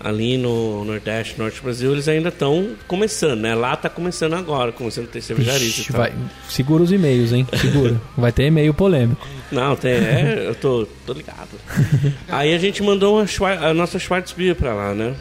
Ali 0.02 0.38
no 0.38 0.82
Nordeste, 0.84 1.38
Norte 1.38 1.58
do 1.60 1.64
Brasil, 1.64 1.92
eles 1.92 2.08
ainda 2.08 2.30
estão 2.30 2.70
começando, 2.88 3.40
né? 3.40 3.54
Lá 3.54 3.76
tá 3.76 3.90
começando 3.90 4.32
agora, 4.32 4.72
começando 4.72 5.04
a 5.04 5.08
ter 5.08 5.20
cervejaria. 5.20 5.68
e 5.68 5.92
vai, 5.92 6.12
segura 6.48 6.82
os 6.82 6.90
e-mails, 6.90 7.32
hein? 7.32 7.46
Segura. 7.60 8.00
Vai 8.16 8.32
ter 8.32 8.46
e-mail 8.46 8.72
polêmico. 8.72 9.28
Não, 9.52 9.76
tem, 9.76 9.92
é, 9.92 10.44
eu 10.46 10.54
tô, 10.54 10.86
tô 11.04 11.12
ligado. 11.12 11.50
Aí 12.28 12.54
a 12.54 12.58
gente 12.58 12.82
mandou 12.82 13.18
uma 13.18 13.26
a 13.68 13.74
nossa 13.74 13.98
Schwarzbier 13.98 14.54
pra 14.54 14.72
lá, 14.72 14.94
né? 14.94 15.14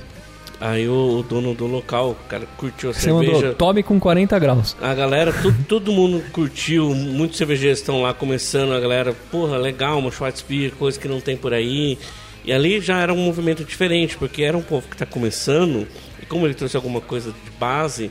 Aí 0.62 0.88
o, 0.90 1.20
o 1.20 1.24
dono 1.24 1.54
do 1.54 1.66
local, 1.66 2.12
o 2.12 2.16
cara 2.28 2.46
curtiu 2.58 2.90
a 2.90 2.94
Você 2.94 3.02
cerveja. 3.02 3.32
mandou 3.32 3.54
tome 3.56 3.82
com 3.82 3.98
40 4.00 4.38
graus. 4.40 4.76
A 4.82 4.94
galera, 4.94 5.32
todo, 5.32 5.56
todo 5.68 5.92
mundo 5.92 6.22
curtiu, 6.34 6.94
muitos 6.94 7.38
cervejeiros 7.38 7.80
estão 7.80 8.02
lá 8.02 8.14
começando, 8.14 8.74
a 8.74 8.80
galera, 8.80 9.14
porra, 9.32 9.58
legal, 9.58 10.00
uma 10.00 10.12
Schwarzbier, 10.12 10.72
coisa 10.72 11.00
que 11.00 11.08
não 11.08 11.22
tem 11.22 11.38
por 11.38 11.54
aí. 11.54 11.98
E 12.46 12.52
ali 12.54 12.80
já 12.82 13.00
era 13.00 13.14
um 13.14 13.18
movimento 13.18 13.64
diferente, 13.64 14.18
porque 14.18 14.42
era 14.44 14.58
um 14.58 14.62
povo 14.62 14.88
que 14.88 14.96
está 14.96 15.06
começando, 15.06 15.88
e 16.22 16.26
como 16.26 16.46
ele 16.48 16.54
trouxe 16.54 16.76
alguma 16.76 17.02
coisa 17.02 17.32
de 17.32 17.52
base, 17.60 18.10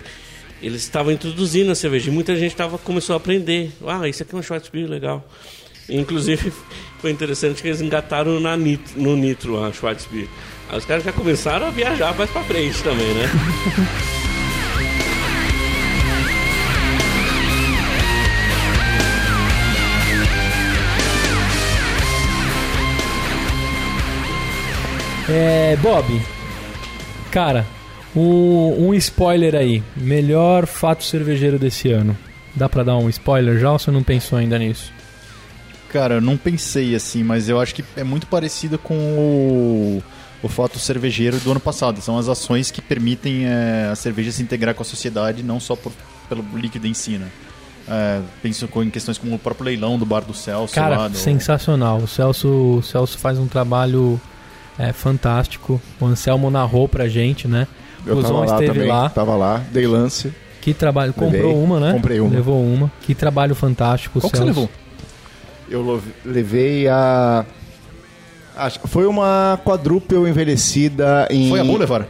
eles 0.62 0.83
estavam 0.83 1.12
introduzindo 1.12 1.71
a 1.71 1.75
cerveja, 1.75 2.11
e 2.11 2.12
muita 2.12 2.37
gente 2.37 2.55
tava, 2.55 2.79
começou 2.79 3.14
a 3.14 3.17
aprender. 3.17 3.73
Ah, 3.87 4.07
isso 4.09 4.23
aqui 4.23 4.33
é 4.35 4.37
uma 4.37 4.43
Schwarzbier, 4.43 4.88
legal. 4.88 5.27
E, 5.88 5.97
inclusive, 5.97 6.53
foi 7.01 7.11
interessante 7.11 7.62
que 7.62 7.69
eles 7.69 7.81
engataram 7.81 8.38
na 8.38 8.57
nit- 8.57 8.93
no 8.97 9.17
Nitro 9.17 9.64
a 9.64 9.73
Schwarzbier. 9.73 10.29
Aí 10.69 10.77
os 10.79 10.85
caras 10.85 11.03
já 11.05 11.12
começaram 11.12 11.67
a 11.67 11.71
viajar 11.71 12.14
mais 12.17 12.31
pra 12.31 12.43
frente 12.43 12.83
também, 12.83 13.07
né? 13.14 13.25
É, 25.29 25.77
Bob, 25.83 26.21
cara, 27.31 27.67
um, 28.17 28.88
um 28.88 28.95
spoiler 28.95 29.55
aí. 29.55 29.83
Melhor 29.97 30.67
fato 30.67 31.05
cervejeiro 31.05 31.59
desse 31.59 31.91
ano. 31.91 32.17
Dá 32.55 32.69
pra 32.69 32.83
dar 32.83 32.97
um 32.97 33.09
spoiler 33.09 33.59
já 33.59 33.71
ou 33.73 33.79
você 33.79 33.91
não 33.91 34.03
pensou 34.03 34.38
ainda 34.38 34.59
nisso? 34.59 34.93
Cara, 35.93 36.14
eu 36.17 36.21
não 36.21 36.37
pensei 36.37 36.95
assim, 36.95 37.23
mas 37.23 37.49
eu 37.49 37.61
acho 37.61 37.75
que 37.75 37.85
é 37.97 38.05
muito 38.05 38.27
parecido 38.27 38.79
com 38.79 38.95
o, 38.95 40.03
o 40.43 40.49
fato 40.49 40.79
cervejeiro 40.79 41.38
do 41.41 41.51
ano 41.51 41.61
passado. 41.61 42.01
São 42.01 42.19
as 42.19 42.29
ações 42.29 42.71
que 42.71 42.81
permitem 42.83 43.47
é, 43.47 43.88
a 43.91 43.95
cerveja 43.97 44.33
se 44.33 44.43
integrar 44.43 44.75
com 44.75 44.83
a 44.83 44.85
sociedade, 44.85 45.43
não 45.43 45.61
só 45.61 45.77
por- 45.77 45.93
pelo 46.29 46.45
líquido 46.55 46.87
em 46.87 46.95
si, 46.95 47.12
né? 47.12 47.29
É, 47.91 48.21
penso 48.43 48.69
com- 48.69 48.83
em 48.83 48.91
questões 48.91 49.17
como 49.17 49.35
o 49.35 49.38
próprio 49.38 49.64
leilão 49.67 49.99
do 49.99 50.05
Bar 50.05 50.21
do 50.21 50.35
Celso 50.35 50.75
Cara, 50.75 50.97
lá. 50.99 51.09
Do, 51.09 51.17
sensacional. 51.17 51.99
O 51.99 52.07
Celso, 52.09 52.49
o 52.79 52.83
Celso 52.83 53.17
faz 53.17 53.38
um 53.38 53.47
trabalho 53.47 54.21
é, 54.79 54.93
fantástico. 54.93 55.81
O 56.01 56.07
Anselmo 56.07 56.51
narrou 56.51 56.88
pra 56.88 57.09
gente, 57.09 57.49
né? 57.49 57.67
Eu 58.07 58.17
o 58.17 58.23
Zon 58.23 58.41
lá 58.41 58.45
esteve 58.47 58.73
também, 58.75 58.88
lá. 58.88 59.09
tava 59.09 59.35
lá, 59.35 59.62
dei 59.73 59.87
lance. 59.87 60.33
Que 60.61 60.73
trabalho. 60.73 61.14
Levei. 61.17 61.41
Comprou 61.41 61.62
uma, 61.62 61.81
né? 61.81 61.93
Comprei 61.95 62.21
uma. 62.21 62.31
Levou 62.35 62.62
uma. 62.62 62.91
Que 63.03 63.14
trabalho 63.14 63.55
fantástico. 63.55 64.19
o 64.19 64.23
Qual 64.23 64.31
que 64.31 64.38
você 64.38 64.45
levou? 64.45 64.69
Eu 65.71 66.01
levei 66.25 66.88
a. 66.88 67.45
Acho 68.57 68.81
que 68.81 68.88
foi 68.88 69.07
uma 69.07 69.59
quadruple 69.64 70.17
envelhecida 70.29 71.27
em. 71.31 71.49
Foi 71.49 71.61
a 71.61 71.64
Boulevard? 71.64 72.07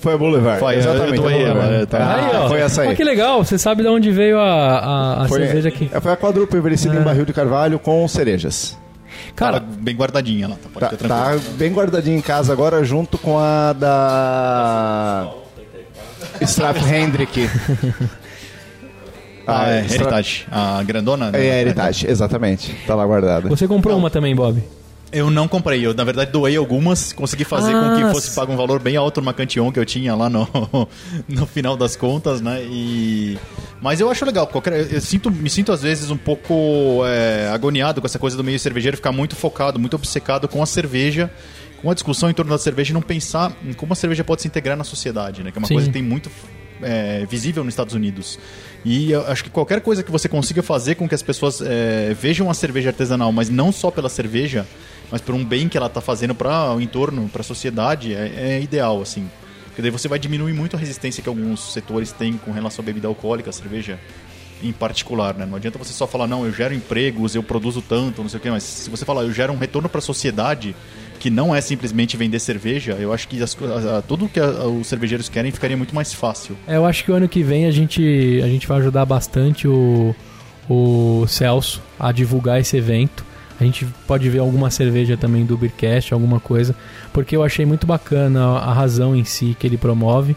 Foi 0.00 0.14
a 0.14 0.18
Boulevard. 0.18 0.60
Foi, 0.60 0.74
eu 0.74 0.78
exatamente. 0.78 1.18
a 1.18 1.22
Boulevard. 1.22 1.74
ela, 1.74 1.86
tá. 1.86 2.14
Aí, 2.14 2.36
ó. 2.36 2.48
Foi 2.48 2.60
essa 2.60 2.82
aí. 2.82 2.88
Ó, 2.92 2.94
que 2.94 3.04
legal. 3.04 3.44
Você 3.44 3.58
sabe 3.58 3.82
de 3.82 3.88
onde 3.88 4.10
veio 4.12 4.38
a, 4.38 4.78
a, 4.78 5.24
a 5.24 5.28
Foi, 5.28 5.40
cerveja 5.40 5.68
aqui. 5.68 5.90
é, 5.92 6.00
foi 6.00 6.12
a 6.12 6.16
quadruple 6.16 6.58
envelhecida 6.58 6.94
É. 6.94 7.00
em 7.00 7.02
barril 7.02 7.24
de 7.24 7.32
carvalho 7.32 7.78
com 7.78 8.06
cerejas. 8.06 8.78
Cara, 9.34 9.60
Tava 9.60 9.72
bem 9.80 9.94
guardadinha 9.96 10.48
lá, 10.48 10.56
tá, 10.56 10.68
pode 10.72 10.96
Tá, 10.96 11.08
tá 11.08 11.38
bem 11.56 11.72
guardadinho 11.72 12.16
em 12.18 12.22
casa 12.22 12.52
agora, 12.52 12.82
junto 12.84 13.16
com 13.18 13.38
a 13.38 13.72
da. 13.72 15.28
Strap 16.42 16.76
Hendrick. 16.78 17.48
Ah, 19.46 19.70
é, 19.70 19.80
Strap- 19.86 20.02
Heritage. 20.12 20.46
A 20.50 20.82
grandona? 20.82 21.30
né? 21.30 21.46
É, 21.46 21.60
Heritage, 21.62 22.06
exatamente. 22.06 22.74
Tá 22.86 22.94
lá 22.94 23.06
guardada. 23.06 23.48
você 23.48 23.66
comprou 23.66 23.96
uma 23.96 24.10
também, 24.10 24.34
Bob. 24.34 24.62
Eu 25.10 25.30
não 25.30 25.48
comprei, 25.48 25.86
eu 25.86 25.94
na 25.94 26.04
verdade 26.04 26.30
doei 26.30 26.56
algumas, 26.56 27.12
consegui 27.12 27.44
fazer 27.44 27.72
com 27.72 27.78
Ah, 27.78 27.96
que 27.96 28.12
fosse 28.12 28.34
pago 28.34 28.52
um 28.52 28.56
valor 28.56 28.78
bem 28.78 28.96
alto 28.96 29.20
numa 29.20 29.32
Cantillon 29.32 29.72
que 29.72 29.78
eu 29.78 29.86
tinha 29.86 30.14
lá 30.14 30.28
no, 30.28 30.46
no 31.26 31.46
final 31.46 31.76
das 31.76 31.96
contas, 31.96 32.40
né? 32.42 32.62
E 32.64 33.38
mas 33.80 34.00
eu 34.00 34.10
acho 34.10 34.24
legal, 34.24 34.46
qualquer, 34.46 34.92
eu 34.92 35.00
sinto, 35.00 35.30
me 35.30 35.48
sinto 35.48 35.72
às 35.72 35.82
vezes 35.82 36.10
um 36.10 36.16
pouco 36.16 37.02
é, 37.06 37.48
agoniado 37.52 38.00
com 38.00 38.06
essa 38.06 38.18
coisa 38.18 38.36
do 38.36 38.44
meio 38.44 38.58
cervejeiro 38.58 38.96
ficar 38.96 39.12
muito 39.12 39.34
focado, 39.34 39.78
muito 39.78 39.94
obcecado 39.94 40.46
com 40.46 40.62
a 40.62 40.66
cerveja, 40.66 41.30
com 41.80 41.90
a 41.90 41.94
discussão 41.94 42.28
em 42.28 42.34
torno 42.34 42.50
da 42.50 42.58
cerveja 42.58 42.90
e 42.90 42.94
não 42.94 43.02
pensar 43.02 43.56
em 43.64 43.72
como 43.72 43.92
a 43.94 43.96
cerveja 43.96 44.22
pode 44.24 44.42
se 44.42 44.48
integrar 44.48 44.76
na 44.76 44.84
sociedade, 44.84 45.42
né? 45.42 45.50
Que 45.50 45.58
é 45.58 45.60
uma 45.60 45.68
Sim. 45.68 45.74
coisa 45.74 45.88
que 45.88 45.92
tem 45.92 46.02
muito 46.02 46.30
é, 46.82 47.24
visível 47.26 47.64
nos 47.64 47.72
Estados 47.72 47.94
Unidos. 47.94 48.38
E 48.84 49.12
eu 49.12 49.26
acho 49.26 49.44
que 49.44 49.50
qualquer 49.50 49.80
coisa 49.80 50.02
que 50.02 50.10
você 50.10 50.28
consiga 50.28 50.62
fazer 50.62 50.94
com 50.94 51.08
que 51.08 51.14
as 51.14 51.22
pessoas 51.22 51.60
é, 51.60 52.14
vejam 52.14 52.50
a 52.50 52.54
cerveja 52.54 52.90
artesanal, 52.90 53.32
mas 53.32 53.48
não 53.48 53.72
só 53.72 53.90
pela 53.90 54.08
cerveja, 54.08 54.66
mas 55.10 55.20
por 55.20 55.34
um 55.34 55.44
bem 55.44 55.68
que 55.68 55.76
ela 55.76 55.86
está 55.86 56.00
fazendo 56.00 56.34
para 56.34 56.74
o 56.74 56.80
entorno, 56.80 57.28
para 57.28 57.40
a 57.40 57.44
sociedade, 57.44 58.14
é, 58.14 58.56
é 58.56 58.60
ideal, 58.60 59.00
assim. 59.00 59.28
Porque 59.66 59.82
daí 59.82 59.90
você 59.90 60.08
vai 60.08 60.18
diminuir 60.18 60.52
muito 60.52 60.74
a 60.76 60.78
resistência 60.78 61.22
que 61.22 61.28
alguns 61.28 61.72
setores 61.72 62.10
têm 62.12 62.32
com 62.34 62.50
relação 62.50 62.82
à 62.82 62.86
bebida 62.86 63.06
alcoólica, 63.08 63.50
a 63.50 63.52
cerveja 63.52 63.98
em 64.60 64.72
particular, 64.72 65.34
né? 65.34 65.46
Não 65.46 65.54
adianta 65.56 65.78
você 65.78 65.92
só 65.92 66.04
falar, 66.06 66.26
não, 66.26 66.44
eu 66.44 66.52
gero 66.52 66.74
empregos, 66.74 67.36
eu 67.36 67.44
produzo 67.44 67.80
tanto, 67.80 68.22
não 68.22 68.28
sei 68.28 68.38
o 68.38 68.42
quê, 68.42 68.50
mas 68.50 68.64
se 68.64 68.90
você 68.90 69.04
falar, 69.04 69.22
eu 69.22 69.32
gero 69.32 69.52
um 69.52 69.56
retorno 69.56 69.88
para 69.88 70.00
a 70.00 70.02
sociedade, 70.02 70.74
que 71.20 71.30
não 71.30 71.54
é 71.54 71.60
simplesmente 71.60 72.16
vender 72.16 72.40
cerveja, 72.40 72.92
eu 72.98 73.12
acho 73.12 73.28
que 73.28 73.40
as 73.40 73.56
a- 73.62 73.98
a- 73.98 74.02
tudo 74.02 74.28
que 74.28 74.40
a- 74.40 74.64
os 74.66 74.86
cervejeiros 74.88 75.28
querem 75.28 75.52
ficaria 75.52 75.76
muito 75.76 75.94
mais 75.94 76.12
fácil. 76.12 76.56
É, 76.66 76.74
eu 76.76 76.84
acho 76.84 77.04
que 77.04 77.12
o 77.12 77.14
ano 77.14 77.28
que 77.28 77.40
vem 77.44 77.66
a 77.66 77.70
gente, 77.70 78.40
a 78.42 78.48
gente 78.48 78.66
vai 78.66 78.78
ajudar 78.78 79.04
bastante 79.04 79.68
o, 79.68 80.12
o 80.68 81.24
Celso 81.28 81.80
a 81.98 82.10
divulgar 82.10 82.60
esse 82.60 82.76
evento. 82.76 83.24
A 83.60 83.64
gente 83.64 83.86
pode 84.06 84.28
ver 84.30 84.38
alguma 84.38 84.70
cerveja 84.70 85.16
também 85.16 85.44
do 85.44 85.56
Beercast, 85.56 86.14
alguma 86.14 86.38
coisa, 86.38 86.74
porque 87.12 87.34
eu 87.34 87.42
achei 87.42 87.66
muito 87.66 87.86
bacana 87.86 88.46
a 88.58 88.72
razão 88.72 89.16
em 89.16 89.24
si 89.24 89.56
que 89.58 89.66
ele 89.66 89.76
promove. 89.76 90.36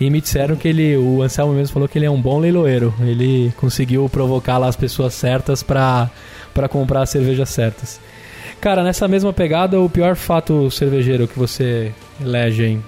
E 0.00 0.08
me 0.10 0.20
disseram 0.20 0.54
que 0.54 0.68
ele, 0.68 0.96
o 0.96 1.22
Anselmo 1.22 1.54
mesmo 1.54 1.72
falou 1.72 1.88
que 1.88 1.98
ele 1.98 2.06
é 2.06 2.10
um 2.10 2.20
bom 2.20 2.38
leiloeiro. 2.38 2.94
Ele 3.00 3.52
conseguiu 3.56 4.08
provocar 4.08 4.58
lá 4.58 4.68
as 4.68 4.76
pessoas 4.76 5.14
certas 5.14 5.62
para 5.62 6.10
comprar 6.70 7.02
as 7.02 7.10
cervejas 7.10 7.48
certas. 7.48 8.00
Cara, 8.60 8.84
nessa 8.84 9.08
mesma 9.08 9.32
pegada, 9.32 9.80
o 9.80 9.88
pior 9.88 10.14
fato 10.14 10.70
cervejeiro 10.70 11.26
que 11.26 11.38
você 11.38 11.92
elege, 12.20 12.64
hein? 12.64 12.84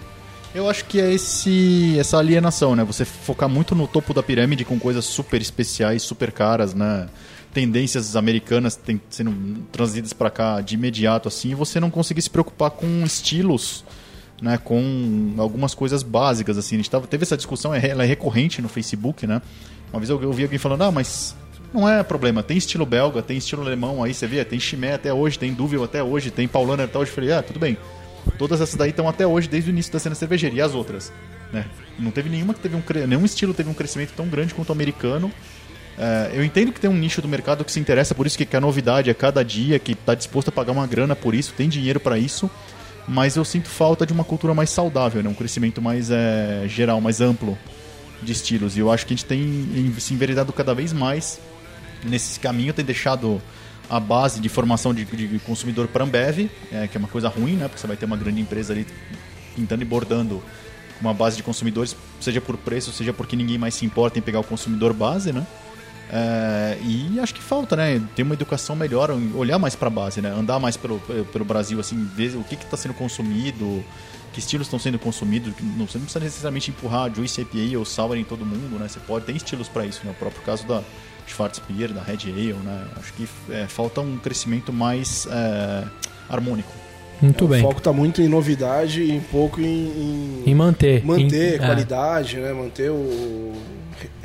Eu 0.54 0.68
acho 0.68 0.84
que 0.84 1.00
é 1.00 1.12
esse, 1.12 1.96
essa 1.98 2.18
alienação, 2.18 2.74
né? 2.74 2.82
Você 2.84 3.04
focar 3.04 3.48
muito 3.48 3.74
no 3.74 3.86
topo 3.86 4.12
da 4.12 4.22
pirâmide 4.22 4.64
com 4.64 4.78
coisas 4.78 5.04
super 5.04 5.40
especiais, 5.40 6.02
super 6.02 6.32
caras, 6.32 6.74
né? 6.74 7.09
Tendências 7.53 8.14
americanas 8.14 8.76
tem- 8.76 9.01
sendo 9.11 9.62
trazidas 9.72 10.12
para 10.12 10.30
cá 10.30 10.61
de 10.61 10.76
imediato, 10.76 11.26
assim, 11.28 11.51
e 11.51 11.55
você 11.55 11.80
não 11.80 11.90
conseguir 11.90 12.22
se 12.22 12.30
preocupar 12.30 12.70
com 12.70 13.03
estilos, 13.05 13.84
né? 14.40 14.57
Com 14.57 15.34
algumas 15.36 15.74
coisas 15.74 16.03
básicas, 16.05 16.57
assim. 16.57 16.76
A 16.76 16.78
gente 16.78 16.90
tava, 16.90 17.07
teve 17.09 17.24
essa 17.24 17.36
discussão, 17.36 17.74
é- 17.74 17.88
ela 17.88 18.05
é 18.05 18.07
recorrente 18.07 18.62
no 18.62 18.68
Facebook, 18.68 19.26
né? 19.26 19.42
Uma 19.92 19.98
vez 19.98 20.11
eu 20.11 20.22
ouvi 20.22 20.44
alguém 20.44 20.59
falando, 20.59 20.82
ah, 20.82 20.92
mas 20.92 21.34
não 21.74 21.88
é 21.88 22.03
problema, 22.05 22.40
tem 22.42 22.57
estilo 22.57 22.86
belga, 22.86 23.20
tem 23.20 23.36
estilo 23.38 23.62
alemão 23.62 24.03
aí, 24.05 24.14
você 24.14 24.28
vê, 24.28 24.44
tem 24.44 24.61
Chimé 24.61 24.94
até 24.94 25.12
hoje, 25.12 25.36
tem 25.36 25.53
Duvel 25.53 25.82
até 25.82 26.01
hoje, 26.03 26.30
tem 26.30 26.46
Paulaner 26.46 26.86
até 26.86 26.98
hoje. 26.98 27.11
Eu 27.11 27.14
falei, 27.16 27.32
ah, 27.32 27.42
tudo 27.42 27.59
bem. 27.59 27.76
Todas 28.38 28.61
essas 28.61 28.76
daí 28.76 28.90
estão 28.90 29.09
até 29.09 29.26
hoje, 29.26 29.48
desde 29.48 29.70
o 29.70 29.72
início 29.72 29.92
da 29.92 29.98
cena 29.98 30.14
cervejeira. 30.14 30.55
E 30.55 30.61
as 30.61 30.74
outras? 30.74 31.12
né? 31.53 31.64
Não 31.98 32.12
teve 32.12 32.28
nenhuma 32.28 32.55
que 32.55 32.61
teve 32.61 32.76
um 32.76 32.82
nenhum 33.09 33.24
estilo 33.24 33.53
teve 33.53 33.68
um 33.68 33.74
crescimento 33.74 34.12
tão 34.16 34.28
grande 34.28 34.55
quanto 34.55 34.68
o 34.68 34.72
americano. 34.72 35.32
É, 35.99 36.30
eu 36.34 36.45
entendo 36.45 36.72
que 36.72 36.80
tem 36.80 36.88
um 36.88 36.97
nicho 36.97 37.20
do 37.20 37.28
mercado 37.28 37.64
que 37.64 37.70
se 37.72 37.78
interessa 37.80 38.14
por 38.14 38.26
isso, 38.26 38.36
que 38.38 38.47
quer 38.47 38.61
novidade 38.61 39.11
a 39.11 39.14
cada 39.14 39.45
dia, 39.45 39.78
que 39.78 39.93
está 39.93 40.14
disposto 40.14 40.49
a 40.49 40.53
pagar 40.53 40.72
uma 40.72 40.86
grana 40.86 41.14
por 41.14 41.34
isso, 41.34 41.53
tem 41.57 41.68
dinheiro 41.68 42.01
para 42.01 42.18
isso. 42.18 42.51
Mas 43.09 43.36
eu 43.36 43.45
sinto 43.45 43.68
falta 43.68 44.07
de 44.07 44.12
uma 44.12 44.24
cultura 44.24 44.55
mais 44.55 44.70
saudável, 44.70 45.22
né? 45.22 45.28
um 45.28 45.34
crescimento 45.34 45.82
mais 45.82 46.11
é, 46.11 46.64
geral, 46.68 47.01
mais 47.01 47.20
amplo 47.20 47.59
de 48.22 48.32
estilos. 48.32 48.76
E 48.76 48.80
eu 48.80 48.91
acho 48.91 49.05
que 49.07 49.14
a 49.14 49.16
gente 49.16 49.24
tem 49.26 49.41
em- 49.41 49.95
se 49.99 50.14
enveredado 50.14 50.53
cada 50.53 50.74
vez 50.74 50.93
mais 50.93 51.41
nesse 52.05 52.38
caminho, 52.38 52.72
tem 52.72 52.84
deixado 52.84 53.41
a 53.88 53.99
base 53.99 54.41
de 54.41 54.49
formação 54.49 54.95
de, 54.95 55.05
de 55.05 55.38
consumidor 55.41 55.88
para 55.88 56.05
Ambev, 56.05 56.49
é, 56.70 56.86
que 56.86 56.97
é 56.97 56.99
uma 57.01 57.09
coisa 57.09 57.28
ruim, 57.28 57.55
né? 57.57 57.66
Porque 57.66 57.80
você 57.80 57.86
vai 57.86 57.97
ter 57.97 58.05
uma 58.07 58.16
grande 58.16 58.41
empresa 58.41 58.72
ali 58.72 58.86
pintando 59.57 59.82
e 59.82 59.84
bordando 59.84 60.41
uma 61.01 61.12
base 61.12 61.36
de 61.36 61.43
consumidores, 61.43 61.97
seja 62.20 62.41
por 62.41 62.57
preço, 62.59 62.93
seja 62.93 63.12
porque 63.12 63.34
ninguém 63.34 63.59
mais 63.59 63.74
se 63.74 63.84
importa 63.84 64.18
em 64.18 64.22
pegar 64.22 64.38
o 64.38 64.45
consumidor 64.45 64.93
base, 64.93 65.32
né? 65.32 65.45
É, 66.12 66.76
e 66.82 67.20
acho 67.20 67.32
que 67.32 67.40
falta, 67.40 67.76
né? 67.76 68.02
Ter 68.16 68.24
uma 68.24 68.34
educação 68.34 68.74
melhor, 68.74 69.11
olhar 69.34 69.58
mais 69.58 69.76
para 69.76 69.86
a 69.86 69.90
base, 69.90 70.20
né? 70.20 70.28
Andar 70.30 70.58
mais 70.58 70.76
pelo, 70.76 70.98
pelo 71.32 71.44
Brasil, 71.44 71.78
assim, 71.78 72.04
ver 72.16 72.34
o 72.36 72.42
que 72.42 72.56
está 72.56 72.76
sendo 72.76 72.94
consumido, 72.94 73.84
que 74.32 74.40
estilos 74.40 74.66
estão 74.66 74.78
sendo 74.78 74.98
consumidos. 74.98 75.54
Não, 75.61 75.86
você 75.86 75.98
não 75.98 76.04
precisa 76.04 76.24
necessariamente 76.24 76.70
empurrar 76.70 77.14
Juice 77.14 77.40
IPA 77.40 77.78
ou 77.78 77.84
Sour 77.84 78.16
em 78.16 78.24
todo 78.24 78.44
mundo, 78.44 78.76
né? 78.78 78.88
Você 78.88 78.98
pode, 79.00 79.24
tem 79.24 79.36
estilos 79.36 79.68
para 79.68 79.86
isso, 79.86 80.00
né? 80.04 80.11
O 80.11 80.14
próprio 80.14 80.42
caso 80.42 80.66
da 80.66 80.82
Schwarzbier, 81.28 81.92
da 81.92 82.02
Red 82.02 82.18
Ale, 82.26 82.54
né? 82.54 82.86
Acho 82.96 83.12
que 83.12 83.28
é, 83.50 83.66
falta 83.68 84.00
um 84.00 84.16
crescimento 84.16 84.72
mais 84.72 85.28
é, 85.30 85.84
harmônico. 86.28 86.72
Muito 87.22 87.44
o 87.44 87.48
bem. 87.48 87.62
foco 87.62 87.80
tá 87.80 87.92
muito 87.92 88.20
em 88.20 88.28
novidade 88.28 89.02
e 89.02 89.12
um 89.12 89.20
pouco 89.20 89.61
em, 89.61 89.64
em 89.66 90.42
Em 90.46 90.54
manter. 90.54 91.04
manter 91.04 91.52
em, 91.52 91.54
é. 91.54 91.58
qualidade, 91.58 92.38
né? 92.38 92.52
Manter 92.52 92.90
o 92.90 93.52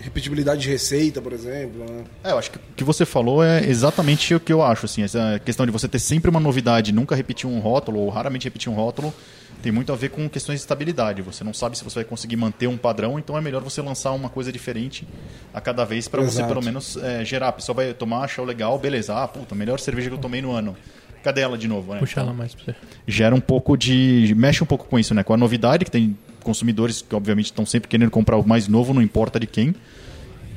repetibilidade 0.05 0.61
de 0.61 0.69
receita, 0.69 1.21
por 1.21 1.33
exemplo. 1.33 1.83
Né? 1.85 2.03
É, 2.23 2.31
eu 2.31 2.37
acho 2.37 2.51
que 2.51 2.57
o 2.57 2.61
que 2.75 2.83
você 2.83 3.05
falou 3.05 3.43
é 3.43 3.65
exatamente 3.67 4.33
o 4.33 4.39
que 4.39 4.53
eu 4.53 4.61
acho, 4.63 4.85
assim, 4.85 5.03
essa 5.03 5.41
questão 5.43 5.65
de 5.65 5.71
você 5.71 5.87
ter 5.87 5.99
sempre 5.99 6.29
uma 6.29 6.39
novidade, 6.39 6.91
nunca 6.91 7.15
repetir 7.15 7.49
um 7.49 7.59
rótulo 7.59 7.99
ou 7.99 8.09
raramente 8.09 8.45
repetir 8.45 8.71
um 8.71 8.75
rótulo, 8.75 9.13
tem 9.61 9.71
muito 9.71 9.91
a 9.91 9.95
ver 9.95 10.09
com 10.09 10.29
questões 10.29 10.59
de 10.59 10.61
estabilidade. 10.63 11.21
Você 11.23 11.43
não 11.43 11.53
sabe 11.53 11.77
se 11.77 11.83
você 11.83 11.95
vai 11.95 12.03
conseguir 12.05 12.35
manter 12.35 12.67
um 12.67 12.77
padrão, 12.77 13.17
então 13.17 13.35
é 13.37 13.41
melhor 13.41 13.61
você 13.63 13.81
lançar 13.81 14.11
uma 14.11 14.29
coisa 14.29 14.51
diferente 14.51 15.07
a 15.53 15.59
cada 15.59 15.83
vez 15.83 16.07
para 16.07 16.21
você 16.21 16.43
pelo 16.43 16.61
menos 16.63 16.97
é, 16.97 17.25
gerar. 17.25 17.47
A 17.49 17.53
pessoa 17.53 17.75
vai 17.75 17.93
tomar, 17.93 18.23
achar 18.25 18.43
legal, 18.43 18.77
beleza. 18.77 19.15
Ah, 19.15 19.27
puta, 19.27 19.55
melhor 19.55 19.79
cerveja 19.79 20.09
que 20.09 20.13
eu 20.15 20.19
tomei 20.19 20.41
no 20.41 20.51
ano. 20.51 20.75
Cadê 21.23 21.41
ela 21.41 21.57
de 21.57 21.67
novo, 21.67 21.91
né? 21.93 21.99
Puxa 21.99 22.11
Então, 22.19 22.23
ela 22.25 22.33
mais 22.33 22.53
pra 22.53 22.65
você. 22.65 22.75
gera 23.07 23.33
um 23.33 23.39
pouco 23.41 23.75
de. 23.75 24.31
mexe 24.37 24.63
um 24.63 24.67
pouco 24.67 24.85
com 24.85 24.99
isso, 24.99 25.15
né? 25.15 25.23
Com 25.23 25.33
a 25.33 25.37
novidade, 25.37 25.83
que 25.83 25.89
tem 25.89 26.15
consumidores 26.45 27.01
que 27.01 27.15
obviamente 27.15 27.45
estão 27.45 27.65
sempre 27.65 27.89
querendo 27.89 28.11
comprar 28.11 28.37
o 28.37 28.47
mais 28.47 28.67
novo, 28.67 28.93
não 28.93 29.01
importa 29.01 29.39
de 29.39 29.47
quem. 29.47 29.75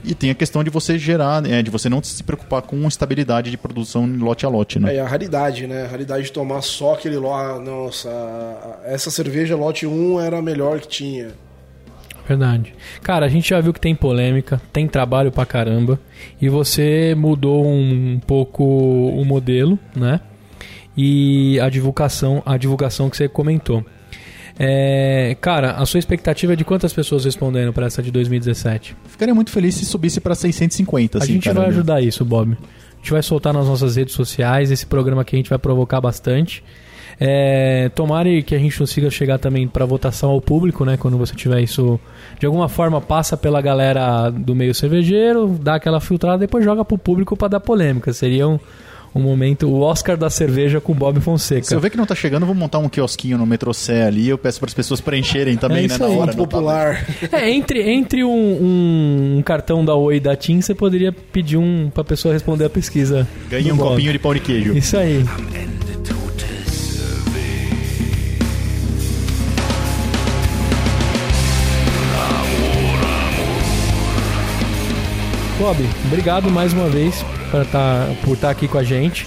E 0.04 0.14
tem 0.14 0.30
a 0.30 0.34
questão 0.34 0.62
de 0.62 0.70
você 0.70 0.96
gerar, 0.96 1.42
né, 1.42 1.60
de 1.60 1.70
você 1.70 1.88
não 1.88 2.00
se 2.02 2.22
preocupar 2.22 2.62
com 2.62 2.86
estabilidade 2.86 3.50
de 3.50 3.56
produção 3.56 4.06
lote 4.18 4.46
a 4.46 4.48
lote, 4.48 4.78
né? 4.78 4.94
É, 4.94 5.00
a 5.00 5.06
raridade, 5.08 5.66
né? 5.66 5.86
A 5.86 5.88
raridade 5.88 6.24
de 6.24 6.32
tomar 6.32 6.62
só 6.62 6.94
aquele 6.94 7.16
lote. 7.16 7.64
Nossa, 7.68 8.08
essa 8.84 9.10
cerveja 9.10 9.56
lote 9.56 9.86
1 9.86 10.20
era 10.20 10.38
a 10.38 10.42
melhor 10.42 10.78
que 10.78 10.88
tinha. 10.88 11.32
Verdade. 12.28 12.74
Cara, 13.02 13.24
a 13.24 13.28
gente 13.28 13.48
já 13.48 13.60
viu 13.60 13.72
que 13.72 13.80
tem 13.80 13.94
polêmica, 13.94 14.60
tem 14.72 14.86
trabalho 14.86 15.32
pra 15.32 15.46
caramba. 15.46 15.98
E 16.40 16.48
você 16.48 17.14
mudou 17.16 17.66
um 17.66 18.20
pouco 18.24 18.62
o 18.62 19.24
modelo, 19.24 19.78
né? 19.96 20.20
E 20.96 21.58
a 21.60 21.68
divulgação, 21.68 22.42
a 22.44 22.56
divulgação 22.56 23.08
que 23.08 23.16
você 23.16 23.28
comentou. 23.28 23.84
É, 24.58 25.36
cara, 25.40 25.72
a 25.72 25.86
sua 25.86 25.98
expectativa 25.98 26.54
é 26.54 26.56
de 26.56 26.64
quantas 26.64 26.92
pessoas 26.92 27.24
respondendo 27.24 27.72
pra 27.72 27.86
essa 27.86 28.02
de 28.02 28.10
2017? 28.10 28.96
Ficaria 29.06 29.34
muito 29.34 29.52
feliz 29.52 29.76
se 29.76 29.84
subisse 29.84 30.20
para 30.20 30.34
650, 30.34 31.18
a 31.18 31.22
assim, 31.22 31.34
gente 31.34 31.44
cara, 31.44 31.60
vai 31.60 31.68
né? 31.68 31.74
ajudar 31.74 32.00
isso, 32.00 32.24
Bob. 32.24 32.52
A 32.52 32.96
gente 32.96 33.12
vai 33.12 33.22
soltar 33.22 33.52
nas 33.52 33.66
nossas 33.66 33.94
redes 33.94 34.14
sociais. 34.14 34.72
Esse 34.72 34.84
programa 34.84 35.22
aqui 35.22 35.36
a 35.36 35.38
gente 35.38 35.50
vai 35.50 35.58
provocar 35.58 36.00
bastante. 36.00 36.64
É, 37.20 37.90
tomara 37.94 38.42
que 38.42 38.54
a 38.54 38.58
gente 38.58 38.76
consiga 38.78 39.10
chegar 39.10 39.38
também 39.38 39.66
para 39.66 39.84
votação 39.84 40.30
ao 40.30 40.40
público, 40.40 40.84
né? 40.84 40.96
Quando 40.96 41.16
você 41.16 41.34
tiver 41.34 41.60
isso, 41.60 41.98
de 42.38 42.46
alguma 42.46 42.68
forma 42.68 43.00
passa 43.00 43.36
pela 43.36 43.60
galera 43.60 44.30
do 44.30 44.54
meio 44.54 44.74
cervejeiro, 44.74 45.58
dá 45.60 45.76
aquela 45.76 46.00
filtrada, 46.00 46.38
depois 46.38 46.64
joga 46.64 46.84
pro 46.84 46.98
público 46.98 47.36
para 47.36 47.48
dar 47.48 47.60
polêmica. 47.60 48.12
Seria 48.12 48.46
um, 48.48 48.58
um 49.14 49.20
momento, 49.20 49.66
o 49.68 49.80
Oscar 49.80 50.16
da 50.16 50.30
cerveja 50.30 50.80
com 50.80 50.92
Bob 50.94 51.20
Fonseca. 51.20 51.64
Se 51.64 51.74
eu 51.74 51.80
ver 51.80 51.90
que 51.90 51.96
não 51.96 52.06
tá 52.06 52.14
chegando, 52.14 52.42
eu 52.42 52.46
vou 52.46 52.54
montar 52.54 52.78
um 52.78 52.88
quiosquinho 52.88 53.36
no 53.38 53.46
metrô 53.46 53.72
Sé 53.72 54.04
ali. 54.04 54.28
Eu 54.28 54.38
peço 54.38 54.60
para 54.60 54.68
as 54.68 54.74
pessoas 54.74 55.00
preencherem 55.00 55.56
também, 55.56 55.84
É 55.84 55.88
né? 55.88 55.96
Na 55.98 56.06
aí. 56.06 56.16
hora. 56.16 56.30
Tá- 56.32 56.36
popular. 56.38 57.06
É, 57.32 57.50
entre, 57.50 57.82
entre 57.90 58.24
um, 58.24 58.30
um- 58.30 59.34
um 59.38 59.42
cartão 59.42 59.84
da 59.84 59.94
Oi 59.94 60.16
e 60.16 60.20
da 60.20 60.36
TIM, 60.36 60.60
você 60.60 60.74
poderia 60.74 61.12
pedir 61.12 61.56
um 61.56 61.90
pra 61.92 62.04
pessoa 62.04 62.32
responder 62.34 62.64
a 62.64 62.70
pesquisa. 62.70 63.26
Ganhei 63.50 63.68
do 63.68 63.74
um 63.74 63.76
Bob. 63.76 63.90
copinho 63.90 64.12
de 64.12 64.18
pão 64.18 64.34
de 64.34 64.40
queijo. 64.40 64.76
Isso 64.76 64.96
aí. 64.96 65.24
Bob, 75.58 75.76
obrigado 76.06 76.50
mais 76.50 76.72
uma 76.72 76.88
vez 76.88 77.24
por 77.50 77.62
estar 77.62 78.06
por 78.24 78.36
tá 78.36 78.50
aqui 78.50 78.68
com 78.68 78.78
a 78.78 78.84
gente. 78.84 79.26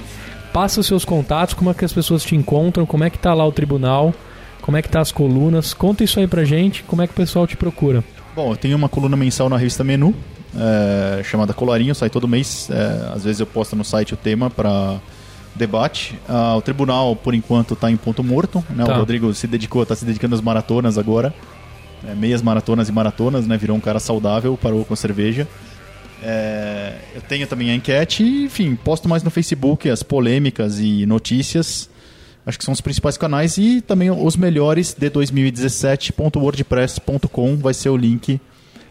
Passa 0.53 0.79
os 0.79 0.87
seus 0.87 1.05
contatos, 1.05 1.53
como 1.53 1.69
é 1.69 1.73
que 1.73 1.85
as 1.85 1.93
pessoas 1.93 2.23
te 2.23 2.35
encontram, 2.35 2.85
como 2.85 3.03
é 3.03 3.09
que 3.09 3.17
tá 3.17 3.33
lá 3.33 3.45
o 3.45 3.51
tribunal, 3.51 4.13
como 4.61 4.77
é 4.77 4.81
que 4.81 4.89
tá 4.89 4.99
as 4.99 5.11
colunas. 5.11 5.73
Conta 5.73 6.03
isso 6.03 6.19
aí 6.19 6.27
pra 6.27 6.43
gente, 6.43 6.83
como 6.83 7.01
é 7.01 7.07
que 7.07 7.13
o 7.13 7.15
pessoal 7.15 7.47
te 7.47 7.55
procura. 7.55 8.03
Bom, 8.35 8.51
eu 8.51 8.57
tenho 8.57 8.77
uma 8.77 8.89
coluna 8.89 9.15
mensal 9.15 9.49
na 9.49 9.57
revista 9.57 9.83
Menu, 9.83 10.13
é, 10.55 11.21
chamada 11.23 11.53
Colarinho, 11.53 11.95
sai 11.95 12.09
todo 12.09 12.27
mês. 12.27 12.69
É, 12.69 13.13
às 13.13 13.23
vezes 13.23 13.39
eu 13.39 13.45
posto 13.47 13.75
no 13.75 13.83
site 13.83 14.13
o 14.13 14.17
tema 14.17 14.49
para 14.49 14.99
debate. 15.55 16.19
Ah, 16.27 16.55
o 16.55 16.61
tribunal, 16.61 17.15
por 17.15 17.33
enquanto, 17.33 17.73
está 17.73 17.91
em 17.91 17.97
ponto 17.97 18.23
morto. 18.23 18.63
Né? 18.69 18.85
Tá. 18.85 18.95
O 18.95 18.99
Rodrigo 18.99 19.33
se 19.33 19.47
dedicou, 19.47 19.83
está 19.83 19.95
se 19.95 20.05
dedicando 20.05 20.35
às 20.35 20.41
maratonas 20.41 20.97
agora. 20.97 21.33
É, 22.07 22.15
meias 22.15 22.41
maratonas 22.41 22.89
e 22.89 22.91
maratonas, 22.91 23.45
né? 23.47 23.57
Virou 23.57 23.77
um 23.77 23.79
cara 23.79 23.99
saudável, 23.99 24.57
parou 24.61 24.83
com 24.83 24.95
cerveja. 24.95 25.47
É, 26.21 26.93
eu 27.15 27.21
tenho 27.21 27.47
também 27.47 27.71
a 27.71 27.75
enquete 27.75 28.23
e, 28.23 28.43
enfim, 28.45 28.75
posto 28.75 29.09
mais 29.09 29.23
no 29.23 29.31
Facebook 29.31 29.89
as 29.89 30.03
polêmicas 30.03 30.79
e 30.79 31.05
notícias. 31.05 31.89
Acho 32.45 32.57
que 32.57 32.65
são 32.65 32.73
os 32.73 32.81
principais 32.81 33.17
canais 33.17 33.57
e 33.57 33.81
também 33.81 34.11
os 34.11 34.35
melhores 34.35 34.93
de 34.93 35.09
2017.wordpress.com 35.09 37.57
vai 37.57 37.73
ser 37.73 37.89
o 37.89 37.97
link 37.97 38.39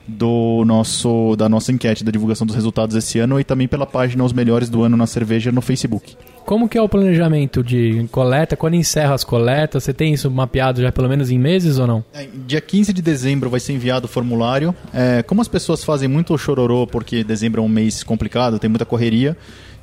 do 0.07 0.65
nosso 0.65 1.37
da 1.37 1.47
nossa 1.49 1.71
enquete 1.71 2.03
da 2.03 2.11
divulgação 2.11 2.47
dos 2.47 2.57
resultados 2.57 2.97
esse 2.97 3.19
ano 3.19 3.39
e 3.39 3.45
também 3.45 3.69
pela 3.69 3.87
página 3.87 4.25
Os 4.25 4.33
Melhores 4.33 4.69
do 4.69 4.83
Ano 4.83 4.97
na 4.97 5.07
Cerveja 5.07 5.53
no 5.53 5.61
Facebook. 5.61 6.17
Como 6.51 6.69
que 6.69 6.77
é 6.77 6.83
o 6.83 6.89
planejamento 6.89 7.63
de 7.63 8.09
coleta? 8.11 8.57
Quando 8.57 8.75
encerra 8.75 9.15
as 9.15 9.23
coletas? 9.23 9.85
Você 9.85 9.95
tem 9.95 10.13
isso 10.13 10.29
mapeado 10.29 10.83
já 10.83 10.91
pelo 10.91 11.09
menos 11.09 11.31
em 11.31 11.39
meses 11.39 11.79
ou 11.79 11.87
não? 11.87 12.05
É, 12.13 12.27
Dia 12.45 12.61
15 12.61 12.93
de 12.93 13.01
dezembro 13.01 13.49
vai 13.49 13.61
ser 13.61 13.73
enviado 13.73 14.07
o 14.07 14.09
formulário. 14.09 14.75
É, 14.93 15.23
como 15.23 15.41
as 15.41 15.47
pessoas 15.47 15.85
fazem 15.85 16.09
muito 16.09 16.37
chororô, 16.37 16.89
porque 16.89 17.23
dezembro 17.23 17.63
é 17.63 17.65
um 17.65 17.69
mês 17.69 18.03
complicado, 18.03 18.59
tem 18.59 18.69
muita 18.69 18.85
correria, 18.85 19.37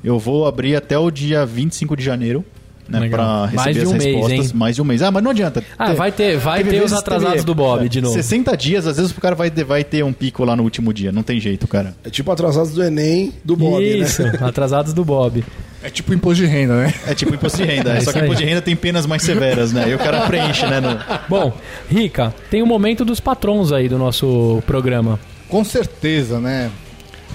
eu 0.04 0.18
vou 0.18 0.46
abrir 0.46 0.76
até 0.76 0.98
o 0.98 1.10
dia 1.10 1.46
25 1.46 1.96
de 1.96 2.04
janeiro. 2.04 2.44
Né, 2.88 3.00
Mais 3.00 3.50
receber 3.66 3.82
as 3.82 3.88
um 3.88 3.92
mês, 3.92 4.04
respostas. 4.04 4.46
hein? 4.46 4.52
Mais 4.54 4.74
de 4.76 4.82
um 4.82 4.84
mês. 4.86 5.02
Ah, 5.02 5.10
mas 5.10 5.22
não 5.22 5.30
adianta. 5.30 5.62
Ah, 5.78 5.92
vai 5.92 6.10
ter, 6.10 6.38
vai 6.38 6.64
ter 6.64 6.82
os 6.82 6.92
atrasados 6.92 7.32
teve- 7.34 7.44
do 7.44 7.54
Bob 7.54 7.84
é, 7.84 7.88
de 7.88 8.00
novo. 8.00 8.14
60 8.14 8.56
dias, 8.56 8.86
às 8.86 8.96
vezes 8.96 9.12
o 9.12 9.20
cara 9.20 9.34
vai, 9.34 9.50
ter- 9.50 9.64
vai 9.64 9.84
ter 9.84 10.02
um 10.02 10.12
pico 10.12 10.42
lá 10.44 10.56
no 10.56 10.62
último 10.62 10.92
dia. 10.94 11.12
Não 11.12 11.22
tem 11.22 11.38
jeito, 11.38 11.68
cara. 11.68 11.94
É 12.02 12.08
tipo 12.08 12.30
atrasados 12.32 12.72
do 12.72 12.82
Enem 12.82 13.32
do 13.44 13.54
Bob, 13.56 13.82
Isso, 13.84 14.22
né? 14.22 14.32
atrasados 14.40 14.94
do 14.94 15.04
Bob. 15.04 15.44
É 15.82 15.90
tipo 15.90 16.12
imposto 16.14 16.42
de 16.42 16.46
renda, 16.50 16.76
né? 16.76 16.94
É 17.06 17.14
tipo 17.14 17.34
imposto 17.34 17.58
de 17.58 17.64
renda. 17.64 17.92
É 17.98 18.00
só 18.00 18.10
que 18.10 18.18
aí. 18.18 18.24
imposto 18.24 18.42
de 18.42 18.48
renda 18.48 18.62
tem 18.62 18.74
penas 18.74 19.06
mais 19.06 19.22
severas, 19.22 19.70
né? 19.72 19.88
E 19.90 19.94
o 19.94 19.98
cara 19.98 20.22
preenche, 20.26 20.66
né? 20.66 20.80
no- 20.80 20.98
Bom, 21.28 21.52
Rica, 21.90 22.34
tem 22.50 22.62
o 22.62 22.66
momento 22.66 23.04
dos 23.04 23.20
patrons 23.20 23.70
aí 23.70 23.88
do 23.88 23.98
nosso 23.98 24.62
programa. 24.66 25.20
Com 25.48 25.62
certeza, 25.62 26.40
né? 26.40 26.70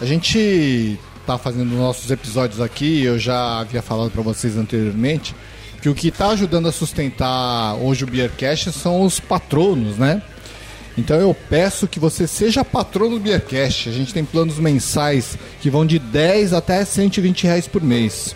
A 0.02 0.06
gente 0.06 0.98
tá 1.26 1.38
fazendo 1.38 1.76
nossos 1.76 2.12
episódios 2.12 2.60
aqui, 2.60 3.04
eu 3.04 3.18
já 3.18 3.60
havia 3.60 3.82
falado 3.82 4.12
pra 4.12 4.22
vocês 4.22 4.58
anteriormente, 4.58 5.36
que 5.82 5.90
o 5.90 5.96
que 5.96 6.12
tá 6.12 6.30
ajudando 6.30 6.68
a 6.68 6.72
sustentar 6.72 7.76
hoje 7.76 8.04
o 8.04 8.08
Beercast 8.08 8.72
são 8.72 9.04
os 9.04 9.20
patronos, 9.20 9.98
né? 9.98 10.22
Então 10.98 11.18
eu 11.18 11.36
peço 11.50 11.88
que 11.88 12.00
você 12.00 12.28
seja 12.28 12.64
patrono 12.64 13.18
do 13.18 13.20
Beercast. 13.20 13.90
A 13.90 13.92
gente 13.92 14.14
tem 14.14 14.24
planos 14.24 14.60
mensais 14.60 15.38
que 15.60 15.70
vão 15.70 15.86
de 15.86 15.98
10 15.98 16.54
até 16.54 16.86
120 16.86 17.44
reais 17.46 17.68
por 17.68 17.82
mês. 17.82 18.36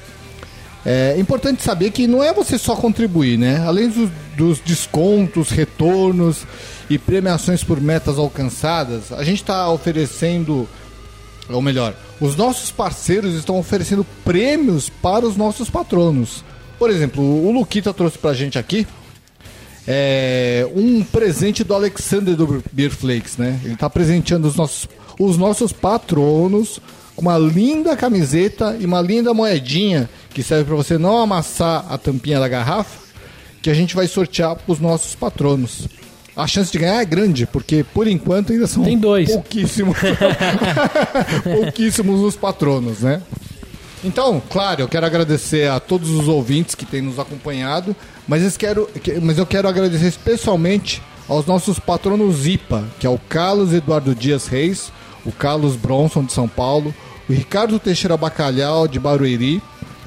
É 0.86 1.16
importante 1.20 1.62
saber 1.62 1.92
que 1.92 2.08
não 2.08 2.24
é 2.24 2.34
você 2.34 2.58
só 2.58 2.76
contribuir, 2.76 3.38
né? 3.38 3.64
Além 3.66 3.90
dos, 3.90 4.10
dos 4.36 4.60
descontos, 4.60 5.50
retornos 5.50 6.46
e 6.90 6.98
premiações 6.98 7.64
por 7.64 7.82
metas 7.82 8.18
alcançadas, 8.18 9.12
a 9.12 9.24
gente 9.24 9.42
está 9.42 9.70
oferecendo, 9.70 10.68
ou 11.50 11.62
melhor, 11.62 11.94
os 12.20 12.36
nossos 12.36 12.72
parceiros 12.72 13.36
estão 13.36 13.57
oferecendo 13.57 14.05
prêmios 14.24 14.89
para 14.89 15.26
os 15.26 15.36
nossos 15.36 15.70
patronos. 15.70 16.43
Por 16.80 16.89
exemplo, 16.89 17.24
o 17.24 17.51
Luquita 17.51 17.93
trouxe 17.93 18.18
pra 18.18 18.34
gente 18.34 18.57
aqui 18.57 18.86
é, 19.88 20.68
um 20.76 21.03
presente 21.03 21.63
do 21.63 21.74
Alexander 21.74 22.36
do 22.36 22.63
Beer 22.74 22.91
Flakes, 22.91 23.38
né? 23.38 23.59
Ele 23.63 23.74
está 23.74 23.89
presenteando 23.89 24.47
os 24.47 24.55
nossos, 24.55 24.88
os 25.18 25.38
nossos 25.38 25.72
patronos 25.72 26.80
com 27.15 27.22
uma 27.22 27.38
linda 27.38 27.95
camiseta 27.95 28.78
e 28.80 28.86
uma 28.86 29.01
linda 29.01 29.34
moedinha 29.34 30.09
que 30.30 30.43
serve 30.43 30.65
para 30.65 30.76
você 30.76 30.97
não 30.97 31.18
amassar 31.18 31.86
a 31.89 31.97
tampinha 31.97 32.39
da 32.39 32.47
garrafa, 32.47 33.07
que 33.61 33.70
a 33.70 33.74
gente 33.74 33.95
vai 33.95 34.07
sortear 34.07 34.55
para 34.55 34.72
os 34.72 34.80
nossos 34.80 35.15
patronos. 35.15 35.88
A 36.38 36.46
chance 36.46 36.72
de 36.72 36.78
ganhar 36.78 37.02
é 37.02 37.06
grande, 37.06 37.48
porque 37.48 37.84
por 37.94 38.08
enquanto 38.08 38.54
ainda 38.54 38.68
são 38.68 38.84
Tem 38.84 38.98
dois. 38.98 39.28
pouquíssimos, 39.32 39.98
pouquíssimos 41.44 42.22
os 42.22 42.36
patronos, 42.36 43.00
né? 43.00 43.22
Então, 44.04 44.42
claro, 44.50 44.82
eu 44.82 44.88
quero 44.88 45.06
agradecer 45.06 45.70
a 45.70 45.80
todos 45.80 46.10
os 46.12 46.28
ouvintes 46.28 46.76
que 46.76 46.86
têm 46.86 47.02
nos 47.02 47.18
acompanhado, 47.20 47.96
mas 48.28 48.44
eu 48.44 48.52
quero, 48.58 48.86
que- 49.02 49.20
mas 49.20 49.38
eu 49.38 49.46
quero 49.46 49.68
agradecer 49.68 50.06
especialmente 50.08 51.02
aos 51.28 51.46
nossos 51.46 51.80
patronos 51.80 52.46
IPA, 52.46 52.86
que 53.00 53.08
é 53.08 53.10
o 53.10 53.18
Carlos 53.28 53.74
Eduardo 53.74 54.14
Dias 54.14 54.48
Reis, 54.48 54.92
o 55.26 55.32
Carlos 55.32 55.76
Bronson 55.76 56.24
de 56.24 56.32
São 56.32 56.48
Paulo, 56.48 56.94
o 57.28 57.34
Ricardo 57.34 57.80
Teixeira 57.80 58.16
Bacalhau 58.16 58.88
de 58.88 59.00
Barueri, 59.00 59.62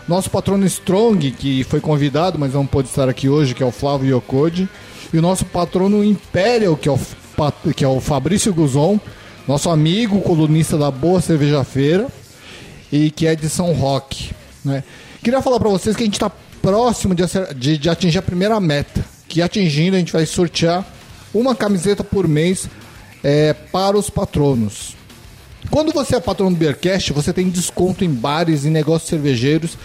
nosso 0.08 0.30
patrono 0.30 0.64
Strong, 0.66 1.30
que 1.32 1.64
foi 1.64 1.80
convidado, 1.80 2.38
mas 2.38 2.54
não 2.54 2.64
pôde 2.66 2.88
estar 2.88 3.08
aqui 3.08 3.28
hoje, 3.28 3.54
que 3.54 3.62
é 3.62 3.66
o 3.66 3.70
Flávio 3.72 4.16
Yokode, 4.16 4.68
e 5.12 5.18
o 5.18 5.22
nosso 5.22 5.44
patrono 5.44 6.04
Imperial, 6.04 6.76
que 6.76 6.88
é 6.88 6.92
o, 6.92 6.98
que 7.74 7.84
é 7.84 7.88
o 7.88 8.00
Fabrício 8.00 8.52
Guzon, 8.54 9.00
nosso 9.48 9.68
amigo 9.70 10.20
colunista 10.20 10.76
da 10.78 10.90
Boa 10.90 11.20
Cerveja 11.20 11.64
Feira, 11.64 12.06
e 12.92 13.10
que 13.10 13.26
é 13.26 13.34
de 13.34 13.48
São 13.48 13.72
Roque. 13.72 14.30
Né? 14.64 14.82
Queria 15.22 15.40
falar 15.42 15.58
para 15.58 15.68
vocês 15.68 15.96
que 15.96 16.02
a 16.02 16.06
gente 16.06 16.14
está 16.14 16.30
próximo 16.62 17.14
de, 17.14 17.22
de- 17.56 17.78
de 17.78 17.88
atingir 17.90 18.18
a 18.18 18.22
primeira 18.22 18.58
meta, 18.60 19.04
que 19.28 19.40
atingindo 19.42 19.96
a 19.96 19.98
gente 19.98 20.12
vai 20.12 20.26
sortear 20.26 20.84
uma 21.32 21.54
camiseta 21.54 22.02
por 22.04 22.26
mês 22.28 22.68
é, 23.22 23.52
para 23.52 23.96
os 23.96 24.10
patronos. 24.10 24.96
Quando 25.70 25.92
você 25.92 26.16
é 26.16 26.20
patrono 26.20 26.56
do 26.56 26.58
Beercast, 26.58 27.12
você 27.12 27.32
tem 27.32 27.48
desconto 27.48 28.04
em 28.04 28.10
bares 28.10 28.64
e 28.64 28.70
negócios 28.70 29.08
cervejeiros 29.10 29.76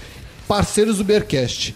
parceiros 0.47 0.97
do 0.97 1.03
Beercast. 1.03 1.75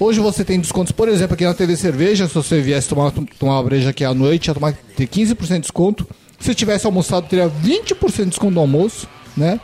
Hoje 0.00 0.20
você 0.20 0.44
tem 0.44 0.60
descontos, 0.60 0.92
por 0.92 1.08
exemplo, 1.08 1.34
aqui 1.34 1.44
na 1.44 1.52
TV 1.52 1.76
Cerveja, 1.76 2.28
se 2.28 2.34
você 2.34 2.60
viesse 2.60 2.88
tomar, 2.88 3.10
tomar 3.36 3.54
uma 3.54 3.62
breja 3.64 3.90
aqui 3.90 4.04
à 4.04 4.14
noite, 4.14 4.46
ia 4.46 4.54
tomar, 4.54 4.72
ter 4.96 5.08
15% 5.08 5.54
de 5.54 5.58
desconto. 5.58 6.06
Se 6.38 6.54
tivesse 6.54 6.86
almoçado, 6.86 7.26
teria 7.26 7.50
20% 7.50 8.16
de 8.16 8.24
desconto 8.26 8.54
no 8.54 8.60
almoço, 8.60 9.08
né? 9.36 9.58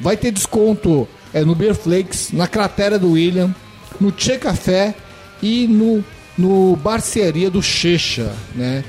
Vai 0.00 0.16
ter 0.16 0.32
desconto 0.32 1.06
é, 1.32 1.44
no 1.44 1.54
Beer 1.54 1.76
Flakes, 1.76 2.32
na 2.32 2.48
Cratera 2.48 2.98
do 2.98 3.12
William, 3.12 3.54
no 4.00 4.10
Tchê 4.10 4.38
Café 4.38 4.92
e 5.40 5.68
no, 5.68 6.04
no 6.36 6.74
Barcearia 6.74 7.48
do 7.48 7.62
Checha, 7.62 8.32
né? 8.56 8.82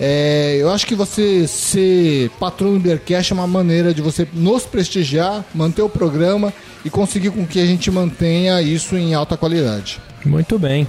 É, 0.00 0.56
eu 0.58 0.70
acho 0.70 0.86
que 0.86 0.94
você 0.94 1.46
ser 1.46 2.30
patrono 2.40 2.78
do 2.78 2.80
Beercast 2.80 3.30
é 3.30 3.34
uma 3.34 3.46
maneira 3.46 3.92
de 3.92 4.00
você 4.00 4.26
nos 4.32 4.64
prestigiar, 4.64 5.44
manter 5.54 5.82
o 5.82 5.88
programa 5.88 6.52
e 6.82 6.88
conseguir 6.88 7.30
com 7.30 7.46
que 7.46 7.60
a 7.60 7.66
gente 7.66 7.90
mantenha 7.90 8.62
isso 8.62 8.96
em 8.96 9.12
alta 9.12 9.36
qualidade. 9.36 10.00
Muito 10.24 10.58
bem. 10.58 10.86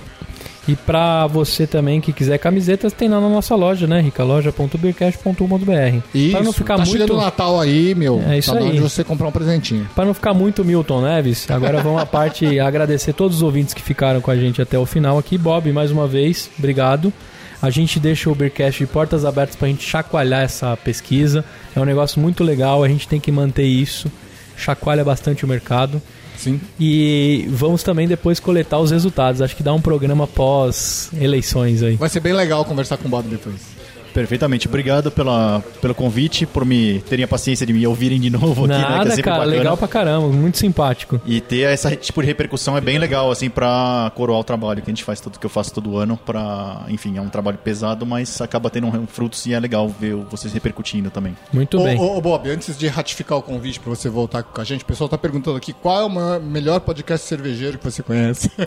E 0.68 0.76
pra 0.76 1.28
você 1.28 1.68
também 1.68 2.02
que 2.02 2.12
quiser 2.12 2.40
camisetas, 2.40 2.92
tem 2.92 3.08
lá 3.08 3.22
na 3.22 3.30
nossa 3.30 3.54
loja, 3.54 3.86
né, 3.86 4.02
Rica? 4.02 4.24
loja.beercast.com.br. 4.24 6.00
Isso, 6.14 6.32
Pra 6.32 6.44
não 6.44 6.52
ficar 6.52 6.78
tá 6.78 6.86
muito 6.86 6.92
chegando 6.92 7.14
o 7.14 7.22
Natal 7.22 7.60
aí, 7.60 7.94
meu. 7.94 8.24
É 8.28 8.40
isso 8.40 8.52
tá 8.52 8.60
aí. 8.60 8.72
de 8.72 8.80
você 8.80 9.04
comprar 9.04 9.28
um 9.28 9.32
presentinho. 9.32 9.88
Para 9.94 10.06
não 10.06 10.14
ficar 10.14 10.34
muito 10.34 10.66
Milton 10.66 11.02
Neves, 11.02 11.50
agora 11.52 11.82
vamos 11.84 12.02
à 12.02 12.06
parte 12.06 12.58
agradecer 12.60 13.14
todos 13.14 13.38
os 13.38 13.44
ouvintes 13.44 13.76
que 13.76 13.82
ficaram 13.82 14.22
com 14.22 14.32
a 14.32 14.36
gente 14.36 14.60
até 14.60 14.78
o 14.78 14.88
final 14.88 15.20
aqui. 15.20 15.38
Bob, 15.38 15.72
mais 15.72 15.92
uma 15.92 16.08
vez, 16.08 16.50
obrigado. 16.58 17.14
A 17.62 17.70
gente 17.70 18.00
deixa 18.00 18.30
o 18.30 18.36
Beercast 18.36 18.84
de 18.84 18.88
portas 18.88 19.24
abertas 19.24 19.56
para 19.56 19.68
a 19.68 19.70
gente 19.70 19.88
chacoalhar 19.88 20.42
essa 20.42 20.76
pesquisa. 20.78 21.46
É 21.76 21.80
um 21.80 21.86
negócio 21.86 22.20
muito 22.20 22.44
legal, 22.44 22.84
a 22.84 22.88
gente 22.88 23.08
tem 23.08 23.20
que 23.20 23.32
manter 23.32 23.66
isso. 23.66 24.12
Chacoalha 24.58 25.04
bastante 25.04 25.46
o 25.46 25.48
mercado. 25.48 26.02
Sim. 26.38 26.60
E 26.80 27.46
vamos 27.50 27.84
também 27.84 28.08
depois 28.08 28.40
coletar 28.40 28.80
os 28.80 28.92
resultados. 28.92 29.42
Acho 29.42 29.56
que 29.56 29.64
dá 29.64 29.74
um 29.74 29.82
programa 29.82 30.28
pós 30.28 31.10
eleições 31.20 31.82
aí. 31.84 31.96
Vai 31.96 32.10
ser 32.10 32.20
bem 32.20 32.34
legal 32.34 32.66
conversar 32.66 32.98
com 32.98 33.08
o 33.08 33.12
Bob 33.12 33.28
depois. 33.28 33.75
Perfeitamente. 34.16 34.68
Obrigado 34.68 35.12
pela, 35.12 35.62
pelo 35.82 35.94
convite, 35.94 36.46
por 36.46 36.64
me 36.66 37.02
terem 37.02 37.26
a 37.26 37.28
paciência 37.28 37.66
de 37.68 37.74
me 37.74 37.86
ouvirem 37.86 38.20
de 38.20 38.30
novo 38.30 38.64
aqui, 38.66 38.74
né? 38.74 38.80
Que 38.80 38.86
é 38.86 38.90
Nada, 38.98 39.10
sempre 39.10 39.24
cara, 39.24 39.38
bacana. 39.40 39.58
legal 39.58 39.78
pra 39.78 39.88
caramba, 39.90 40.28
muito 40.30 40.58
simpático. 40.58 41.20
E 41.26 41.42
ter 41.42 41.62
essa 41.72 41.94
tipo 41.96 42.22
de 42.22 42.28
repercussão 42.28 42.78
é 42.78 42.82
bem 42.82 42.98
legal, 42.98 43.30
assim, 43.30 43.50
pra 43.50 44.10
coroar 44.16 44.40
o 44.40 44.44
trabalho 44.44 44.82
que 44.82 44.90
a 44.90 44.94
gente 44.94 45.04
faz, 45.04 45.20
tudo 45.20 45.38
que 45.38 45.46
eu 45.46 45.50
faço 45.50 45.74
todo 45.74 45.98
ano, 45.98 46.18
pra, 46.26 46.86
enfim, 46.88 47.18
é 47.18 47.22
um 47.22 47.28
trabalho 47.28 47.58
pesado, 47.58 48.06
mas 48.06 48.40
acaba 48.40 48.70
tendo 48.70 48.88
um 48.88 49.06
frutos 49.06 49.46
e 49.46 49.54
é 49.54 49.60
legal 49.60 49.90
ver 49.90 50.16
vocês 50.16 50.54
repercutindo 50.54 51.10
também. 51.12 51.36
Muito 51.52 51.78
Ô, 51.78 51.84
bem. 51.84 52.00
ô, 52.00 52.18
ô, 52.18 52.22
Bob, 52.22 52.50
antes 52.50 52.78
de 52.78 52.88
ratificar 52.88 53.38
o 53.38 53.42
convite 53.42 53.82
pra 53.82 53.90
você 53.90 54.08
voltar 54.08 54.44
com 54.44 54.62
a 54.62 54.64
gente, 54.64 54.84
o 54.84 54.86
pessoal 54.86 55.10
tá 55.10 55.18
perguntando 55.18 55.58
aqui 55.58 55.74
qual 55.74 56.00
é 56.00 56.06
o 56.06 56.10
maior- 56.10 56.40
melhor 56.40 56.80
podcast 56.80 57.28
cervejeiro 57.28 57.78
que 57.78 57.84
você 57.84 58.02
conhece. 58.02 58.50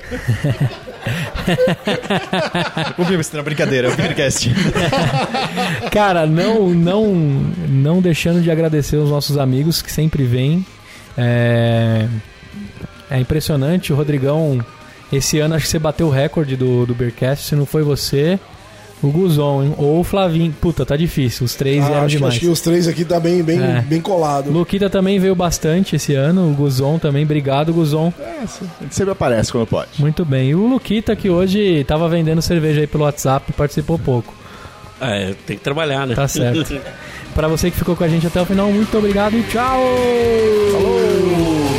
O 2.98 3.04
Bibs, 3.04 3.30
na 3.32 3.42
brincadeira, 3.42 3.90
o 3.90 3.96
Beercast. 3.96 4.50
Cara, 5.90 6.26
não, 6.26 6.70
não, 6.70 7.14
não 7.68 8.00
deixando 8.00 8.40
de 8.42 8.50
agradecer 8.50 8.96
os 8.96 9.10
nossos 9.10 9.36
amigos 9.38 9.80
que 9.82 9.90
sempre 9.92 10.24
vêm. 10.24 10.64
É, 11.16 12.06
é 13.10 13.18
impressionante, 13.20 13.92
o 13.92 13.96
Rodrigão. 13.96 14.58
Esse 15.12 15.38
ano 15.40 15.54
acho 15.54 15.64
que 15.64 15.70
você 15.70 15.78
bateu 15.78 16.06
o 16.06 16.10
recorde 16.10 16.54
do, 16.56 16.84
do 16.84 16.94
Beercast. 16.94 17.46
Se 17.46 17.56
não 17.56 17.64
foi 17.64 17.82
você, 17.82 18.38
o 19.02 19.08
Guzon, 19.10 19.62
hein? 19.62 19.74
ou 19.78 20.00
o 20.00 20.04
Flavinho. 20.04 20.52
Puta, 20.60 20.84
tá 20.84 20.96
difícil. 20.96 21.46
Os 21.46 21.54
três 21.54 21.82
Ah, 21.82 21.86
eram 21.88 21.96
acho, 22.00 22.06
que, 22.08 22.16
demais. 22.16 22.34
acho 22.34 22.40
que 22.40 22.48
os 22.48 22.60
três 22.60 22.86
aqui 22.86 23.04
tá 23.06 23.18
bem, 23.18 23.42
bem, 23.42 23.58
É. 23.58 23.80
bem 23.80 24.00
colado. 24.02 24.50
O 24.50 24.52
Luquita 24.52 24.90
também 24.90 25.18
veio 25.18 25.34
bastante 25.34 25.96
esse 25.96 26.14
ano. 26.14 26.50
O 26.50 26.54
Guzon 26.54 26.98
também. 26.98 27.24
Obrigado, 27.24 27.72
Guzon. 27.72 28.12
A 28.20 28.82
gente 28.82 28.94
sempre 28.94 29.12
aparece 29.12 29.50
quando 29.50 29.66
pode. 29.66 29.88
Muito 29.98 30.24
bem. 30.26 30.50
E 30.50 30.54
o 30.54 30.66
Luquita, 30.66 31.16
que 31.16 31.30
hoje 31.30 31.82
tava 31.84 32.06
vendendo 32.08 32.42
cerveja 32.42 32.80
aí 32.80 32.86
pelo 32.86 33.04
WhatsApp, 33.04 33.50
participou 33.54 33.98
pouco. 33.98 34.34
É, 35.00 35.34
tem 35.46 35.56
que 35.56 35.62
trabalhar, 35.62 36.06
né? 36.06 36.14
Tá 36.14 36.28
certo. 36.28 36.80
Para 37.34 37.46
você 37.46 37.70
que 37.70 37.76
ficou 37.76 37.94
com 37.94 38.04
a 38.04 38.08
gente 38.08 38.26
até 38.26 38.40
o 38.40 38.44
final, 38.44 38.70
muito 38.72 38.96
obrigado 38.98 39.36
e 39.36 39.42
tchau! 39.44 39.80
Falou! 40.72 41.77